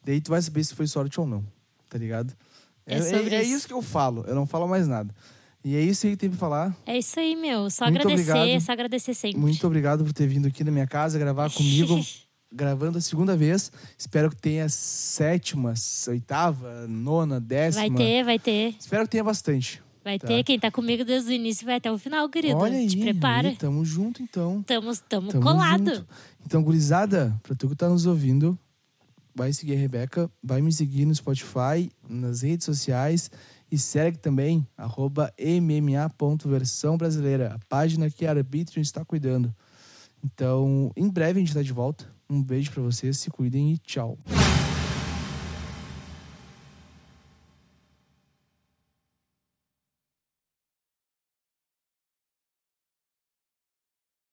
Daí 0.04 0.20
tu 0.20 0.32
vai 0.32 0.42
saber 0.42 0.64
se 0.64 0.76
foi 0.76 0.88
sorte 0.88 1.20
ou 1.20 1.26
não, 1.26 1.46
tá 1.90 1.98
ligado? 1.98 2.34
É 2.86 3.02
sobre 3.02 3.36
é 3.36 3.42
isso. 3.42 3.56
isso 3.56 3.68
que 3.68 3.74
eu 3.74 3.82
falo, 3.82 4.24
eu 4.28 4.36
não 4.36 4.46
falo 4.46 4.68
mais 4.68 4.88
nada. 4.88 5.14
E 5.64 5.78
é 5.78 5.82
isso 5.82 6.06
aí 6.06 6.12
que 6.12 6.18
tem 6.18 6.30
pra 6.30 6.38
falar. 6.38 6.76
É 6.86 6.98
isso 6.98 7.18
aí, 7.18 7.38
meu. 7.38 7.70
Só 7.70 7.86
Muito 7.86 8.02
agradecer, 8.02 8.32
obrigado. 8.32 8.62
só 8.62 8.72
agradecer 8.74 9.14
sempre. 9.14 9.40
Muito 9.40 9.66
obrigado 9.66 10.04
por 10.04 10.12
ter 10.12 10.28
vindo 10.28 10.46
aqui 10.46 10.62
na 10.62 10.72
minha 10.72 10.86
casa 10.86 11.18
gravar 11.18 11.50
comigo, 11.52 12.02
gravando 12.54 12.98
a 12.98 13.02
segunda 13.02 13.36
vez. 13.36 13.72
Espero 13.98 14.30
que 14.30 14.36
tenha 14.38 14.70
sétima, 14.70 15.74
oitava, 16.08 16.88
nona, 16.88 17.40
décima. 17.40 17.88
Vai 17.88 17.98
ter, 17.98 18.24
vai 18.24 18.40
ter. 18.40 18.76
Espero 18.80 19.04
que 19.04 19.10
tenha 19.10 19.24
bastante. 19.24 19.82
Vai 20.04 20.20
Tá. 20.20 20.28
ter, 20.28 20.44
quem 20.44 20.60
tá 20.60 20.70
comigo 20.70 21.06
desde 21.06 21.30
o 21.32 21.34
início 21.34 21.66
vai 21.66 21.76
até 21.76 21.90
o 21.92 21.98
final, 21.98 22.28
querido. 22.30 22.58
Olha 22.58 22.78
aí, 22.78 22.88
Te 22.88 22.98
prepara. 22.98 23.48
aí, 23.50 23.56
tamo 23.56 23.86
junto 23.86 24.22
então. 24.22 24.62
Tamo, 24.64 24.92
tamo, 25.10 25.30
Tamo 25.32 25.42
colado. 25.44 25.96
junto. 25.96 26.08
Então, 26.46 26.62
gurizada, 26.62 27.40
pra 27.42 27.56
tu 27.56 27.70
que 27.70 27.76
tá 27.76 27.88
nos 27.88 28.06
ouvindo, 28.06 28.60
vai 29.34 29.54
seguir 29.54 29.76
a 29.76 29.80
Rebeca, 29.80 30.30
vai 30.44 30.62
me 30.62 30.74
seguir 30.74 31.06
no 31.06 31.16
Spotify, 31.16 31.90
nas 32.08 32.42
redes 32.42 32.66
sociais 32.66 33.32
e 33.72 33.78
segue 33.78 34.18
também 34.18 34.68
arroba 34.78 35.34
mma.versão 35.40 36.98
brasileira, 36.98 37.54
a 37.56 37.60
página 37.70 38.10
que 38.10 38.26
a 38.26 38.30
Arbitrio 38.32 38.82
está 38.82 39.06
cuidando. 39.06 39.56
Então, 40.24 40.92
em 40.96 41.10
breve 41.10 41.40
a 41.40 41.44
gente 41.44 41.54
tá 41.54 41.62
de 41.62 41.74
volta. 41.74 42.13
Um 42.34 42.42
beijo 42.42 42.72
pra 42.72 42.82
vocês, 42.82 43.20
se 43.20 43.30
cuidem 43.30 43.74
e 43.74 43.78
tchau. 43.78 44.18